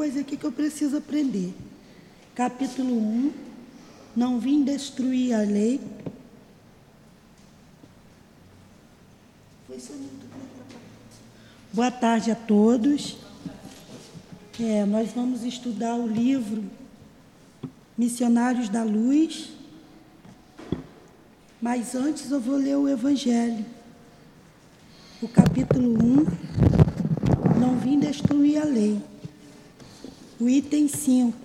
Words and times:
coisa 0.00 0.20
aqui 0.20 0.34
que 0.34 0.46
eu 0.46 0.50
preciso 0.50 0.96
aprender. 0.96 1.52
Capítulo 2.34 2.96
1. 2.96 3.32
Não 4.16 4.40
vim 4.40 4.64
destruir 4.64 5.34
a 5.34 5.40
lei. 5.40 5.78
Boa 11.70 11.90
tarde 11.90 12.30
a 12.30 12.34
todos. 12.34 13.18
É, 14.58 14.86
nós 14.86 15.12
vamos 15.12 15.44
estudar 15.44 15.94
o 15.96 16.06
livro 16.06 16.64
Missionários 17.94 18.70
da 18.70 18.82
Luz. 18.82 19.50
Mas 21.60 21.94
antes 21.94 22.30
eu 22.30 22.40
vou 22.40 22.56
ler 22.56 22.76
o 22.76 22.88
Evangelho. 22.88 23.66
O 25.20 25.28
capítulo 25.28 25.92
1. 26.02 27.60
Não 27.60 27.78
vim 27.78 27.98
destruir 27.98 28.62
a 28.62 28.64
lei. 28.64 29.09
O 30.40 30.48
item 30.48 30.88
5. 30.88 31.36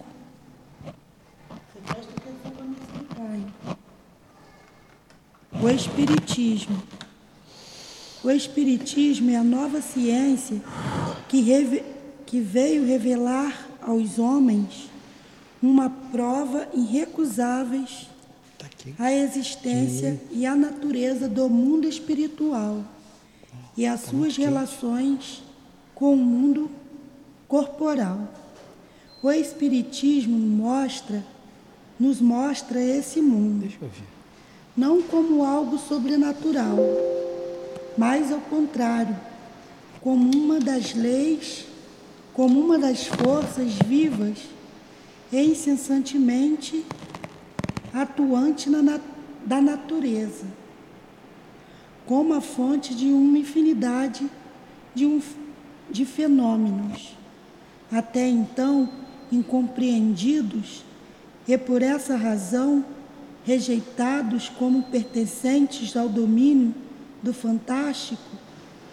O 5.62 5.70
Espiritismo. 5.70 6.82
O 8.24 8.32
Espiritismo 8.32 9.32
é 9.32 9.36
a 9.36 9.44
nova 9.44 9.82
ciência 9.82 10.62
que, 11.28 11.42
reve, 11.42 11.84
que 12.26 12.40
veio 12.40 12.86
revelar 12.86 13.68
aos 13.82 14.18
homens 14.18 14.90
uma 15.62 15.90
prova 15.90 16.70
irrecusáveis 16.74 18.08
tá 18.58 18.68
a 18.98 19.12
existência 19.12 20.22
e 20.32 20.46
a 20.46 20.56
natureza 20.56 21.28
do 21.28 21.50
mundo 21.50 21.86
espiritual 21.86 22.86
e 23.76 23.86
as 23.86 24.04
tá 24.04 24.12
suas 24.12 24.38
relações 24.38 25.44
com 25.94 26.14
o 26.14 26.18
mundo 26.18 26.72
corporal. 27.46 28.45
O 29.26 29.32
Espiritismo 29.32 30.38
mostra, 30.38 31.26
nos 32.00 32.22
mostra 32.22 32.80
esse 32.80 33.20
mundo, 33.20 33.68
não 34.78 35.02
como 35.02 35.44
algo 35.44 35.80
sobrenatural, 35.80 36.78
mas 37.98 38.32
ao 38.32 38.40
contrário, 38.40 39.20
como 40.00 40.30
uma 40.38 40.60
das 40.60 40.94
leis, 40.94 41.66
como 42.36 42.60
uma 42.60 42.78
das 42.78 43.08
forças 43.08 43.74
vivas 43.88 44.38
e 45.32 45.42
incessantemente 45.42 46.86
atuante 47.92 48.70
na, 48.70 49.00
da 49.44 49.60
natureza, 49.60 50.46
como 52.06 52.36
a 52.36 52.42
fonte 52.42 52.94
de 52.94 53.08
uma 53.08 53.40
infinidade 53.40 54.30
de, 54.94 55.08
um, 55.08 55.20
de 55.90 56.06
fenômenos. 56.06 57.18
Até 57.92 58.28
então, 58.28 58.88
incompreendidos 59.32 60.84
e, 61.48 61.58
por 61.58 61.82
essa 61.82 62.16
razão, 62.16 62.86
rejeitados 63.46 64.50
como 64.50 64.84
pertencentes 64.84 65.96
ao 65.96 66.10
domínio 66.10 66.74
do 67.22 67.34
fantástico 67.34 68.22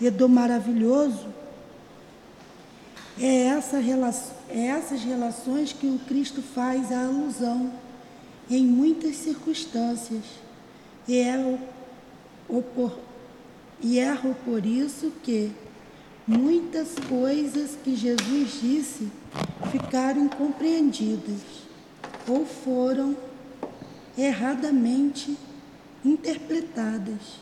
e 0.01 0.11
do 0.11 0.29
maravilhoso, 0.29 1.27
é, 3.21 3.45
essa, 3.45 3.79
é 4.49 4.67
essas 4.67 5.03
relações 5.03 5.73
que 5.73 5.87
o 5.87 5.99
Cristo 6.07 6.43
faz 6.43 6.91
a 6.91 7.05
alusão 7.05 7.73
em 8.51 8.65
muitas 8.65 9.17
circunstâncias. 9.17 10.25
E 11.07 11.19
é, 11.19 11.59
o, 12.49 12.63
por, 12.63 12.99
e 13.81 13.99
é 13.99 14.15
por 14.45 14.65
isso 14.65 15.13
que 15.23 15.53
muitas 16.27 16.95
coisas 17.09 17.77
que 17.83 17.97
Jesus 17.97 18.61
disse 18.61 19.09
ficaram 19.71 20.25
incompreendidas 20.25 21.41
ou 22.29 22.45
foram 22.45 23.17
erradamente 24.17 25.37
interpretadas. 26.05 27.41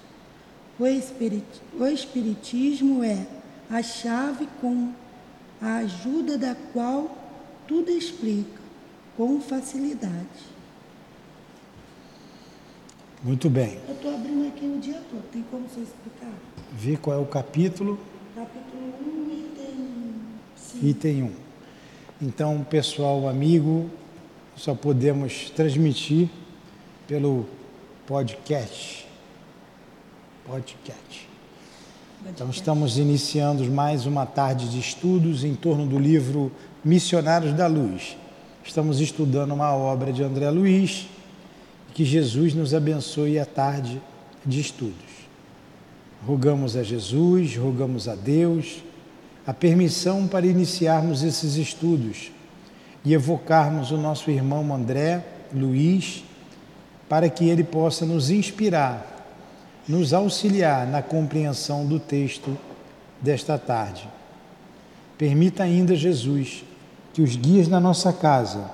O, 0.78 0.86
espirit, 0.86 1.44
o 1.78 1.86
Espiritismo 1.86 3.04
é 3.04 3.26
a 3.68 3.82
chave 3.82 4.48
com 4.60 4.92
a 5.60 5.76
ajuda 5.76 6.38
da 6.38 6.54
qual 6.72 7.16
tudo 7.68 7.90
explica 7.90 8.60
com 9.16 9.40
facilidade. 9.40 10.50
Muito 13.22 13.50
bem. 13.50 13.78
Eu 13.86 13.94
estou 13.94 14.14
abrindo 14.14 14.48
aqui 14.48 14.64
o 14.64 14.78
dia 14.80 15.02
todo, 15.10 15.22
tem 15.30 15.44
como 15.50 15.68
você 15.68 15.80
explicar? 15.80 16.32
Ver 16.72 16.98
qual 16.98 17.18
é 17.18 17.20
o 17.20 17.26
capítulo. 17.26 17.98
Capítulo 18.34 18.94
1, 19.06 19.30
item 19.30 20.14
5. 20.56 20.86
Item 20.86 21.22
1. 21.24 21.49
Então, 22.22 22.62
pessoal, 22.68 23.26
amigo, 23.26 23.88
só 24.54 24.74
podemos 24.74 25.48
transmitir 25.56 26.28
pelo 27.08 27.46
podcast. 28.06 29.06
Podcast. 30.46 31.26
Então, 32.28 32.50
estamos 32.50 32.98
iniciando 32.98 33.64
mais 33.70 34.04
uma 34.04 34.26
tarde 34.26 34.68
de 34.68 34.78
estudos 34.78 35.44
em 35.44 35.54
torno 35.54 35.86
do 35.86 35.98
livro 35.98 36.52
Missionários 36.84 37.54
da 37.54 37.66
Luz. 37.66 38.18
Estamos 38.62 39.00
estudando 39.00 39.54
uma 39.54 39.74
obra 39.74 40.12
de 40.12 40.22
André 40.22 40.50
Luiz 40.50 41.06
que 41.94 42.04
Jesus 42.04 42.52
nos 42.52 42.74
abençoe 42.74 43.38
a 43.38 43.46
tarde 43.46 43.98
de 44.44 44.60
estudos. 44.60 44.92
Rogamos 46.26 46.76
a 46.76 46.82
Jesus, 46.82 47.56
rogamos 47.56 48.06
a 48.08 48.14
Deus 48.14 48.82
a 49.46 49.54
permissão 49.54 50.26
para 50.26 50.46
iniciarmos 50.46 51.22
esses 51.22 51.56
estudos 51.56 52.30
e 53.04 53.14
evocarmos 53.14 53.90
o 53.90 53.96
nosso 53.96 54.30
irmão 54.30 54.74
André 54.74 55.24
Luiz 55.52 56.24
para 57.08 57.28
que 57.28 57.48
ele 57.48 57.64
possa 57.64 58.06
nos 58.06 58.30
inspirar, 58.30 59.04
nos 59.88 60.12
auxiliar 60.12 60.86
na 60.86 61.02
compreensão 61.02 61.84
do 61.84 61.98
texto 61.98 62.56
desta 63.20 63.58
tarde. 63.58 64.08
Permita 65.18 65.64
ainda, 65.64 65.96
Jesus, 65.96 66.64
que 67.12 67.20
os 67.20 67.34
guias 67.36 67.66
na 67.68 67.80
nossa 67.80 68.12
casa, 68.12 68.70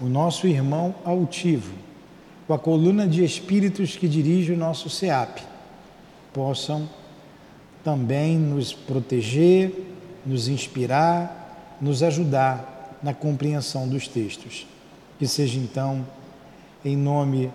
o 0.00 0.06
nosso 0.06 0.46
irmão 0.46 0.94
altivo, 1.04 1.74
com 2.46 2.54
a 2.54 2.58
coluna 2.58 3.06
de 3.06 3.24
espíritos 3.24 3.96
que 3.96 4.06
dirige 4.06 4.52
o 4.52 4.56
nosso 4.56 4.88
SEAP, 4.88 5.40
possam 6.32 6.88
também 7.82 8.38
nos 8.38 8.72
proteger, 8.72 9.93
nos 10.24 10.48
inspirar, 10.48 11.76
nos 11.80 12.02
ajudar 12.02 12.98
na 13.02 13.12
compreensão 13.12 13.88
dos 13.88 14.08
textos. 14.08 14.66
Que 15.18 15.26
seja 15.26 15.58
então 15.58 16.06
em 16.84 16.96
nome 16.96 17.50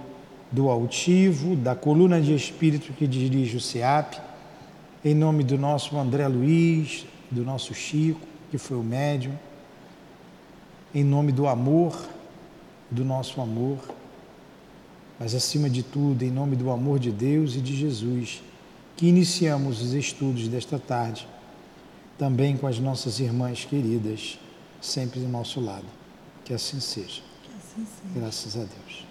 do 0.52 0.70
altivo, 0.70 1.56
da 1.56 1.76
coluna 1.76 2.20
de 2.20 2.34
espírito 2.34 2.94
que 2.94 3.08
dirige 3.08 3.58
o 3.58 3.62
SEAP, 3.62 4.20
em 5.04 5.14
nome 5.14 5.44
do 5.44 5.58
nosso 5.58 5.98
André 5.98 6.28
Luiz, 6.28 7.06
do 7.30 7.44
nosso 7.44 7.74
Chico, 7.74 8.22
que 8.50 8.58
foi 8.58 8.78
o 8.78 8.84
médium, 8.84 9.34
em 10.94 11.04
nome 11.04 11.32
do 11.32 11.48
amor, 11.48 11.96
do 12.90 13.06
nosso 13.06 13.40
amor 13.40 13.78
mas 15.20 15.36
acima 15.36 15.70
de 15.70 15.84
tudo, 15.84 16.24
em 16.24 16.32
nome 16.32 16.56
do 16.56 16.72
amor 16.72 16.98
de 16.98 17.12
Deus 17.12 17.56
e 17.56 17.60
de 17.60 17.76
Jesus, 17.76 18.42
que 18.96 19.06
iniciamos 19.06 19.82
os 19.82 19.94
estudos 19.94 20.48
desta 20.48 20.80
tarde, 20.80 21.28
também 22.20 22.58
com 22.58 22.68
as 22.68 22.78
nossas 22.78 23.22
irmãs 23.22 23.64
queridas, 23.64 24.38
sempre 24.82 25.22
do 25.22 25.28
nosso 25.30 25.62
lado. 25.62 25.86
Que 26.44 26.54
assim 26.54 26.82
seja. 26.82 27.22
Que 27.42 27.52
assim 27.58 27.88
seja. 27.88 28.20
Graças 28.20 28.56
a 28.58 28.60
Deus. 28.60 29.08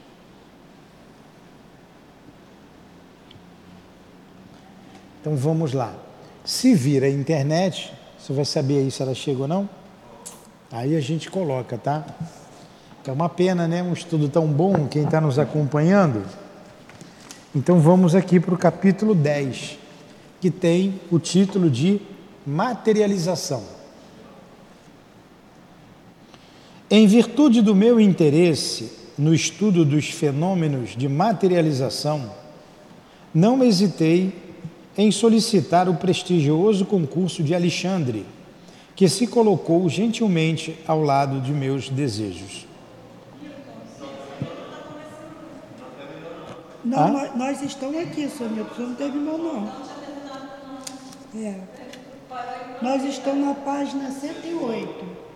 Então 5.21 5.35
vamos 5.35 5.73
lá. 5.73 5.97
Se 6.45 6.75
vir 6.75 7.03
a 7.03 7.09
internet, 7.09 7.93
você 8.19 8.33
vai 8.35 8.45
saber 8.45 8.81
aí 8.81 8.91
se 8.91 9.03
ela 9.03 9.15
chega 9.15 9.41
ou 9.41 9.49
não? 9.49 9.69
Aí 10.71 10.95
a 10.95 11.01
gente 11.01 11.31
coloca, 11.31 11.79
tá? 11.79 12.05
É 13.07 13.11
uma 13.11 13.29
pena, 13.31 13.67
né? 13.67 13.83
Um 13.83 13.95
estudo 13.95 14.29
tão 14.29 14.47
bom, 14.47 14.87
quem 14.87 15.05
está 15.05 15.19
nos 15.19 15.39
acompanhando. 15.39 16.27
Então 17.55 17.81
vamos 17.81 18.15
aqui 18.15 18.39
para 18.39 18.55
o 18.55 18.59
capítulo 18.59 19.15
10, 19.15 19.79
que 20.43 20.51
tem 20.51 21.01
o 21.11 21.19
título 21.19 21.71
de 21.71 22.03
Materialização. 22.49 23.63
Em 26.91 27.07
virtude 27.07 27.61
do 27.61 27.75
meu 27.75 28.01
interesse 28.01 28.91
no 29.19 29.35
estudo 29.35 29.85
dos 29.85 30.09
fenômenos 30.09 30.97
de 30.97 31.09
materialização, 31.09 32.33
não 33.35 33.63
hesitei 33.63 34.33
em 34.97 35.13
solicitar 35.13 35.91
o 35.91 35.97
prestigioso 35.97 36.87
concurso 36.87 37.43
de 37.43 37.55
Alexandre, 37.55 38.25
que 38.97 39.09
se 39.09 39.27
colocou 39.27 39.87
gentilmente 39.89 40.79
ao 40.87 41.03
lado 41.03 41.43
de 41.43 41.53
meus 41.53 41.91
desejos. 41.91 42.67
Não, 46.83 46.99
ah? 46.99 47.09
nós, 47.09 47.37
nós, 47.37 47.63
estamos 47.63 47.99
aqui, 47.99 48.27
você 48.27 48.45
não 48.45 48.95
terminou 48.95 49.37
não. 49.37 49.71
É. 51.39 51.78
Nós 52.81 53.05
estamos 53.05 53.47
na 53.47 53.55
página 53.55 54.11
108. 54.11 55.29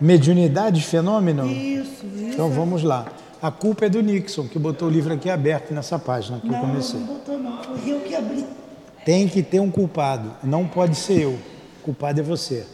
Mediunidade, 0.00 0.82
fenômeno? 0.82 1.46
Isso, 1.46 2.04
isso. 2.06 2.24
Então 2.24 2.50
vamos 2.50 2.82
lá. 2.82 3.06
A 3.40 3.50
culpa 3.50 3.86
é 3.86 3.88
do 3.88 4.02
Nixon, 4.02 4.46
que 4.46 4.58
botou 4.58 4.88
o 4.88 4.90
livro 4.90 5.12
aqui 5.12 5.30
aberto 5.30 5.72
nessa 5.72 5.98
página 5.98 6.38
que 6.38 6.48
não, 6.48 6.54
eu 6.54 6.60
comecei. 6.60 7.00
Não, 7.00 7.06
botou 7.06 7.38
não, 7.38 7.62
foi 7.62 7.90
eu 7.90 8.00
que 8.00 8.14
abri. 8.14 8.44
Tem 9.04 9.26
que 9.28 9.42
ter 9.42 9.60
um 9.60 9.70
culpado, 9.70 10.32
não 10.42 10.66
pode 10.66 10.96
ser 10.96 11.22
eu. 11.22 11.30
O 11.80 11.84
culpado 11.84 12.20
é 12.20 12.22
você. 12.22 12.66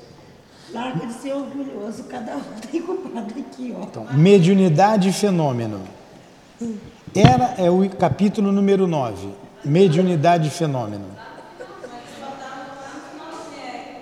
Larga 0.72 1.06
de 1.06 1.12
ser 1.12 1.32
orgulhoso, 1.34 2.04
cada 2.04 2.36
um 2.36 2.42
tem 2.70 2.82
culpado 2.82 3.34
aqui, 3.38 3.74
ó. 3.78 3.82
Então, 3.82 4.06
mediunidade 4.12 5.08
e 5.08 5.12
fenômeno. 5.12 5.80
Era 7.14 7.54
é 7.58 7.70
o 7.70 7.88
capítulo 7.90 8.50
número 8.50 8.86
9. 8.86 9.28
Mediunidade 9.64 10.48
e 10.48 10.50
fenômeno. 10.50 11.06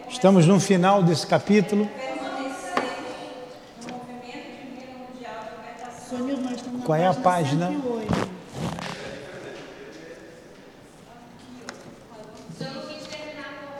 Estamos 0.09 0.47
no 0.47 0.59
final 0.59 1.03
desse 1.03 1.27
capítulo. 1.27 1.89
Qual 6.85 6.99
é 6.99 7.07
a 7.07 7.15
página? 7.15 7.69
108. 7.69 8.31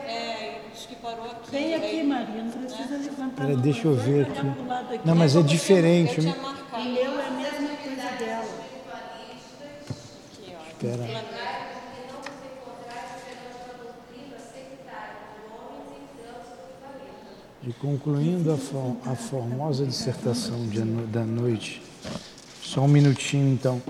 É, 0.05 0.61
acho 0.71 0.87
que 0.87 0.95
parou 0.95 1.25
aqui. 1.25 2.03
Maria, 2.03 2.43
não 2.43 2.51
precisa 2.51 2.97
levantar. 2.97 3.35
Pera, 3.35 3.53
não. 3.53 3.61
deixa 3.61 3.87
eu 3.87 3.95
ver 3.95 4.27
aqui. 4.27 5.01
Não, 5.03 5.15
mas 5.15 5.35
é 5.35 5.41
diferente. 5.41 6.19
O 6.19 6.23
meu 6.23 7.19
é 7.19 7.27
a 7.27 7.31
mesma 7.31 7.69
coisa 7.83 8.11
dela. 8.17 8.45
Espera. 10.69 11.40
E 17.63 17.71
concluindo 17.73 18.51
a, 18.51 18.57
for- 18.57 18.97
a 19.05 19.15
formosa 19.15 19.85
dissertação 19.85 20.67
de 20.67 20.81
da 21.07 21.23
noite, 21.23 21.81
só 22.63 22.81
um 22.81 22.87
minutinho 22.87 23.53
então. 23.53 23.81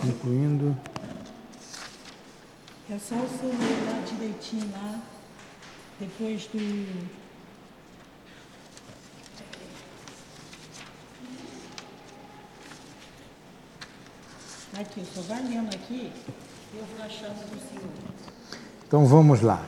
Concluindo. 0.00 0.76
É 2.90 2.98
só 2.98 3.16
o 3.16 3.28
seu 3.28 3.48
ler 3.48 3.84
lá 3.86 4.00
direitinho 4.06 4.70
lá, 4.72 5.02
depois 6.00 6.46
do. 6.46 6.58
Aqui, 14.78 15.02
só 15.14 15.20
vai 15.22 15.42
lendo 15.42 15.74
aqui, 15.74 16.12
eu 16.74 16.84
vou 16.84 17.04
achando 17.04 17.34
do 17.50 17.68
senhor. 17.68 17.90
Então 18.86 19.06
vamos 19.06 19.40
lá. 19.40 19.66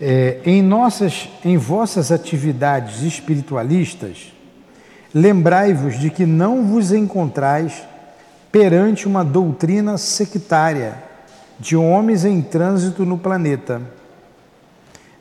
É, 0.00 0.38
em 0.46 0.62
nossas, 0.62 1.28
em 1.44 1.58
vossas 1.58 2.10
atividades 2.10 3.02
espiritualistas, 3.02 4.32
lembrai-vos 5.12 5.98
de 5.98 6.08
que 6.08 6.24
não 6.24 6.64
vos 6.64 6.90
encontrais 6.90 7.82
perante 8.50 9.06
uma 9.06 9.22
doutrina 9.22 9.98
sectária 9.98 10.94
de 11.58 11.76
homens 11.76 12.24
em 12.24 12.40
trânsito 12.40 13.04
no 13.04 13.18
planeta. 13.18 13.82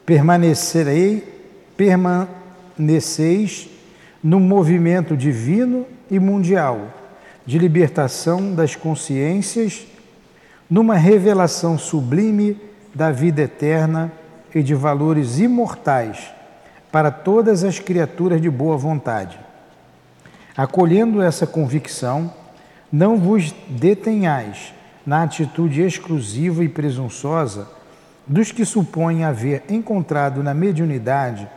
Permanecerei, 0.05 1.27
permaneceis 1.75 3.69
no 4.23 4.39
movimento 4.39 5.17
divino 5.17 5.85
e 6.09 6.19
mundial 6.19 6.87
de 7.45 7.59
libertação 7.59 8.53
das 8.55 8.77
consciências 8.77 9.85
numa 10.69 10.95
revelação 10.95 11.77
sublime 11.77 12.57
da 12.95 13.11
vida 13.11 13.41
eterna 13.41 14.11
e 14.53 14.63
de 14.63 14.73
valores 14.73 15.39
imortais 15.39 16.31
para 16.91 17.11
todas 17.11 17.63
as 17.63 17.79
criaturas 17.79 18.41
de 18.41 18.49
boa 18.49 18.77
vontade. 18.77 19.39
Acolhendo 20.57 21.21
essa 21.21 21.45
convicção, 21.45 22.33
não 22.91 23.17
vos 23.17 23.53
detenhais 23.67 24.73
na 25.05 25.23
atitude 25.23 25.81
exclusiva 25.81 26.63
e 26.63 26.69
presunçosa 26.69 27.67
dos 28.25 28.51
que 28.51 28.65
supõem 28.65 29.23
haver 29.23 29.63
encontrado 29.69 30.43
na 30.43 30.53
mediunidade 30.53 31.47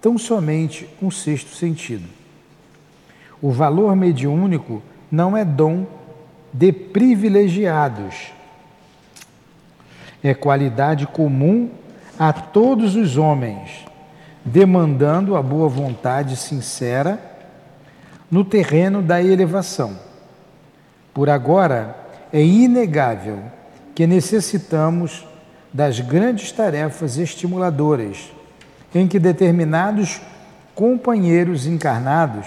tão 0.00 0.16
somente 0.18 0.88
um 1.00 1.10
sexto 1.10 1.54
sentido. 1.54 2.08
O 3.40 3.50
valor 3.50 3.94
mediúnico 3.94 4.82
não 5.10 5.36
é 5.36 5.44
dom 5.44 5.86
de 6.52 6.72
privilegiados, 6.72 8.32
é 10.22 10.34
qualidade 10.34 11.06
comum 11.06 11.70
a 12.18 12.32
todos 12.32 12.96
os 12.96 13.16
homens, 13.16 13.84
demandando 14.44 15.36
a 15.36 15.42
boa 15.42 15.68
vontade 15.68 16.36
sincera 16.36 17.20
no 18.30 18.44
terreno 18.44 19.02
da 19.02 19.22
elevação. 19.22 19.98
Por 21.12 21.28
agora, 21.28 21.96
é 22.32 22.42
inegável 22.42 23.38
que 23.94 24.06
necessitamos 24.06 25.26
das 25.72 26.00
grandes 26.00 26.52
tarefas 26.52 27.18
estimuladoras 27.18 28.32
em 28.94 29.06
que 29.06 29.18
determinados 29.18 30.20
companheiros 30.74 31.66
encarnados 31.66 32.46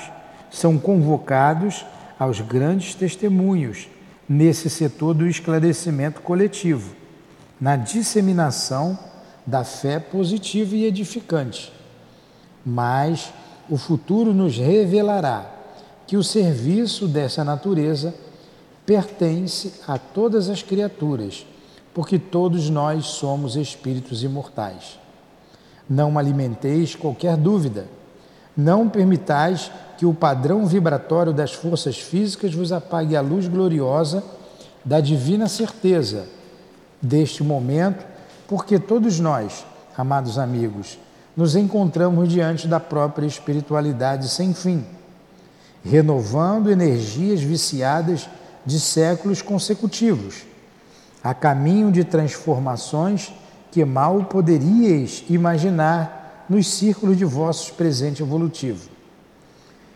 são 0.50 0.78
convocados 0.78 1.86
aos 2.18 2.42
grandes 2.42 2.96
testemunhos 2.96 3.88
nesse 4.28 4.70
setor 4.70 5.14
do 5.14 5.28
esclarecimento 5.28 6.22
coletivo, 6.22 6.96
na 7.60 7.76
disseminação 7.76 8.98
da 9.50 9.64
fé 9.64 10.00
positiva 10.00 10.76
e 10.76 10.86
edificante. 10.86 11.74
Mas 12.64 13.34
o 13.68 13.78
futuro 13.78 14.34
nos 14.34 14.58
revelará 14.58 15.50
que 16.06 16.16
o 16.16 16.24
serviço 16.24 17.08
dessa 17.08 17.44
natureza 17.44 18.14
pertence 18.86 19.74
a 19.88 19.98
todas 19.98 20.50
as 20.50 20.62
criaturas, 20.62 21.46
porque 21.94 22.20
todos 22.20 22.70
nós 22.70 23.08
somos 23.08 23.56
espíritos 23.56 24.24
imortais. 24.24 25.00
Não 25.90 26.18
alimenteis 26.18 26.96
qualquer 26.96 27.36
dúvida. 27.36 27.88
Não 28.56 28.88
permitais 28.88 29.72
que 29.98 30.06
o 30.06 30.14
padrão 30.14 30.66
vibratório 30.68 31.34
das 31.34 31.54
forças 31.54 31.98
físicas 31.98 32.54
vos 32.54 32.72
apague 32.72 33.16
a 33.16 33.22
luz 33.22 33.48
gloriosa 33.48 34.24
da 34.86 35.00
divina 35.00 35.48
certeza 35.48 36.28
deste 37.02 37.44
momento, 37.44 38.06
porque 38.50 38.80
todos 38.80 39.20
nós, 39.20 39.64
amados 39.96 40.40
amigos, 40.40 40.98
nos 41.38 41.56
encontramos 41.56 42.28
diante 42.28 42.68
da 42.68 42.80
própria 42.80 43.28
espiritualidade 43.28 44.28
sem 44.28 44.56
fim, 44.56 44.84
renovando 45.86 46.72
energias 46.72 47.42
viciadas 47.42 48.28
de 48.66 48.80
séculos 48.80 49.44
consecutivos, 49.44 50.46
a 51.24 51.32
caminho 51.32 51.92
de 51.92 52.04
transformações 52.04 53.32
que 53.72 53.86
mal 53.86 54.24
poderíeis 54.24 55.24
imaginar 55.30 56.46
nos 56.50 56.68
círculos 56.68 57.18
de 57.18 57.26
vossos 57.26 57.70
presente 57.70 58.24
evolutivo. 58.24 58.90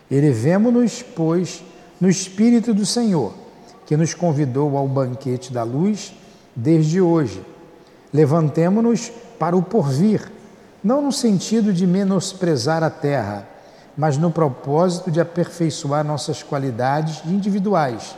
Elevemo-nos, 0.08 1.02
pois, 1.02 1.60
no 2.00 2.08
Espírito 2.08 2.72
do 2.72 2.86
Senhor, 2.86 3.34
que 3.84 3.96
nos 3.96 4.14
convidou 4.14 4.76
ao 4.76 4.86
banquete 4.86 5.52
da 5.52 5.64
luz 5.64 6.14
desde 6.54 7.00
hoje. 7.00 7.42
Levantemo-nos 8.14 9.10
para 9.40 9.56
o 9.56 9.62
porvir, 9.62 10.30
não 10.84 11.02
no 11.02 11.10
sentido 11.10 11.72
de 11.72 11.84
menosprezar 11.84 12.84
a 12.84 12.88
terra, 12.88 13.48
mas 13.96 14.16
no 14.16 14.30
propósito 14.30 15.10
de 15.10 15.20
aperfeiçoar 15.20 16.04
nossas 16.04 16.40
qualidades 16.40 17.22
individuais, 17.26 18.14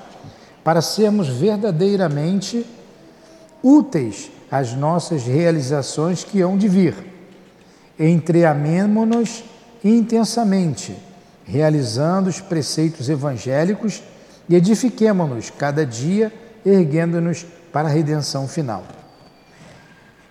para 0.62 0.82
sermos 0.82 1.28
verdadeiramente 1.28 2.66
úteis 3.62 4.30
às 4.50 4.74
nossas 4.74 5.22
realizações 5.22 6.22
que 6.22 6.42
hão 6.42 6.58
de 6.58 6.68
vir. 6.68 6.94
Entreamemo-nos 7.98 9.44
intensamente, 9.82 10.94
realizando 11.44 12.28
os 12.28 12.38
preceitos 12.38 13.08
evangélicos 13.08 14.02
e 14.46 14.56
edifiquemo-nos 14.56 15.48
cada 15.48 15.86
dia, 15.86 16.30
erguendo-nos 16.66 17.46
para 17.72 17.88
a 17.88 17.90
redenção 17.90 18.46
final. 18.46 18.82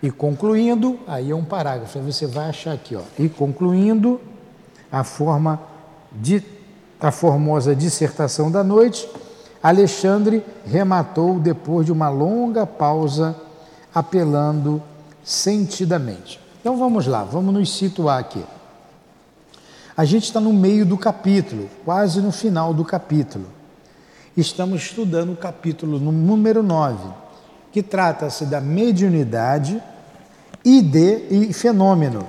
E 0.06 0.12
concluindo, 0.12 1.00
aí 1.08 1.32
é 1.32 1.36
um 1.36 1.44
parágrafo, 1.44 1.98
você 2.00 2.28
vai 2.28 2.50
achar 2.50 2.74
aqui, 2.74 2.96
ó. 2.96 3.02
E 3.18 3.28
concluindo 3.28 4.22
a 4.92 5.04
forma 5.04 5.60
de 6.12 6.44
a 7.02 7.10
formosa 7.10 7.76
dissertação 7.76 8.52
da 8.52 8.64
noite, 8.64 9.10
Alexandre 9.64 10.46
rematou 10.64 11.40
depois 11.40 11.88
de 11.88 11.92
uma 11.92 12.08
longa 12.08 12.68
pausa, 12.68 13.36
apelando 13.96 14.80
sentidamente. 15.24 16.40
Então 16.62 16.78
vamos 16.78 17.08
lá, 17.08 17.24
vamos 17.24 17.52
nos 17.52 17.76
situar 17.76 18.20
aqui. 18.20 18.46
A 19.98 20.06
gente 20.06 20.26
está 20.26 20.40
no 20.40 20.54
meio 20.54 20.86
do 20.86 21.00
capítulo, 21.00 21.68
quase 21.84 22.22
no 22.22 22.32
final 22.32 22.76
do 22.76 22.86
capítulo. 22.86 23.48
Estamos 24.38 24.84
estudando 24.84 25.34
o 25.34 25.36
capítulo 25.36 25.98
número 25.98 26.62
9, 26.62 27.10
que 27.72 27.82
trata-se 27.82 28.46
da 28.46 28.62
mediunidade 28.62 29.82
de 30.66 31.22
e 31.30 31.54
fenômeno. 31.54 32.26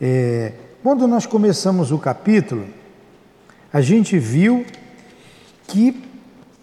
É, 0.00 0.52
quando 0.82 1.06
nós 1.06 1.24
começamos 1.24 1.92
o 1.92 1.98
capítulo, 1.98 2.66
a 3.72 3.80
gente 3.80 4.18
viu 4.18 4.66
que 5.68 6.02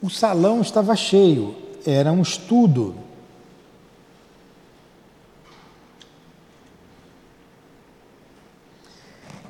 o 0.02 0.10
salão 0.10 0.62
estava 0.62 0.96
cheio, 0.96 1.56
era 1.86 2.12
um 2.12 2.22
estudo. 2.22 2.96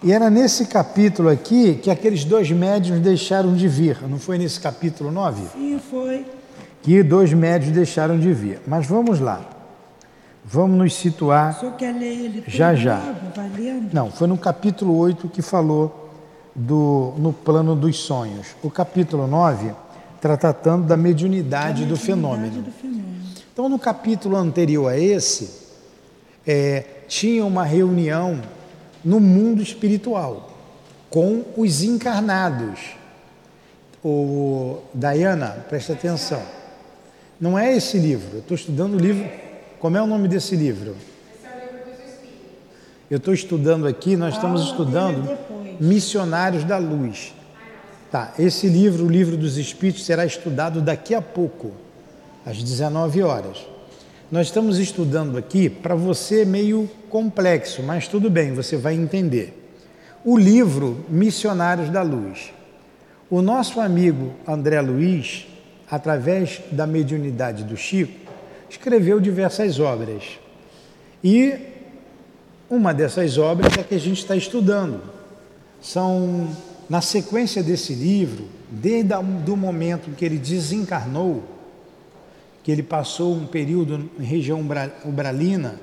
E 0.03 0.11
era 0.11 0.29
nesse 0.29 0.65
capítulo 0.65 1.29
aqui 1.29 1.75
que 1.75 1.89
aqueles 1.89 2.25
dois 2.25 2.51
médios 2.51 2.99
deixaram 2.99 3.55
de 3.55 3.67
vir. 3.67 4.01
Não 4.07 4.19
foi 4.19 4.37
nesse 4.37 4.59
capítulo 4.59 5.09
9? 5.09 5.43
Sim, 5.53 5.79
foi. 5.89 6.25
Que 6.81 7.01
dois 7.01 7.31
médios 7.31 7.71
deixaram 7.71 8.19
de 8.19 8.33
vir. 8.33 8.59
Mas 8.67 8.85
vamos 8.85 9.21
lá. 9.21 9.52
Vamos 10.45 10.77
nos 10.77 10.93
situar. 10.95 11.59
Senhor 11.59 11.75
quer 11.75 11.93
ler 11.93 12.25
ele 12.25 12.43
Já, 12.47 12.75
já. 12.75 13.01
Não, 13.91 14.11
foi 14.11 14.27
no 14.27 14.37
capítulo 14.37 14.97
8 14.97 15.29
que 15.29 15.41
falou 15.41 16.11
do, 16.53 17.13
no 17.17 17.31
plano 17.31 17.75
dos 17.75 17.97
sonhos. 17.97 18.47
O 18.61 18.69
capítulo 18.69 19.25
9 19.25 19.73
está 20.15 20.35
tratando 20.35 20.85
da 20.85 20.97
mediunidade, 20.97 21.85
do, 21.85 21.93
mediunidade 21.95 22.05
fenômeno. 22.05 22.61
do 22.61 22.71
fenômeno. 22.71 23.03
Então, 23.51 23.69
no 23.69 23.79
capítulo 23.79 24.35
anterior 24.35 24.89
a 24.89 24.97
esse, 24.97 25.63
é, 26.45 26.85
tinha 27.07 27.45
uma 27.45 27.63
reunião 27.63 28.41
no 29.03 29.19
mundo 29.19 29.61
espiritual 29.61 30.49
com 31.09 31.45
os 31.55 31.83
encarnados. 31.83 32.79
O 34.03 34.79
Diana, 34.93 35.65
presta 35.69 35.93
atenção. 35.93 36.41
Não 37.39 37.57
é 37.57 37.75
esse 37.75 37.97
livro. 37.97 38.29
Eu 38.33 38.39
estou 38.39 38.55
estudando 38.55 38.95
o 38.95 38.99
livro. 38.99 39.29
Como 39.83 39.97
é 39.97 40.01
o 40.01 40.07
nome 40.07 40.29
desse 40.29 40.55
livro? 40.55 40.95
Eu 43.11 43.17
estou 43.17 43.33
estudando 43.33 43.85
aqui, 43.85 44.15
nós 44.15 44.35
estamos 44.35 44.61
aula 44.61 44.71
estudando 44.71 45.29
é. 45.29 45.75
Missionários 45.77 46.63
da 46.63 46.77
Luz. 46.77 47.33
Tá, 48.09 48.33
esse 48.39 48.69
livro, 48.69 49.05
o 49.05 49.09
livro 49.09 49.35
dos 49.35 49.57
Espíritos, 49.57 50.05
será 50.05 50.25
estudado 50.25 50.79
daqui 50.79 51.13
a 51.13 51.21
pouco, 51.21 51.73
às 52.45 52.63
19 52.63 53.23
horas. 53.23 53.57
Nós 54.31 54.47
estamos 54.47 54.79
estudando 54.79 55.37
aqui 55.37 55.69
para 55.69 55.95
você 55.95 56.45
meio 56.45 56.89
complexo, 57.09 57.83
mas 57.83 58.07
tudo 58.07 58.29
bem, 58.29 58.53
você 58.53 58.77
vai 58.77 58.93
entender. 58.93 59.69
O 60.23 60.37
livro 60.37 61.03
Missionários 61.09 61.89
da 61.89 62.01
Luz. 62.01 62.53
O 63.29 63.41
nosso 63.41 63.81
amigo 63.81 64.31
André 64.47 64.79
Luiz, 64.79 65.45
através 65.91 66.61
da 66.71 66.87
mediunidade 66.87 67.65
do 67.65 67.75
Chico, 67.75 68.22
escreveu 68.73 69.19
diversas 69.19 69.79
obras. 69.79 70.39
E 71.23 71.53
uma 72.69 72.93
dessas 72.93 73.37
obras 73.37 73.77
é 73.77 73.83
que 73.83 73.95
a 73.95 73.99
gente 73.99 74.19
está 74.19 74.35
estudando. 74.35 75.01
São, 75.81 76.49
na 76.89 77.01
sequência 77.01 77.61
desse 77.61 77.93
livro, 77.93 78.45
desde 78.69 79.13
o 79.13 79.57
momento 79.57 80.11
que 80.15 80.25
ele 80.25 80.37
desencarnou, 80.37 81.43
que 82.63 82.71
ele 82.71 82.83
passou 82.83 83.33
um 83.35 83.45
período 83.45 84.09
em 84.19 84.23
região 84.23 84.61
ubra- 84.61 84.93
ubralina, 85.05 85.79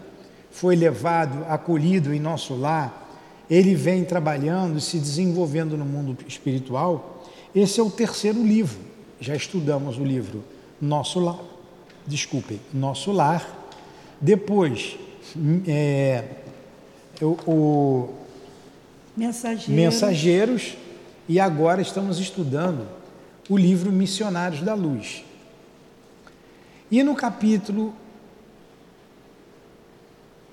foi 0.51 0.75
levado, 0.75 1.45
acolhido 1.49 2.13
em 2.13 2.19
nosso 2.19 2.57
lar, 2.57 3.09
ele 3.49 3.75
vem 3.75 4.05
trabalhando 4.05 4.81
se 4.81 4.99
desenvolvendo 4.99 5.77
no 5.77 5.85
mundo 5.85 6.17
espiritual. 6.27 7.25
Esse 7.55 7.81
é 7.81 7.83
o 7.83 7.91
terceiro 7.91 8.43
livro. 8.43 8.79
Já 9.21 9.37
estudamos 9.37 9.99
o 9.99 10.05
livro 10.05 10.43
Nosso 10.81 11.21
Lar, 11.21 11.39
desculpem, 12.07 12.61
Nosso 12.73 13.13
Lar. 13.13 13.57
Depois, 14.21 14.97
hum, 15.37 15.63
é, 15.67 16.25
o- 17.23 17.37
o 17.51 18.15
Mensageiro. 19.17 19.73
Mensageiros 19.73 20.77
e 21.29 21.39
agora 21.41 21.81
estamos 21.83 22.19
estudando 22.19 22.87
o 23.49 23.57
livro 23.57 23.91
Missionários 23.93 24.63
da 24.63 24.75
Luz. 24.75 25.25
E 26.91 27.03
no 27.03 27.15
capítulo 27.15 27.95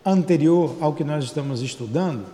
anterior 0.05 0.75
ao 0.79 0.93
que 0.93 1.03
nós 1.03 1.23
estamos 1.25 1.61
estudando, 1.61 2.25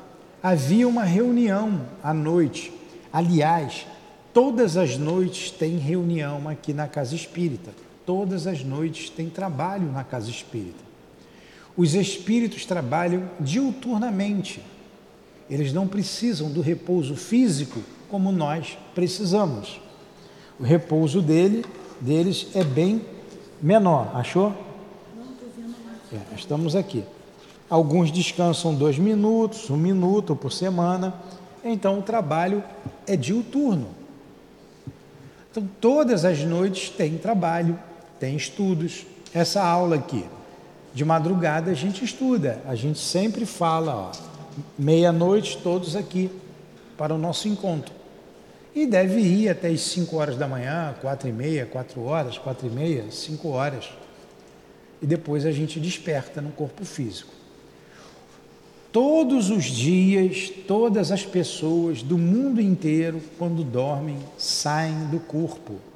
havia 0.41 0.87
uma 0.87 1.03
reunião 1.03 1.81
à 2.03 2.13
noite. 2.13 2.71
Aliás, 3.11 3.85
todas 4.33 4.77
as 4.77 4.97
noites 4.97 5.51
tem 5.51 5.77
reunião 5.77 6.47
aqui 6.47 6.73
na 6.73 6.87
Casa 6.87 7.15
Espírita. 7.15 7.71
Todas 8.05 8.47
as 8.47 8.63
noites 8.63 9.09
tem 9.09 9.29
trabalho 9.29 9.91
na 9.91 10.03
Casa 10.03 10.29
Espírita. 10.29 10.83
Os 11.75 11.95
espíritos 11.95 12.65
trabalham 12.65 13.29
diuturnamente. 13.39 14.61
Eles 15.49 15.73
não 15.73 15.87
precisam 15.87 16.51
do 16.51 16.61
repouso 16.61 17.15
físico 17.15 17.81
como 18.09 18.31
nós 18.31 18.77
precisamos. 18.93 19.79
O 20.59 20.63
repouso 20.63 21.21
dele, 21.21 21.65
deles 21.99 22.47
é 22.53 22.63
bem 22.63 23.01
menor. 23.61 24.11
Achou? 24.13 24.53
É, 26.11 26.35
estamos 26.35 26.75
aqui. 26.75 27.03
Alguns 27.69 28.11
descansam 28.11 28.75
dois 28.75 28.99
minutos, 28.99 29.69
um 29.69 29.77
minuto 29.77 30.35
por 30.35 30.51
semana. 30.51 31.13
Então 31.63 31.99
o 31.99 32.03
trabalho 32.03 32.63
é 33.07 33.15
diuturno. 33.15 33.87
Então 35.49 35.67
todas 35.81 36.23
as 36.23 36.43
noites 36.43 36.89
tem 36.89 37.17
trabalho, 37.17 37.79
tem 38.23 38.37
estudos. 38.37 39.05
Essa 39.33 39.61
aula 39.61 39.97
aqui, 39.97 40.23
de 40.93 41.03
madrugada 41.03 41.71
a 41.71 41.73
gente 41.73 42.05
estuda. 42.05 42.61
A 42.65 42.73
gente 42.73 42.97
sempre 42.97 43.45
fala, 43.45 43.93
ó, 43.93 44.11
meia-noite 44.79 45.57
todos 45.57 45.93
aqui 45.93 46.31
para 46.97 47.13
o 47.13 47.17
nosso 47.17 47.49
encontro. 47.49 47.93
E 48.73 48.85
deve 48.87 49.19
ir 49.19 49.49
até 49.49 49.67
as 49.67 49.81
5 49.81 50.15
horas 50.15 50.37
da 50.37 50.47
manhã, 50.47 50.95
quatro 51.01 51.27
e 51.27 51.33
meia, 51.33 51.65
quatro 51.65 52.01
horas, 52.01 52.37
quatro 52.37 52.65
e 52.65 52.69
meia, 52.69 53.11
cinco 53.11 53.49
horas. 53.49 53.89
E 55.01 55.05
depois 55.05 55.45
a 55.45 55.51
gente 55.51 55.77
desperta 55.77 56.39
no 56.39 56.51
corpo 56.51 56.85
físico. 56.85 57.33
Todos 58.89 59.49
os 59.49 59.65
dias, 59.65 60.49
todas 60.65 61.11
as 61.11 61.25
pessoas 61.25 62.01
do 62.01 62.17
mundo 62.17 62.61
inteiro, 62.61 63.21
quando 63.37 63.65
dormem, 63.65 64.17
saem 64.37 65.07
do 65.07 65.19
corpo. 65.19 65.92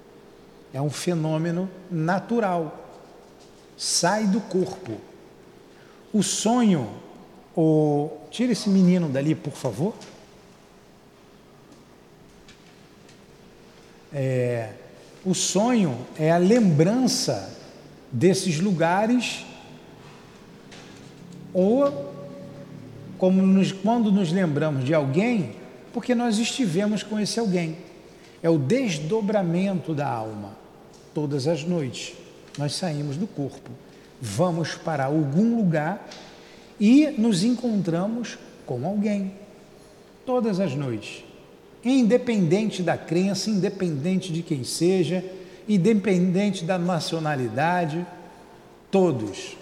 É 0.77 0.81
um 0.81 0.91
fenômeno 0.91 1.67
natural. 1.89 2.93
Sai 3.75 4.27
do 4.27 4.39
corpo. 4.39 4.91
O 6.13 6.21
sonho, 6.21 6.87
o... 7.55 8.11
tira 8.29 8.51
esse 8.51 8.69
menino 8.69 9.09
dali, 9.09 9.33
por 9.33 9.53
favor. 9.53 9.95
É, 14.13 14.69
o 15.25 15.33
sonho 15.33 15.97
é 16.15 16.31
a 16.31 16.37
lembrança 16.37 17.57
desses 18.11 18.59
lugares 18.59 19.47
ou 21.55 22.13
como 23.17 23.41
nos, 23.41 23.71
quando 23.71 24.11
nos 24.11 24.31
lembramos 24.31 24.85
de 24.85 24.93
alguém, 24.93 25.55
porque 25.91 26.13
nós 26.13 26.37
estivemos 26.37 27.01
com 27.01 27.19
esse 27.19 27.39
alguém. 27.39 27.79
É 28.43 28.49
o 28.51 28.59
desdobramento 28.59 29.95
da 29.95 30.07
alma. 30.07 30.56
Todas 31.17 31.47
as 31.47 31.63
noites 31.63 32.13
nós 32.59 32.75
saímos 32.75 33.17
do 33.17 33.25
corpo, 33.25 33.71
vamos 34.21 34.75
para 34.75 35.05
algum 35.05 35.57
lugar 35.57 36.07
e 36.79 37.07
nos 37.17 37.43
encontramos 37.43 38.37
com 38.67 38.85
alguém. 38.85 39.33
Todas 40.27 40.59
as 40.59 40.75
noites. 40.75 41.23
Independente 41.83 42.83
da 42.83 42.95
crença, 42.95 43.49
independente 43.49 44.31
de 44.31 44.43
quem 44.43 44.63
seja, 44.63 45.25
independente 45.67 46.63
da 46.63 46.77
nacionalidade, 46.77 48.05
todos 48.91 49.57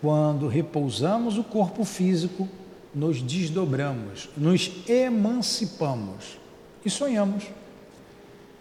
quando 0.00 0.48
repousamos 0.48 1.38
o 1.38 1.44
corpo 1.44 1.84
físico, 1.84 2.48
nos 2.92 3.22
desdobramos, 3.22 4.28
nos 4.36 4.72
emancipamos 4.88 6.36
e 6.84 6.90
sonhamos. 6.90 7.44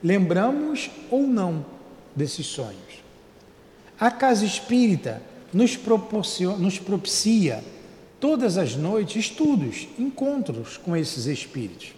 Lembramos 0.04 0.90
ou 1.10 1.24
não 1.24 1.66
desses 2.16 2.46
sonhos. 2.46 3.04
A 4.00 4.12
casa 4.12 4.46
espírita 4.46 5.22
nos, 5.54 5.78
nos 6.60 6.80
propicia 6.80 7.64
todas 8.20 8.58
as 8.58 8.75
noites 8.75 9.25
estudos, 9.25 9.88
encontros 9.98 10.78
com 10.78 10.96
esses 10.96 11.25
espíritos. 11.25 11.94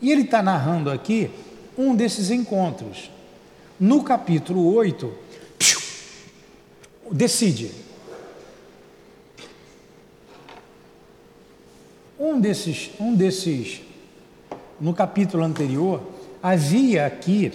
E 0.00 0.10
ele 0.10 0.22
está 0.22 0.42
narrando 0.42 0.90
aqui 0.90 1.30
um 1.76 1.94
desses 1.94 2.30
encontros. 2.30 3.10
No 3.78 4.02
capítulo 4.02 4.74
8, 4.74 5.12
decide 7.12 7.86
Um 12.18 12.40
desses, 12.40 12.90
um 12.98 13.14
desses, 13.14 13.82
no 14.80 14.94
capítulo 14.94 15.44
anterior, 15.44 16.00
havia 16.42 17.06
aqui, 17.06 17.52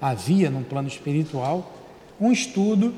havia 0.00 0.50
no 0.50 0.62
plano 0.62 0.88
espiritual, 0.88 1.72
um 2.20 2.32
estudo 2.32 2.94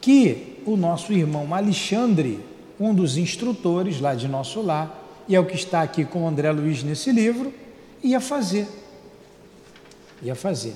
que 0.00 0.60
o 0.66 0.76
nosso 0.76 1.12
irmão 1.12 1.54
Alexandre, 1.54 2.40
um 2.78 2.94
dos 2.94 3.16
instrutores 3.16 4.00
lá 4.00 4.14
de 4.14 4.28
nosso 4.28 4.60
lar, 4.62 4.96
e 5.28 5.34
é 5.34 5.40
o 5.40 5.46
que 5.46 5.54
está 5.54 5.82
aqui 5.82 6.04
com 6.04 6.24
o 6.24 6.28
André 6.28 6.50
Luiz 6.50 6.82
nesse 6.82 7.12
livro, 7.12 7.52
ia 8.02 8.20
fazer. 8.20 8.66
Ia 10.22 10.34
fazer. 10.34 10.74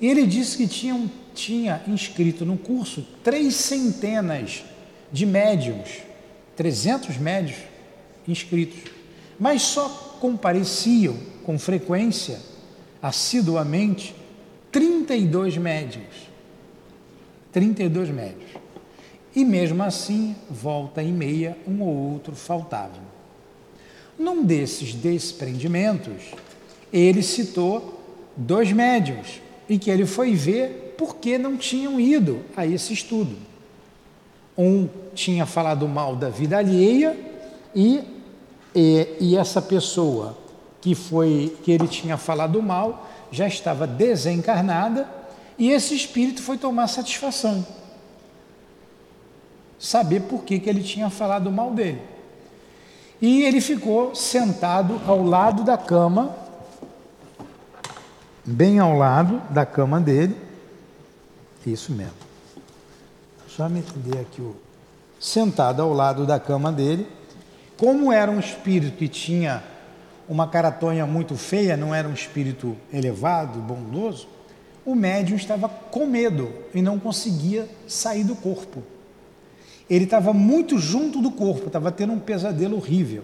E 0.00 0.06
ele 0.06 0.26
disse 0.26 0.56
que 0.56 0.66
tinha, 0.66 1.10
tinha 1.34 1.82
inscrito 1.88 2.44
no 2.44 2.56
curso 2.56 3.06
três 3.24 3.54
centenas 3.54 4.64
de 5.10 5.24
médiums, 5.24 6.02
300 6.54 7.16
médios 7.16 7.58
inscritos, 8.28 8.80
mas 9.38 9.62
só 9.62 9.88
compareciam 10.20 11.16
com 11.44 11.58
frequência, 11.58 12.38
assiduamente, 13.00 14.14
32 14.72 15.56
médios. 15.56 16.04
32 17.52 18.10
médios. 18.10 18.50
E 19.34 19.44
mesmo 19.44 19.82
assim, 19.82 20.34
volta 20.50 21.02
e 21.02 21.12
meia, 21.12 21.56
um 21.66 21.82
ou 21.82 22.12
outro 22.12 22.34
faltava. 22.34 23.06
Num 24.18 24.42
desses 24.42 24.94
desprendimentos, 24.94 26.22
ele 26.92 27.22
citou 27.22 28.00
dois 28.36 28.72
médios 28.72 29.40
e 29.68 29.78
que 29.78 29.90
ele 29.90 30.06
foi 30.06 30.34
ver 30.34 30.94
por 30.96 31.16
que 31.16 31.36
não 31.36 31.56
tinham 31.56 32.00
ido 32.00 32.40
a 32.56 32.66
esse 32.66 32.92
estudo. 32.92 33.36
Um 34.56 34.88
tinha 35.14 35.44
falado 35.44 35.86
mal 35.86 36.16
da 36.16 36.30
vida 36.30 36.56
alheia 36.56 37.14
e, 37.74 38.00
e, 38.74 39.08
e 39.20 39.36
essa 39.36 39.60
pessoa 39.60 40.36
que 40.80 40.94
foi 40.94 41.56
que 41.62 41.72
ele 41.72 41.88
tinha 41.88 42.16
falado 42.16 42.62
mal 42.62 43.08
já 43.30 43.46
estava 43.46 43.86
desencarnada 43.86 45.08
e 45.58 45.70
esse 45.70 45.94
espírito 45.94 46.42
foi 46.42 46.58
tomar 46.58 46.86
satisfação. 46.86 47.66
Saber 49.78 50.20
por 50.22 50.42
que, 50.42 50.58
que 50.58 50.68
ele 50.68 50.82
tinha 50.82 51.10
falado 51.10 51.50
mal 51.50 51.72
dele. 51.72 52.00
E 53.20 53.44
ele 53.44 53.60
ficou 53.60 54.14
sentado 54.14 55.00
ao 55.06 55.22
lado 55.22 55.64
da 55.64 55.78
cama, 55.78 56.34
bem 58.44 58.78
ao 58.78 58.94
lado 58.94 59.40
da 59.50 59.64
cama 59.64 60.00
dele. 60.00 60.36
Isso 61.66 61.92
mesmo. 61.92 62.14
Só 63.48 63.68
me 63.68 63.80
entender 63.80 64.18
aqui 64.18 64.40
o. 64.40 64.54
Sentado 65.18 65.80
ao 65.80 65.92
lado 65.92 66.26
da 66.26 66.38
cama 66.38 66.70
dele. 66.70 67.06
Como 67.76 68.12
era 68.12 68.30
um 68.30 68.38
espírito 68.38 68.96
que 68.96 69.08
tinha 69.08 69.62
uma 70.28 70.48
caratonha 70.48 71.06
muito 71.06 71.36
feia, 71.36 71.76
não 71.76 71.94
era 71.94 72.08
um 72.08 72.12
espírito 72.12 72.76
elevado, 72.92 73.60
bondoso, 73.60 74.28
o 74.84 74.94
médium 74.94 75.36
estava 75.36 75.68
com 75.68 76.06
medo 76.06 76.52
e 76.74 76.80
não 76.80 76.98
conseguia 76.98 77.68
sair 77.86 78.24
do 78.24 78.36
corpo. 78.36 78.82
Ele 79.88 80.04
estava 80.04 80.32
muito 80.32 80.78
junto 80.78 81.20
do 81.20 81.30
corpo, 81.30 81.66
estava 81.66 81.92
tendo 81.92 82.12
um 82.12 82.18
pesadelo 82.18 82.76
horrível. 82.76 83.22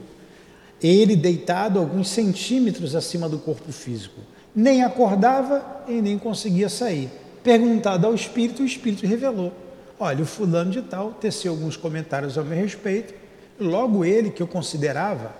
Ele 0.83 1.15
deitado 1.15 1.79
alguns 1.79 2.09
centímetros 2.09 2.95
acima 2.95 3.29
do 3.29 3.39
corpo 3.39 3.73
físico. 3.73 4.21
Nem 4.55 4.83
acordava 4.83 5.85
e 5.89 6.03
nem 6.03 6.19
conseguia 6.19 6.69
sair. 6.69 7.09
Perguntado 7.43 8.07
ao 8.07 8.15
espírito, 8.15 8.63
o 8.63 8.67
espírito 8.67 9.07
revelou: 9.07 9.53
Olha, 9.99 10.23
o 10.23 10.27
fulano 10.27 10.71
de 10.71 10.83
tal 10.83 11.13
teceu 11.13 11.53
alguns 11.53 11.77
comentários 11.77 12.37
ao 12.37 12.45
meu 12.45 12.59
respeito. 12.59 13.15
Logo 13.59 14.05
ele, 14.05 14.31
que 14.31 14.43
eu 14.43 14.49
considerava, 14.49 15.33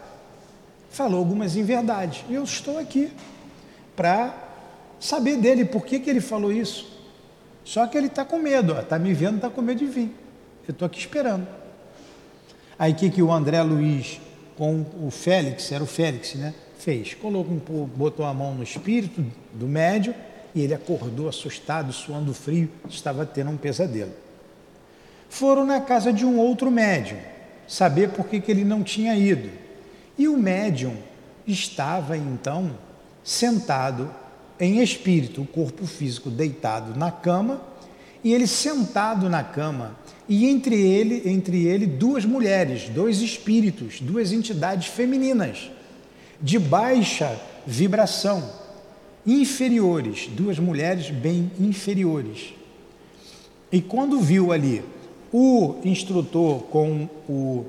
falou 0.93 1.19
algumas 1.19 1.57
inverdades. 1.57 2.25
E 2.29 2.35
eu 2.35 2.45
estou 2.45 2.79
aqui 2.79 3.11
para 3.97 4.35
saber 5.01 5.37
dele 5.37 5.65
por 5.65 5.85
que, 5.85 5.99
que 5.99 6.09
ele 6.09 6.21
falou 6.21 6.53
isso. 6.53 6.93
Só 7.65 7.87
que 7.87 7.97
ele 7.97 8.09
está 8.09 8.25
com 8.25 8.39
medo, 8.39 8.79
está 8.79 8.99
me 8.99 9.13
vendo, 9.15 9.37
está 9.37 9.51
com 9.51 9.63
medo 9.63 9.79
de 9.79 9.87
vir. 9.87 10.15
Eu 10.67 10.73
estou 10.73 10.87
aqui 10.87 10.99
esperando. 10.99 11.47
Aí 12.79 12.93
o 12.93 12.95
que, 12.95 13.11
que 13.11 13.23
o 13.23 13.33
André 13.33 13.63
Luiz 13.63 14.21
com 14.57 14.85
o 15.01 15.11
Félix, 15.11 15.73
era 15.73 15.83
o 15.83 15.87
Félix, 15.87 16.35
né? 16.35 16.55
Fez. 16.79 17.15
Colocou, 17.15 17.87
botou 17.87 18.27
a 18.27 18.35
mão 18.35 18.55
no 18.55 18.63
espírito 18.63 19.25
do 19.53 19.67
médio 19.67 20.15
e 20.55 20.61
ele 20.61 20.75
acordou 20.75 21.29
assustado, 21.29 21.93
suando 21.93 22.35
frio, 22.35 22.69
estava 22.89 23.25
tendo 23.25 23.51
um 23.51 23.57
pesadelo. 23.57 24.13
Foram 25.29 25.65
na 25.65 25.81
casa 25.81 26.13
de 26.13 26.27
um 26.27 26.39
outro 26.39 26.71
médium, 26.71 27.19
saber 27.67 28.11
por 28.11 28.27
que, 28.27 28.41
que 28.41 28.51
ele 28.51 28.65
não 28.65 28.83
tinha 28.83 29.17
ido. 29.17 29.62
E 30.19 30.29
o 30.29 30.37
médium 30.37 30.97
estava 31.47 32.17
então 32.17 32.73
sentado 33.25 34.11
em 34.59 34.81
espírito, 34.81 35.43
o 35.43 35.47
corpo 35.47 35.87
físico 35.87 36.31
deitado 36.31 36.99
na 36.99 37.11
cama, 37.11 37.61
e 38.23 38.33
ele 38.33 38.47
sentado 38.47 39.29
na 39.29 39.43
cama, 39.43 39.97
e 40.29 40.47
entre 40.47 40.81
ele, 40.81 41.29
entre 41.29 41.67
ele 41.67 41.87
duas 41.87 42.25
mulheres, 42.25 42.89
dois 42.89 43.21
espíritos, 43.21 44.01
duas 44.01 44.33
entidades 44.33 44.87
femininas 44.87 45.71
de 46.41 46.59
baixa 46.59 47.37
vibração, 47.67 48.43
inferiores, 49.27 50.29
duas 50.29 50.59
mulheres 50.59 51.11
bem 51.11 51.51
inferiores. 51.59 52.55
E 53.71 53.81
quando 53.81 54.21
viu 54.21 54.53
ali 54.53 54.83
o 55.33 55.77
instrutor 55.85 56.63
com 56.65 57.09
o 57.29 57.65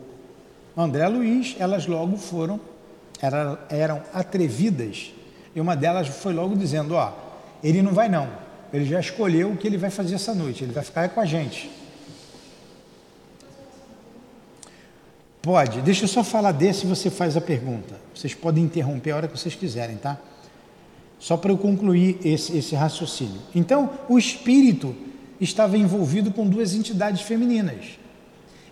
André 0.75 1.07
Luiz, 1.07 1.55
elas 1.59 1.85
logo 1.85 2.17
foram, 2.17 2.59
eram, 3.21 3.57
eram 3.69 4.01
atrevidas, 4.13 5.13
e 5.55 5.61
uma 5.61 5.75
delas 5.75 6.07
foi 6.07 6.33
logo 6.33 6.55
dizendo: 6.55 6.95
Ó, 6.95 7.11
ele 7.63 7.81
não 7.81 7.93
vai 7.93 8.09
não, 8.09 8.27
ele 8.73 8.85
já 8.85 8.99
escolheu 8.99 9.51
o 9.51 9.57
que 9.57 9.67
ele 9.67 9.77
vai 9.77 9.89
fazer 9.89 10.15
essa 10.15 10.33
noite, 10.33 10.63
ele 10.63 10.73
vai 10.73 10.83
ficar 10.83 11.07
com 11.09 11.21
a 11.21 11.25
gente. 11.25 11.69
Pode, 15.43 15.81
deixa 15.81 16.05
eu 16.05 16.07
só 16.07 16.23
falar 16.23 16.53
desse 16.53 16.85
e 16.85 16.89
você 16.89 17.09
faz 17.09 17.35
a 17.35 17.41
pergunta. 17.41 17.99
Vocês 18.15 18.33
podem 18.33 18.63
interromper 18.63 19.11
a 19.11 19.17
hora 19.17 19.27
que 19.27 19.37
vocês 19.37 19.53
quiserem, 19.53 19.97
tá? 19.97 20.17
Só 21.19 21.35
para 21.35 21.51
eu 21.51 21.57
concluir 21.57 22.17
esse, 22.23 22.57
esse 22.57 22.75
raciocínio. 22.75 23.41
Então, 23.53 23.89
o 24.07 24.17
espírito 24.17 24.95
estava 25.41 25.77
envolvido 25.77 26.31
com 26.31 26.47
duas 26.47 26.73
entidades 26.73 27.21
femininas. 27.23 27.99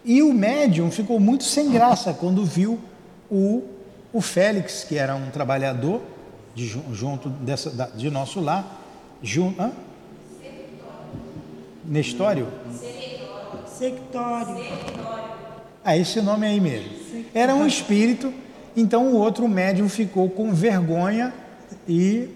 E 0.03 0.21
o 0.21 0.33
médium 0.33 0.89
ficou 0.89 1.19
muito 1.19 1.43
sem 1.43 1.71
graça 1.71 2.13
quando 2.13 2.43
viu 2.43 2.79
o, 3.29 3.63
o 4.11 4.21
Félix, 4.21 4.83
que 4.83 4.97
era 4.97 5.15
um 5.15 5.29
trabalhador 5.29 6.01
de, 6.55 6.67
junto 6.91 7.29
dessa, 7.29 7.91
de 7.95 8.09
nosso 8.09 8.39
lar, 8.39 8.81
junto, 9.21 9.61
hã? 9.61 9.71
Nestório? 11.85 12.47
Sectório. 13.65 14.55
Ah, 15.83 15.97
esse 15.97 16.21
nome 16.21 16.45
aí 16.45 16.59
mesmo. 16.59 16.91
Era 17.33 17.55
um 17.55 17.65
espírito, 17.65 18.33
então 18.75 19.07
o 19.07 19.15
outro 19.15 19.47
médium 19.47 19.89
ficou 19.89 20.29
com 20.29 20.53
vergonha 20.53 21.33
e 21.87 22.29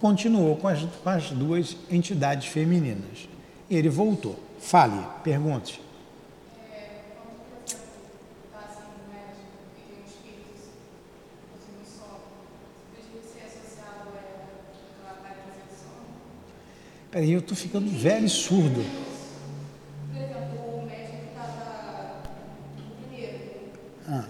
continuou 0.00 0.56
com 0.56 0.68
as, 0.68 0.80
com 0.80 1.10
as 1.10 1.30
duas 1.30 1.76
entidades 1.90 2.46
femininas. 2.46 3.28
Ele 3.70 3.88
voltou. 3.88 4.38
Fale, 4.60 5.04
pergunte. 5.22 5.80
Peraí, 17.10 17.32
eu 17.32 17.38
estou 17.40 17.56
ficando 17.56 17.90
velho 17.90 18.26
e 18.26 18.28
surdo. 18.28 18.84
Ah, 24.06 24.24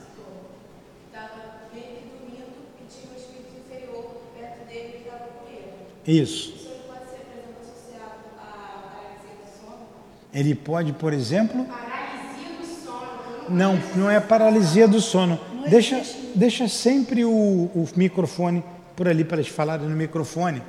ele. 6.07 6.13
isso. 6.13 6.57
Aí 6.59 6.65
pode 6.65 6.73
por 6.73 7.13
exemplo, 7.13 8.15
paralisia 8.37 9.35
do 9.35 9.61
sono? 9.61 9.87
Ele 10.33 10.55
pode, 10.55 10.93
por 10.93 11.13
exemplo, 11.13 11.65
Paralisia 11.65 12.59
do 12.61 12.67
sono. 12.85 13.51
não, 13.51 13.83
não 13.97 14.11
é 14.11 14.21
paralisia 14.21 14.87
do 14.89 15.01
sono. 15.01 15.41
Deixa, 15.69 16.01
deixa 16.35 16.69
sempre 16.69 17.25
o, 17.25 17.31
o 17.31 17.89
microfone 17.97 18.63
por 18.95 19.09
ali 19.09 19.25
para 19.25 19.39
eles 19.39 19.51
falarem 19.51 19.89
no 19.89 19.97
microfone. 19.97 20.63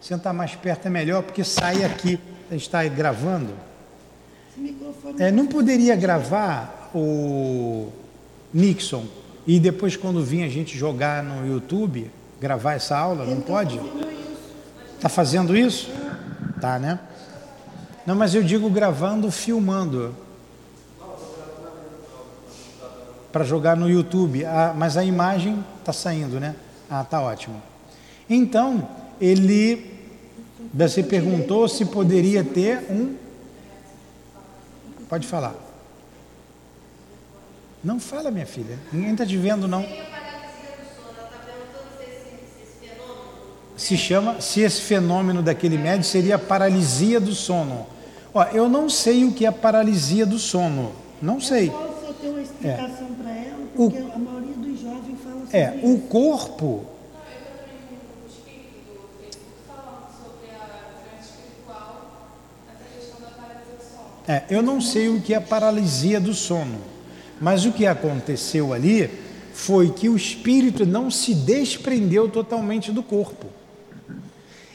Sentar 0.00 0.32
mais 0.32 0.54
perto 0.54 0.86
é 0.86 0.90
melhor 0.90 1.22
porque 1.22 1.44
sai 1.44 1.84
aqui. 1.84 2.18
A 2.48 2.54
gente 2.54 2.62
está 2.62 2.86
gravando. 2.88 3.52
É, 5.18 5.30
não 5.30 5.46
poderia 5.46 5.94
gravar 5.96 6.90
o 6.94 7.90
Nixon 8.52 9.06
e 9.46 9.58
depois, 9.58 9.96
quando 9.96 10.22
vir 10.22 10.44
a 10.44 10.48
gente 10.48 10.76
jogar 10.76 11.22
no 11.22 11.46
YouTube, 11.46 12.10
gravar 12.40 12.74
essa 12.74 12.96
aula? 12.96 13.24
Não 13.24 13.40
pode? 13.40 13.80
Está 14.94 15.08
fazendo 15.08 15.56
isso? 15.56 15.90
Tá, 16.60 16.78
né? 16.78 16.98
Não, 18.06 18.14
mas 18.14 18.34
eu 18.34 18.42
digo 18.42 18.68
gravando, 18.70 19.30
filmando. 19.30 20.14
Para 23.32 23.44
jogar 23.44 23.76
no 23.76 23.88
YouTube. 23.88 24.44
Ah, 24.44 24.74
mas 24.76 24.96
a 24.96 25.04
imagem 25.04 25.64
está 25.78 25.92
saindo, 25.92 26.38
né? 26.38 26.54
Ah, 26.88 27.02
tá 27.02 27.20
ótimo. 27.20 27.62
Então, 28.28 28.88
ele. 29.20 29.98
Você 30.72 31.02
perguntou 31.02 31.66
se 31.68 31.84
poderia 31.84 32.44
ter 32.44 32.84
um. 32.90 33.14
Pode 35.08 35.26
falar. 35.26 35.54
Não 37.82 37.98
fala, 37.98 38.30
minha 38.30 38.46
filha. 38.46 38.78
Ninguém 38.92 39.12
está 39.12 39.26
te 39.26 39.36
vendo, 39.36 39.66
não. 39.66 39.84
Se 43.76 43.96
chama, 43.96 44.40
se 44.40 44.60
esse 44.60 44.82
fenômeno 44.82 45.42
daquele 45.42 45.78
médico 45.78 46.04
seria 46.04 46.38
paralisia 46.38 47.18
do 47.18 47.34
sono. 47.34 47.86
Ó, 48.34 48.44
eu 48.52 48.68
não 48.68 48.90
sei 48.90 49.24
o 49.24 49.32
que 49.32 49.46
é 49.46 49.50
paralisia 49.50 50.26
do 50.26 50.38
sono. 50.38 50.92
Não 51.20 51.40
sei. 51.40 51.70
Posso 51.70 52.06
eu 52.06 52.14
ter 52.14 52.28
uma 52.28 52.42
explicação 52.42 53.08
para 53.20 53.30
ela, 53.30 53.58
porque 53.74 53.98
a 53.98 54.18
maioria 54.18 54.54
dos 54.54 54.80
jovens 54.80 55.18
fala 55.24 55.40
sobre 55.40 55.58
É, 55.58 55.80
o 55.82 55.98
corpo 55.98 56.84
É, 64.30 64.44
eu 64.48 64.62
não 64.62 64.80
sei 64.80 65.08
o 65.08 65.20
que 65.20 65.34
é 65.34 65.40
paralisia 65.40 66.20
do 66.20 66.32
sono, 66.32 66.78
mas 67.40 67.64
o 67.64 67.72
que 67.72 67.84
aconteceu 67.84 68.72
ali 68.72 69.10
foi 69.52 69.90
que 69.90 70.08
o 70.08 70.16
espírito 70.16 70.86
não 70.86 71.10
se 71.10 71.34
desprendeu 71.34 72.28
totalmente 72.28 72.92
do 72.92 73.02
corpo. 73.02 73.48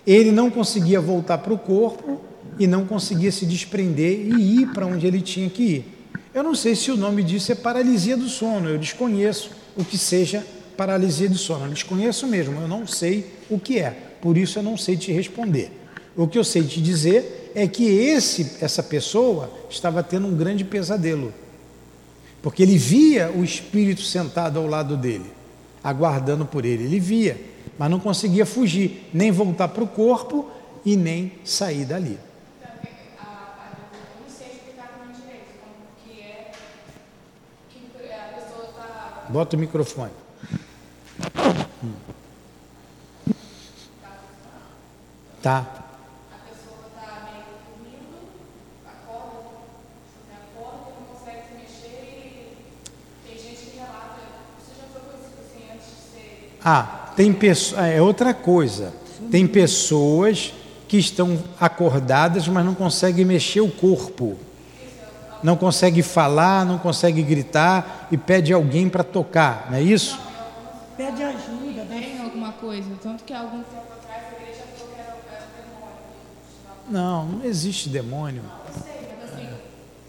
Ele 0.06 0.30
não 0.30 0.52
conseguia 0.52 1.00
voltar 1.00 1.38
para 1.38 1.54
o 1.54 1.58
corpo 1.58 2.20
e 2.60 2.68
não 2.68 2.86
conseguia 2.86 3.32
se 3.32 3.46
desprender 3.46 4.28
e 4.28 4.60
ir 4.60 4.74
para 4.74 4.86
onde 4.86 5.08
ele 5.08 5.22
tinha 5.22 5.50
que 5.50 5.64
ir. 5.64 5.86
Eu 6.34 6.44
não 6.44 6.54
sei 6.54 6.76
se 6.76 6.92
o 6.92 6.98
nome 6.98 7.24
disso 7.24 7.54
é 7.54 7.56
paralisia 7.56 8.18
do 8.18 8.28
sono, 8.28 8.68
eu 8.68 8.78
desconheço 8.78 9.52
o 9.78 9.86
que 9.86 9.98
seja 9.98 10.46
paralisia 10.76 11.30
do 11.30 11.38
sono, 11.38 11.68
eu 11.68 11.70
desconheço 11.70 12.28
mesmo, 12.28 12.60
eu 12.60 12.68
não 12.68 12.86
sei 12.86 13.26
o 13.50 13.58
que 13.58 13.80
é, 13.80 13.96
por 14.22 14.38
isso 14.38 14.60
eu 14.60 14.64
não 14.64 14.76
sei 14.76 14.98
te 14.98 15.14
responder. 15.14 15.72
O 16.14 16.28
que 16.28 16.38
eu 16.38 16.44
sei 16.44 16.64
te 16.64 16.82
dizer 16.82 17.45
é 17.56 17.68
que 17.68 17.86
esse, 17.86 18.58
essa 18.62 18.84
pessoa 18.84 19.50
estava 19.70 20.04
tendo 20.04 20.28
um 20.28 20.36
grande 20.36 20.64
pesadelo, 20.64 21.34
porque 22.42 22.62
ele 22.62 22.78
via 22.78 23.32
o 23.32 23.44
espírito 23.44 24.02
sentado 24.02 24.60
ao 24.60 24.68
lado 24.68 24.96
dele, 24.96 25.32
aguardando 25.84 26.46
por 26.46 26.66
ele. 26.66 26.84
Ele 26.84 27.00
via, 27.00 27.40
mas 27.80 27.90
não 27.90 28.00
conseguia 28.00 28.46
fugir, 28.46 29.10
nem 29.14 29.32
voltar 29.32 29.70
para 29.70 29.84
o 29.84 29.88
corpo 29.88 30.50
e 30.86 30.96
nem 30.96 31.32
sair 31.44 31.86
dali. 31.86 32.20
Bota 39.28 39.56
o 39.56 39.60
microfone. 39.60 40.12
Tá. 45.46 45.60
a 46.32 46.50
pessoa 46.50 46.88
está 46.88 47.30
meio 47.30 47.46
dormindo, 47.70 48.18
acorda, 48.84 49.60
né, 50.28 50.38
acorda, 50.42 50.90
não 50.98 51.06
consegue 51.06 51.42
se 51.48 51.54
mexer 51.54 52.02
e 52.02 53.28
tem 53.28 53.38
gente 53.38 53.70
que 53.70 53.78
relata. 53.78 54.22
Você 54.58 54.74
já 54.82 54.88
foi 54.92 55.02
conhecido 55.02 55.42
assim 55.42 55.72
antes 55.72 55.86
de 55.86 56.02
ser. 56.02 56.55
Ah, 56.68 57.12
tem 57.16 57.32
pessoas. 57.32 57.86
É 57.86 58.02
outra 58.02 58.34
coisa. 58.34 58.92
Tem 59.30 59.46
pessoas 59.46 60.52
que 60.88 60.98
estão 60.98 61.38
acordadas, 61.60 62.48
mas 62.48 62.66
não 62.66 62.74
conseguem 62.74 63.24
mexer 63.24 63.62
o 63.62 63.70
corpo. 63.70 64.36
Não 65.44 65.56
consegue 65.56 66.02
falar, 66.02 66.66
não 66.66 66.80
consegue 66.80 67.22
gritar 67.22 68.08
e 68.12 68.18
pede 68.18 68.52
alguém 68.52 68.90
para 68.90 69.04
tocar, 69.04 69.68
não 69.70 69.78
é 69.78 69.82
isso? 69.82 70.20
Pede 70.98 71.22
ajuda, 71.22 71.84
né? 71.84 72.02
Tem 72.02 72.22
alguma 72.22 72.52
coisa, 72.54 72.90
tanto 73.02 73.24
que 73.24 73.32
há 73.32 73.42
algum 73.42 73.62
tempo 73.62 73.84
atrás 73.94 74.24
a 74.24 74.42
igreja 74.42 74.64
falou 74.76 74.92
que 74.92 75.00
era, 75.00 75.42
demônio. 75.62 75.98
Não, 76.90 77.26
não 77.26 77.46
existe 77.46 77.90
demônio. 77.90 78.42
Não 78.44 78.82
sei, 78.82 79.10
mas 79.22 79.34
assim, 79.34 79.48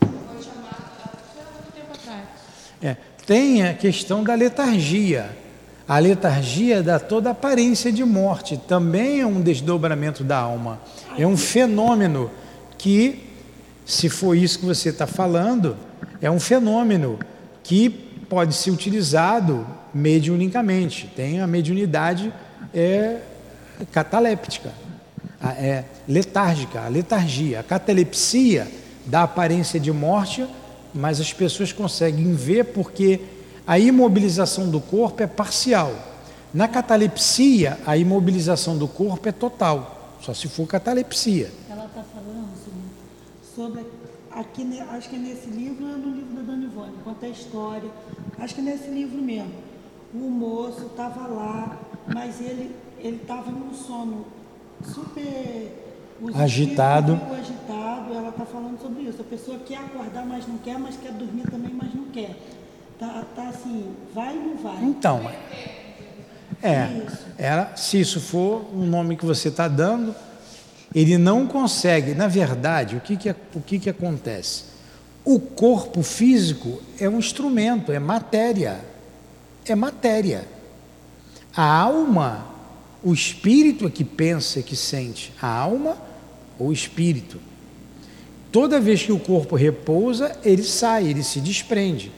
foi 0.09 0.43
chamado 0.43 0.77
há 1.05 1.53
muito 1.53 1.73
tempo 1.75 1.93
atrás. 1.93 2.29
É, 2.81 2.97
tem 3.27 3.63
a 3.63 3.75
questão 3.75 4.25
da 4.25 4.35
letargia. 4.35 5.37
A 5.89 5.99
letargia 6.01 6.83
dá 6.83 6.99
toda 6.99 7.29
a 7.29 7.33
aparência 7.33 7.93
de 7.93 8.05
morte, 8.05 8.57
também 8.57 9.21
é 9.21 9.27
um 9.27 9.41
desdobramento 9.41 10.25
da 10.25 10.37
alma. 10.37 10.81
É 11.17 11.25
um 11.25 11.37
fenômeno 11.37 12.29
que, 12.77 13.23
se 13.85 14.09
for 14.09 14.37
isso 14.37 14.59
que 14.59 14.67
você 14.67 14.89
está 14.89 15.07
falando, 15.07 15.77
é 16.21 16.29
um 16.29 16.41
fenômeno 16.41 17.19
que 17.63 17.89
pode 18.29 18.55
ser 18.55 18.73
utilizado 18.73 19.65
mediunicamente. 19.95 21.09
Tem 21.15 21.41
a 21.41 21.47
mediunidade 21.47 22.33
é, 22.75 23.19
cataléptica, 23.93 24.73
é 25.57 25.85
letárgica, 26.09 26.81
a 26.81 26.89
letargia. 26.89 27.61
A 27.61 27.63
catalepsia 27.63 28.67
dá 29.07 29.23
aparência 29.23 29.79
de 29.79 29.93
morte, 29.93 30.45
mas 30.93 31.21
as 31.21 31.33
pessoas 31.33 31.73
conseguem 31.73 32.35
ver 32.35 32.65
porque 32.65 33.21
a 33.67 33.79
imobilização 33.79 34.69
do 34.71 34.81
corpo 34.81 35.23
é 35.23 35.27
parcial. 35.27 35.93
Na 36.55 36.69
catalepsia, 36.69 37.79
a 37.87 37.97
imobilização 37.97 38.79
do 38.79 38.87
corpo 38.89 39.29
é 39.29 39.33
total, 39.33 40.17
só 40.23 40.33
se 40.33 40.49
for 40.49 40.67
catalepsia. 40.67 41.51
Ela 41.69 41.85
está 41.87 42.03
falando 42.03 42.49
sobre, 42.65 43.83
sobre 43.83 43.87
aqui, 44.31 44.81
acho 44.81 45.11
que 45.11 45.17
é 45.17 45.19
nesse 45.19 45.49
livro, 45.51 45.85
é 45.87 45.97
no 45.97 46.15
livro 46.15 46.35
da 46.35 46.43
Dona 46.43 46.65
Ivone, 46.65 46.93
conta 47.05 47.27
a 47.27 47.29
história. 47.29 47.91
Acho 48.39 48.55
que 48.55 48.61
é 48.61 48.65
nesse 48.65 48.89
livro 48.89 49.21
mesmo. 49.21 49.53
O 50.15 50.31
moço 50.31 50.87
estava 50.87 51.27
lá, 51.27 51.77
mas 52.07 52.41
ele 52.41 52.75
ele 52.99 53.17
estava 53.23 53.51
num 53.51 53.73
sono 53.75 54.27
super 54.83 55.73
Agitado. 56.35 57.21
agitado. 57.39 58.15
Ela 58.15 58.31
está 58.31 58.45
falando 58.47 58.81
sobre 58.81 59.03
isso. 59.03 59.21
A 59.21 59.25
pessoa 59.25 59.59
quer 59.59 59.79
acordar, 59.79 60.25
mas 60.25 60.47
não 60.47 60.57
quer, 60.59 60.79
mas 60.79 60.97
quer 60.97 61.13
dormir 61.13 61.45
também, 61.51 61.73
mas 61.75 61.95
não 61.95 62.05
quer. 62.07 62.37
Tá, 62.99 63.25
tá 63.35 63.49
assim, 63.49 63.95
vai 64.15 64.35
e 64.35 64.39
não 64.39 64.57
vai. 64.57 64.83
Então, 64.83 65.31
é, 66.63 67.03
ela, 67.37 67.77
se 67.77 68.01
isso 68.01 68.21
for 68.21 68.65
o 68.73 68.87
nome 68.87 69.17
que 69.17 69.27
você 69.27 69.49
está 69.49 69.69
dando, 69.69 70.15
ele 70.95 71.19
não 71.19 71.47
consegue. 71.47 72.15
Na 72.15 72.27
verdade, 72.27 72.97
o 72.97 73.01
que, 73.01 73.17
que, 73.17 73.31
o 73.55 73.61
que, 73.61 73.79
que 73.79 73.91
acontece? 73.91 74.65
O 75.25 75.39
corpo 75.39 76.03
físico 76.03 76.81
é 76.99 77.09
um 77.09 77.19
instrumento, 77.19 77.93
é 77.93 77.99
matéria. 77.99 78.81
É 79.67 79.75
matéria. 79.75 80.47
A 81.55 81.65
alma, 81.65 82.47
o 83.03 83.13
espírito 83.13 83.87
é 83.87 83.91
que 83.91 84.05
pensa, 84.05 84.63
que 84.63 84.77
sente. 84.77 85.35
A 85.43 85.49
alma 85.49 85.99
ou 86.59 86.73
espírito. 86.73 87.39
Toda 88.51 88.81
vez 88.81 89.03
que 89.03 89.13
o 89.13 89.19
corpo 89.19 89.55
repousa, 89.55 90.35
ele 90.43 90.63
sai, 90.63 91.09
ele 91.09 91.23
se 91.23 91.41
desprende. 91.41 92.11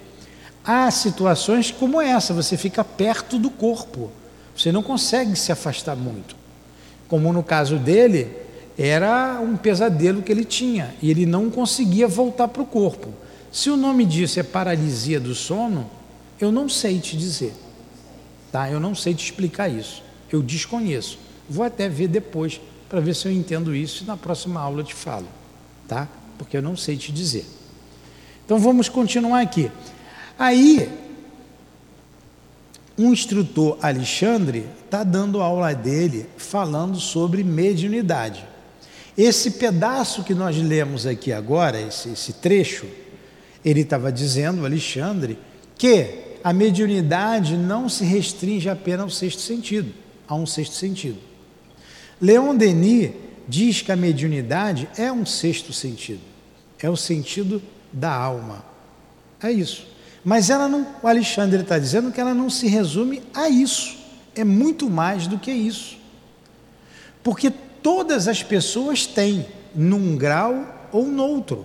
Há 0.64 0.90
situações 0.90 1.71
como 1.71 2.01
essa, 2.01 2.35
você 2.35 2.57
fica 2.57 2.85
perto 2.85 3.38
do 3.38 3.51
corpo, 3.51 4.11
você 4.57 4.71
não 4.71 4.83
consegue 4.83 5.35
se 5.37 5.53
afastar 5.53 5.97
muito. 5.97 6.37
Como 7.09 7.33
no 7.33 7.42
caso 7.42 7.79
dele, 7.79 8.31
era 8.77 9.40
um 9.40 9.57
pesadelo 9.57 10.23
que 10.23 10.31
ele 10.31 10.44
tinha 10.44 10.94
e 11.01 11.11
ele 11.11 11.25
não 11.25 11.51
conseguia 11.51 12.07
voltar 12.07 12.49
para 12.49 12.62
o 12.62 12.66
corpo. 12.66 13.09
Se 13.51 13.71
o 13.71 13.77
nome 13.77 14.05
disso 14.05 14.38
é 14.38 14.42
paralisia 14.42 15.18
do 15.18 15.35
sono, 15.35 15.90
eu 16.40 16.53
não 16.53 16.68
sei 16.68 16.99
te 16.99 17.16
dizer. 17.16 17.55
Tá? 18.53 18.71
Eu 18.71 18.79
não 18.79 18.94
sei 18.94 19.14
te 19.14 19.25
explicar 19.25 19.68
isso. 19.68 20.03
Eu 20.31 20.42
desconheço. 20.42 21.18
Vou 21.49 21.64
até 21.64 21.88
ver 21.88 22.09
depois 22.09 22.61
para 22.88 23.01
ver 23.01 23.14
se 23.14 23.27
eu 23.27 23.33
entendo 23.33 23.75
isso 23.75 24.05
e 24.05 24.07
na 24.07 24.16
próxima 24.16 24.61
aula 24.61 24.83
te 24.83 24.94
falo, 24.94 25.27
tá? 25.87 26.09
Porque 26.38 26.57
eu 26.57 26.62
não 26.62 26.77
sei 26.77 26.97
te 26.97 27.12
dizer. 27.12 27.44
Então 28.44 28.59
vamos 28.59 28.88
continuar 28.88 29.40
aqui. 29.40 29.71
Aí, 30.38 30.88
um 32.96 33.12
instrutor, 33.12 33.77
Alexandre, 33.83 34.66
está 34.85 35.03
dando 35.03 35.40
aula 35.40 35.74
dele 35.74 36.27
falando 36.37 37.01
sobre 37.01 37.42
mediunidade. 37.42 38.46
Esse 39.16 39.53
pedaço 39.53 40.22
que 40.22 40.35
nós 40.35 40.57
lemos 40.57 41.07
aqui 41.07 41.33
agora, 41.33 41.81
esse, 41.81 42.11
esse 42.11 42.35
trecho, 42.35 42.87
ele 43.64 43.81
estava 43.81 44.12
dizendo, 44.12 44.64
Alexandre, 44.64 45.37
que 45.77 46.38
a 46.44 46.53
mediunidade 46.53 47.57
não 47.57 47.88
se 47.88 48.05
restringe 48.05 48.68
apenas 48.68 49.01
ao 49.01 49.11
sexto 49.11 49.40
sentido, 49.40 49.92
a 50.29 50.37
um 50.37 50.46
sexto 50.46 50.77
sentido. 50.77 51.18
Leon 52.20 52.55
Denis 52.55 53.11
diz 53.48 53.83
que 53.83 53.90
a 53.90 53.96
mediunidade 53.96 54.88
é 54.96 55.11
um 55.11 55.27
sexto 55.27 55.72
sentido, 55.72 56.20
é 56.81 56.88
o 56.88 56.96
sentido 56.96 57.61
da 57.92 58.12
alma. 58.12 58.64
É 59.42 59.51
isso. 59.51 59.98
Mas 60.29 60.51
ela 60.51 60.69
não, 60.69 60.87
o 61.03 61.09
Alexandre 61.09 61.62
está 61.62 61.79
dizendo 61.79 62.12
que 62.12 62.21
ela 62.21 62.35
não 62.35 62.51
se 62.51 62.67
resume 62.67 63.23
a 63.33 63.49
isso. 63.49 63.97
É 64.35 64.45
muito 64.45 64.91
mais 64.91 65.27
do 65.27 65.38
que 65.38 65.51
isso. 65.51 65.97
Porque 67.23 67.51
todas 67.51 68.29
as 68.29 68.43
pessoas 68.43 69.07
têm, 69.07 69.47
num 69.75 70.19
grau 70.19 70.91
ou 70.93 71.07
noutro. 71.07 71.64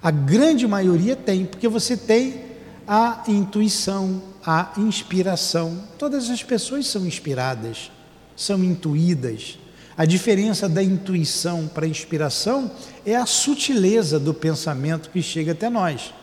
A 0.00 0.12
grande 0.12 0.68
maioria 0.68 1.16
tem, 1.16 1.46
porque 1.46 1.66
você 1.66 1.96
tem 1.96 2.44
a 2.86 3.24
intuição, 3.26 4.22
a 4.46 4.70
inspiração. 4.76 5.82
Todas 5.98 6.30
as 6.30 6.44
pessoas 6.44 6.86
são 6.86 7.04
inspiradas, 7.04 7.90
são 8.36 8.62
intuídas. 8.62 9.58
A 9.96 10.04
diferença 10.04 10.68
da 10.68 10.80
intuição 10.80 11.66
para 11.66 11.86
a 11.86 11.88
inspiração 11.88 12.70
é 13.04 13.16
a 13.16 13.26
sutileza 13.26 14.16
do 14.16 14.32
pensamento 14.32 15.10
que 15.10 15.20
chega 15.20 15.50
até 15.50 15.68
nós. 15.68 16.14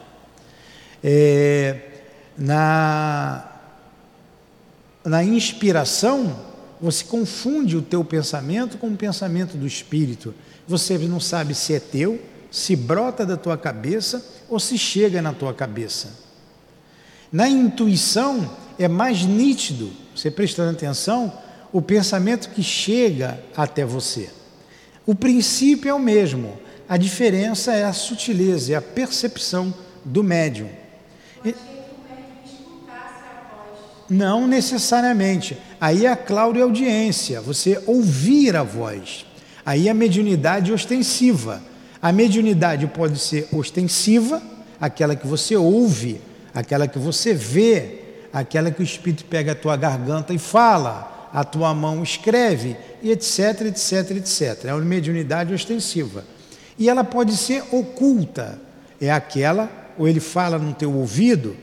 É, 1.08 1.82
na, 2.36 3.48
na 5.04 5.24
inspiração, 5.24 6.36
você 6.82 7.04
confunde 7.04 7.78
o 7.78 7.82
teu 7.84 8.04
pensamento 8.04 8.80
com 8.80 8.88
o 8.88 8.98
pensamento 8.98 9.56
do 9.56 9.68
Espírito. 9.68 10.34
Você 10.68 10.98
não 10.98 11.20
sabe 11.20 11.54
se 11.54 11.76
é 11.76 11.80
teu, 11.80 12.20
se 12.50 12.76
brota 12.76 13.24
da 13.24 13.38
tua 13.38 13.56
cabeça 13.56 14.26
ou 14.50 14.60
se 14.60 14.80
chega 14.80 15.22
na 15.22 15.32
tua 15.32 15.54
cabeça. 15.54 16.12
Na 17.32 17.48
intuição 17.48 18.52
é 18.80 18.88
mais 18.88 19.22
nítido, 19.26 19.92
você 20.16 20.32
prestando 20.32 20.72
atenção, 20.72 21.32
o 21.72 21.84
pensamento 21.84 22.50
que 22.50 22.64
chega 22.64 23.40
até 23.56 23.86
você. 23.86 24.32
O 25.06 25.14
princípio 25.14 25.88
é 25.88 25.94
o 25.94 26.00
mesmo, 26.00 26.58
a 26.90 26.98
diferença 26.98 27.74
é 27.74 27.84
a 27.84 27.94
sutileza, 27.94 28.74
é 28.74 28.76
a 28.76 28.82
percepção 28.82 29.72
do 30.04 30.24
médium. 30.24 30.85
Não 34.10 34.48
necessariamente. 34.48 35.58
Aí 35.82 36.06
a 36.06 36.16
Cláudia 36.16 36.62
é 36.62 36.64
audiência, 36.64 37.42
você 37.42 37.82
ouvir 37.86 38.56
a 38.56 38.64
voz. 38.64 39.26
Aí 39.66 39.90
a 39.90 39.94
mediunidade 39.94 40.72
ostensiva. 40.72 41.62
A 42.02 42.12
mediunidade 42.12 42.86
pode 42.88 43.18
ser 43.18 43.48
ostensiva, 43.52 44.42
aquela 44.80 45.16
que 45.16 45.26
você 45.26 45.56
ouve, 45.56 46.22
aquela 46.54 46.88
que 46.88 47.00
você 47.00 47.34
vê, 47.34 48.04
aquela 48.32 48.70
que 48.70 48.82
o 48.82 48.84
Espírito 48.84 49.26
pega 49.26 49.54
a 49.54 49.56
tua 49.56 49.76
garganta 49.76 50.34
e 50.34 50.38
fala, 50.38 51.30
a 51.34 51.44
tua 51.44 51.74
mão 51.74 52.04
escreve, 52.04 52.78
e 53.02 53.12
etc, 53.12 53.62
etc, 53.62 54.12
etc. 54.12 54.66
É 54.66 54.74
uma 54.74 54.86
mediunidade 54.86 55.54
ostensiva. 55.54 56.24
E 56.78 56.90
ela 56.90 57.04
pode 57.04 57.36
ser 57.36 57.64
oculta, 57.72 58.60
é 59.02 59.12
aquela, 59.12 59.70
ou 59.98 60.08
ele 60.08 60.20
fala 60.20 60.58
no 60.58 60.74
teu 60.74 60.94
ouvido, 60.94 61.56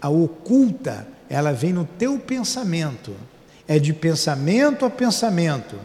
a 0.00 0.08
oculta, 0.08 1.06
ela 1.28 1.52
vem 1.52 1.72
no 1.72 1.84
teu 1.84 2.18
pensamento, 2.18 3.14
é 3.66 3.78
de 3.78 3.92
pensamento 3.92 4.84
a 4.84 4.90
pensamento. 4.90 5.76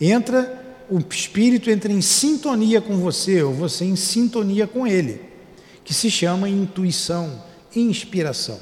Entra, 0.00 0.64
o 0.90 0.98
espírito 0.98 1.70
entra 1.70 1.92
em 1.92 2.00
sintonia 2.00 2.80
com 2.80 2.98
você, 2.98 3.42
ou 3.42 3.52
você 3.52 3.84
em 3.84 3.96
sintonia 3.96 4.66
com 4.66 4.86
ele, 4.86 5.20
que 5.84 5.94
se 5.94 6.10
chama 6.10 6.48
intuição, 6.48 7.42
inspiração. 7.74 8.58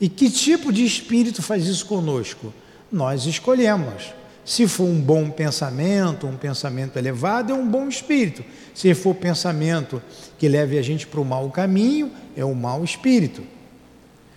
E 0.00 0.08
que 0.08 0.30
tipo 0.30 0.72
de 0.72 0.84
espírito 0.84 1.42
faz 1.42 1.66
isso 1.66 1.86
conosco? 1.86 2.52
Nós 2.90 3.26
escolhemos. 3.26 4.14
Se 4.44 4.68
for 4.68 4.84
um 4.84 5.00
bom 5.00 5.30
pensamento, 5.30 6.26
um 6.26 6.36
pensamento 6.36 6.98
elevado, 6.98 7.52
é 7.52 7.54
um 7.54 7.66
bom 7.66 7.88
espírito. 7.88 8.44
Se 8.74 8.92
for 8.94 9.14
pensamento 9.14 10.02
que 10.38 10.48
leve 10.48 10.78
a 10.78 10.82
gente 10.82 11.06
para 11.06 11.20
o 11.20 11.24
mau 11.24 11.50
caminho, 11.50 12.10
é 12.36 12.44
um 12.44 12.54
mau 12.54 12.84
espírito. 12.84 13.42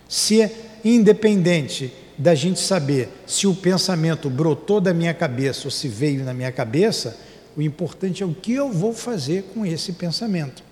Se 0.08 0.40
é 0.40 0.50
independente 0.82 1.92
da 2.16 2.34
gente 2.34 2.58
saber 2.58 3.08
se 3.26 3.46
o 3.46 3.54
pensamento 3.54 4.30
brotou 4.30 4.80
da 4.80 4.94
minha 4.94 5.12
cabeça 5.12 5.66
ou 5.66 5.70
se 5.70 5.88
veio 5.88 6.24
na 6.24 6.32
minha 6.32 6.50
cabeça, 6.50 7.18
o 7.54 7.60
importante 7.60 8.22
é 8.22 8.26
o 8.26 8.34
que 8.34 8.52
eu 8.52 8.72
vou 8.72 8.94
fazer 8.94 9.50
com 9.54 9.66
esse 9.66 9.92
pensamento. 9.92 10.62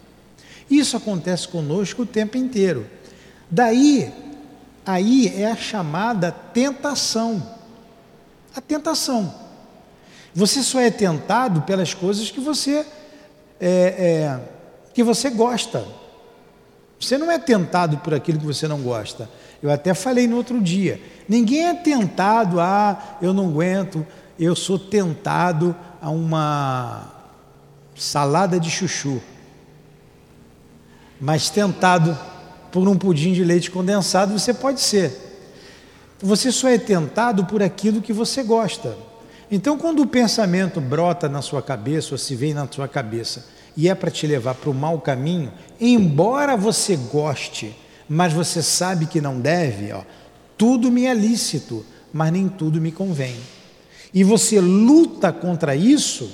Isso 0.71 0.97
acontece 0.97 1.47
conosco 1.47 2.03
o 2.03 2.07
tempo 2.07 2.37
inteiro. 2.37 2.87
Daí, 3.51 4.11
aí 4.85 5.29
é 5.37 5.51
a 5.51 5.57
chamada 5.57 6.33
tentação 6.33 7.56
a 8.57 8.61
tentação. 8.61 9.33
Você 10.35 10.63
só 10.63 10.81
é 10.81 10.91
tentado 10.91 11.63
pelas 11.63 11.93
coisas 11.93 12.31
que 12.31 12.41
você 12.41 12.87
é, 13.61 13.69
é, 13.69 14.41
que 14.95 15.05
você 15.05 15.29
gosta. 15.29 15.87
Você 16.99 17.19
não 17.19 17.31
é 17.31 17.39
tentado 17.39 17.99
por 17.99 18.15
aquilo 18.15 18.39
que 18.39 18.47
você 18.47 18.67
não 18.67 18.81
gosta. 18.81 19.29
Eu 19.63 19.71
até 19.71 19.93
falei 19.93 20.27
no 20.27 20.37
outro 20.37 20.61
dia. 20.61 21.01
Ninguém 21.29 21.67
é 21.67 21.75
tentado 21.75 22.59
a 22.59 22.93
ah, 22.93 23.17
eu 23.21 23.35
não 23.35 23.49
aguento, 23.49 24.07
eu 24.39 24.57
sou 24.57 24.79
tentado 24.79 25.77
a 26.01 26.09
uma 26.09 27.13
salada 27.95 28.59
de 28.59 28.71
chuchu. 28.71 29.21
Mas 31.21 31.51
tentado 31.51 32.19
por 32.71 32.89
um 32.89 32.97
pudim 32.97 33.33
de 33.33 33.45
leite 33.45 33.71
condensado, 33.71 34.39
você 34.39 34.55
pode 34.55 34.81
ser. 34.81 35.36
Você 36.21 36.51
só 36.51 36.69
é 36.69 36.79
tentado 36.79 37.45
por 37.45 37.63
aquilo 37.63 38.01
que 38.01 38.13
você 38.13 38.43
gosta. 38.43 38.97
Então, 39.51 39.79
quando 39.79 40.01
o 40.03 40.07
pensamento 40.07 40.81
brota 40.81 41.29
na 41.29 41.43
sua 41.43 41.63
cabeça 41.63 42.15
ou 42.15 42.19
se 42.19 42.35
vem 42.35 42.55
na 42.55 42.67
sua 42.71 42.89
cabeça 42.89 43.47
e 43.77 43.89
é 43.89 43.95
para 43.95 44.11
te 44.11 44.27
levar 44.27 44.55
para 44.55 44.71
o 44.71 44.75
mau 44.75 45.01
caminho, 45.01 45.53
embora 45.81 46.57
você 46.57 46.97
goste, 46.97 47.77
mas 48.09 48.33
você 48.33 48.63
sabe 48.63 49.07
que 49.07 49.21
não 49.21 49.39
deve, 49.39 49.93
ó, 49.93 50.03
tudo 50.57 50.91
me 50.91 51.05
é 51.07 51.15
lícito, 51.15 51.85
mas 52.13 52.33
nem 52.33 52.49
tudo 52.49 52.81
me 52.81 52.91
convém. 52.91 53.37
E 54.13 54.25
você 54.25 54.61
luta 54.61 55.33
contra 55.33 55.77
isso, 55.77 56.31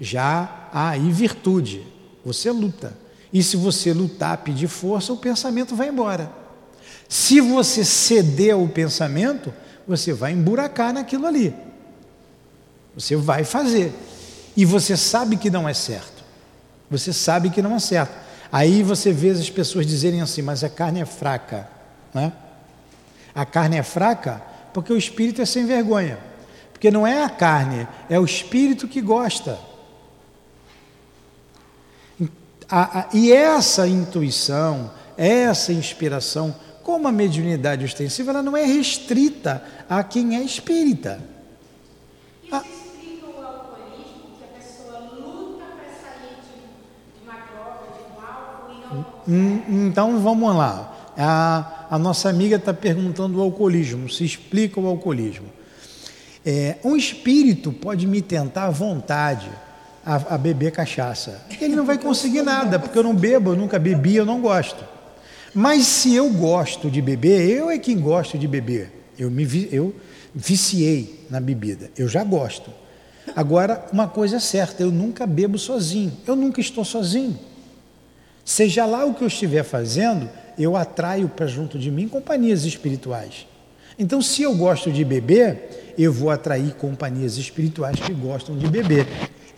já 0.00 0.68
há 0.72 0.90
aí 0.90 1.12
virtude. 1.12 1.86
Você 2.24 2.50
luta. 2.50 2.96
E 3.32 3.42
se 3.42 3.56
você 3.56 3.92
lutar, 3.92 4.38
pedir 4.38 4.68
força, 4.68 5.12
o 5.12 5.16
pensamento 5.18 5.76
vai 5.76 5.88
embora. 5.88 6.32
Se 7.08 7.40
você 7.40 7.84
ceder 7.84 8.54
ao 8.54 8.68
pensamento, 8.68 9.52
você 9.86 10.12
vai 10.12 10.32
emburacar 10.32 10.92
naquilo 10.92 11.26
ali. 11.26 11.54
Você 12.94 13.16
vai 13.16 13.44
fazer. 13.44 13.92
E 14.54 14.64
você 14.64 14.96
sabe 14.96 15.36
que 15.36 15.50
não 15.50 15.68
é 15.68 15.72
certo. 15.72 16.22
Você 16.90 17.12
sabe 17.12 17.48
que 17.48 17.62
não 17.62 17.74
é 17.74 17.78
certo. 17.78 18.14
Aí 18.52 18.82
você 18.82 19.12
vê 19.12 19.30
as 19.30 19.48
pessoas 19.48 19.86
dizerem 19.86 20.20
assim, 20.20 20.42
mas 20.42 20.62
a 20.62 20.68
carne 20.68 21.00
é 21.00 21.06
fraca. 21.06 21.68
Né? 22.12 22.32
A 23.34 23.46
carne 23.46 23.76
é 23.76 23.82
fraca 23.82 24.42
porque 24.74 24.92
o 24.92 24.96
espírito 24.96 25.40
é 25.40 25.46
sem 25.46 25.64
vergonha. 25.64 26.18
Porque 26.72 26.90
não 26.90 27.06
é 27.06 27.24
a 27.24 27.30
carne, 27.30 27.88
é 28.08 28.20
o 28.20 28.24
espírito 28.24 28.86
que 28.86 29.00
gosta. 29.00 29.58
E 33.12 33.32
essa 33.32 33.88
intuição, 33.88 34.90
essa 35.16 35.72
inspiração, 35.72 36.54
como 36.88 37.06
a 37.06 37.12
mediunidade 37.12 37.84
ostensiva, 37.84 38.30
ela 38.30 38.42
não 38.42 38.56
é 38.56 38.64
restrita 38.64 39.62
a 39.90 40.02
quem 40.02 40.36
é 40.36 40.42
espírita. 40.42 41.20
Ah. 42.50 42.56
a 42.56 42.62
hum, 49.28 49.58
consegue? 49.58 49.86
Então 49.86 50.18
vamos 50.20 50.56
lá. 50.56 51.12
A, 51.14 51.88
a 51.90 51.98
nossa 51.98 52.30
amiga 52.30 52.56
está 52.56 52.72
perguntando 52.72 53.38
o 53.38 53.42
alcoolismo, 53.42 54.08
se 54.08 54.24
explica 54.24 54.80
o 54.80 54.86
alcoolismo. 54.86 55.48
É, 56.42 56.78
um 56.82 56.96
espírito 56.96 57.70
pode 57.70 58.06
me 58.06 58.22
tentar 58.22 58.64
à 58.64 58.70
vontade 58.70 59.50
a, 60.06 60.14
a 60.36 60.38
beber 60.38 60.72
cachaça. 60.72 61.42
Ele 61.60 61.76
não 61.76 61.84
vai 61.84 61.98
conseguir 61.98 62.40
nada, 62.40 62.78
porque 62.78 62.98
eu 62.98 63.02
não 63.02 63.14
bebo, 63.14 63.50
eu 63.50 63.56
nunca 63.56 63.78
bebi, 63.78 64.16
eu 64.16 64.24
não 64.24 64.40
gosto. 64.40 64.96
Mas 65.54 65.86
se 65.86 66.14
eu 66.14 66.30
gosto 66.30 66.90
de 66.90 67.00
beber, 67.00 67.48
eu 67.48 67.70
é 67.70 67.78
quem 67.78 67.98
gosto 67.98 68.38
de 68.38 68.46
beber. 68.46 68.92
Eu 69.18 69.30
me 69.30 69.46
eu 69.72 69.94
viciei 70.34 71.26
na 71.30 71.40
bebida. 71.40 71.90
Eu 71.96 72.08
já 72.08 72.22
gosto. 72.22 72.70
Agora, 73.34 73.86
uma 73.92 74.08
coisa 74.08 74.36
é 74.36 74.40
certa, 74.40 74.82
eu 74.82 74.90
nunca 74.90 75.26
bebo 75.26 75.58
sozinho. 75.58 76.12
Eu 76.26 76.36
nunca 76.36 76.60
estou 76.60 76.84
sozinho. 76.84 77.38
Seja 78.44 78.86
lá 78.86 79.04
o 79.04 79.14
que 79.14 79.22
eu 79.22 79.28
estiver 79.28 79.62
fazendo, 79.62 80.28
eu 80.58 80.76
atraio 80.76 81.28
para 81.28 81.46
junto 81.46 81.78
de 81.78 81.90
mim 81.90 82.08
companhias 82.08 82.64
espirituais. 82.64 83.46
Então, 83.98 84.22
se 84.22 84.42
eu 84.42 84.54
gosto 84.54 84.92
de 84.92 85.04
beber, 85.04 85.94
eu 85.98 86.12
vou 86.12 86.30
atrair 86.30 86.74
companhias 86.74 87.36
espirituais 87.36 87.98
que 87.98 88.14
gostam 88.14 88.56
de 88.56 88.68
beber. 88.68 89.06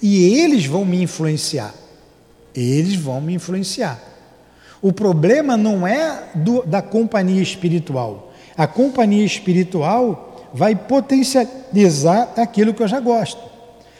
E 0.02 0.40
eles 0.40 0.64
vão 0.64 0.84
me 0.84 1.02
influenciar. 1.02 1.74
Eles 2.54 2.96
vão 2.96 3.20
me 3.20 3.34
influenciar. 3.34 4.02
O 4.82 4.92
problema 4.92 5.56
não 5.56 5.86
é 5.86 6.30
do, 6.34 6.64
da 6.64 6.80
companhia 6.80 7.42
espiritual. 7.42 8.32
A 8.56 8.66
companhia 8.66 9.24
espiritual 9.24 10.50
vai 10.52 10.74
potencializar 10.74 12.32
aquilo 12.36 12.74
que 12.74 12.82
eu 12.82 12.88
já 12.88 12.98
gosto. 12.98 13.40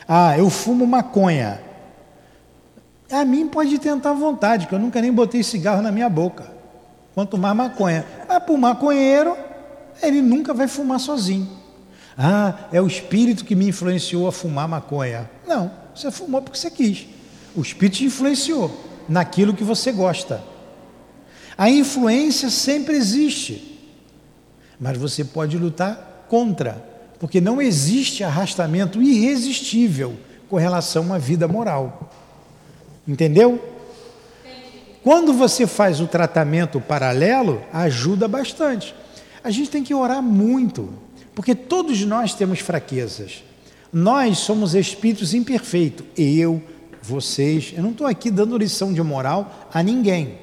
Ah, 0.09 0.37
eu 0.37 0.49
fumo 0.51 0.87
maconha. 0.87 1.61
A 3.11 3.25
mim 3.25 3.47
pode 3.47 3.79
tentar 3.79 4.11
à 4.11 4.15
vontade, 4.15 4.67
que 4.67 4.75
eu 4.75 4.79
nunca 4.79 5.01
nem 5.01 5.13
botei 5.13 5.43
cigarro 5.43 5.83
na 5.83 5.93
minha 5.93 6.09
boca. 6.09 6.51
Quanto 7.15 7.37
mais 7.37 7.57
maconha. 7.57 8.05
Mas 8.29 8.43
para 8.43 8.53
o 8.53 8.59
maconheiro, 8.59 9.37
ele 10.03 10.23
nunca 10.23 10.55
vai 10.55 10.69
fumar 10.69 11.01
sozinho. 11.01 11.49
Ah, 12.17 12.55
é 12.73 12.81
o 12.81 12.87
espírito 12.87 13.45
que 13.45 13.55
me 13.55 13.69
influenciou 13.69 14.27
a 14.27 14.33
fumar 14.33 14.69
maconha. 14.69 15.29
Não, 15.47 15.71
você 15.95 16.11
fumou 16.11 16.41
porque 16.41 16.59
você 16.59 16.71
quis. 16.71 17.07
O 17.55 17.61
espírito 17.61 17.99
te 17.99 18.05
influenciou 18.05 18.71
naquilo 19.09 19.55
que 19.55 19.65
você 19.65 19.91
gosta. 19.91 20.41
A 21.61 21.69
influência 21.69 22.49
sempre 22.49 22.97
existe, 22.97 23.79
mas 24.81 24.97
você 24.97 25.23
pode 25.23 25.59
lutar 25.59 26.25
contra, 26.27 26.83
porque 27.19 27.39
não 27.39 27.61
existe 27.61 28.25
arrastamento 28.25 29.03
irresistível 29.03 30.17
com 30.49 30.57
relação 30.57 31.13
à 31.13 31.19
vida 31.19 31.47
moral. 31.47 32.11
Entendeu? 33.07 33.63
quando 35.05 35.35
você 35.35 35.67
faz 35.67 36.01
o 36.01 36.07
tratamento 36.07 36.81
paralelo, 36.81 37.61
ajuda 37.75 38.27
bastante. 38.27 38.95
A 39.45 39.51
gente 39.51 39.69
tem 39.69 39.85
que 39.85 39.95
orar 39.95 40.23
muito, 40.23 40.89
porque 41.35 41.55
todos 41.55 42.01
nós 42.07 42.33
temos 42.33 42.61
fraquezas. 42.61 43.45
Nós 43.93 44.39
somos 44.39 44.75
espíritos 44.75 45.35
imperfeitos. 45.35 46.07
Eu, 46.17 46.63
vocês, 47.03 47.75
eu 47.77 47.83
não 47.83 47.91
estou 47.91 48.07
aqui 48.07 48.31
dando 48.31 48.57
lição 48.57 48.95
de 48.95 49.03
moral 49.03 49.69
a 49.71 49.83
ninguém. 49.83 50.40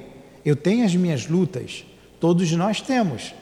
Eu 0.48 0.56
tenho 0.56 0.82
as 0.82 0.96
minhas 0.96 1.26
lutas, 1.26 1.84
todos 2.18 2.50
nós 2.52 2.80
temos. 2.80 3.34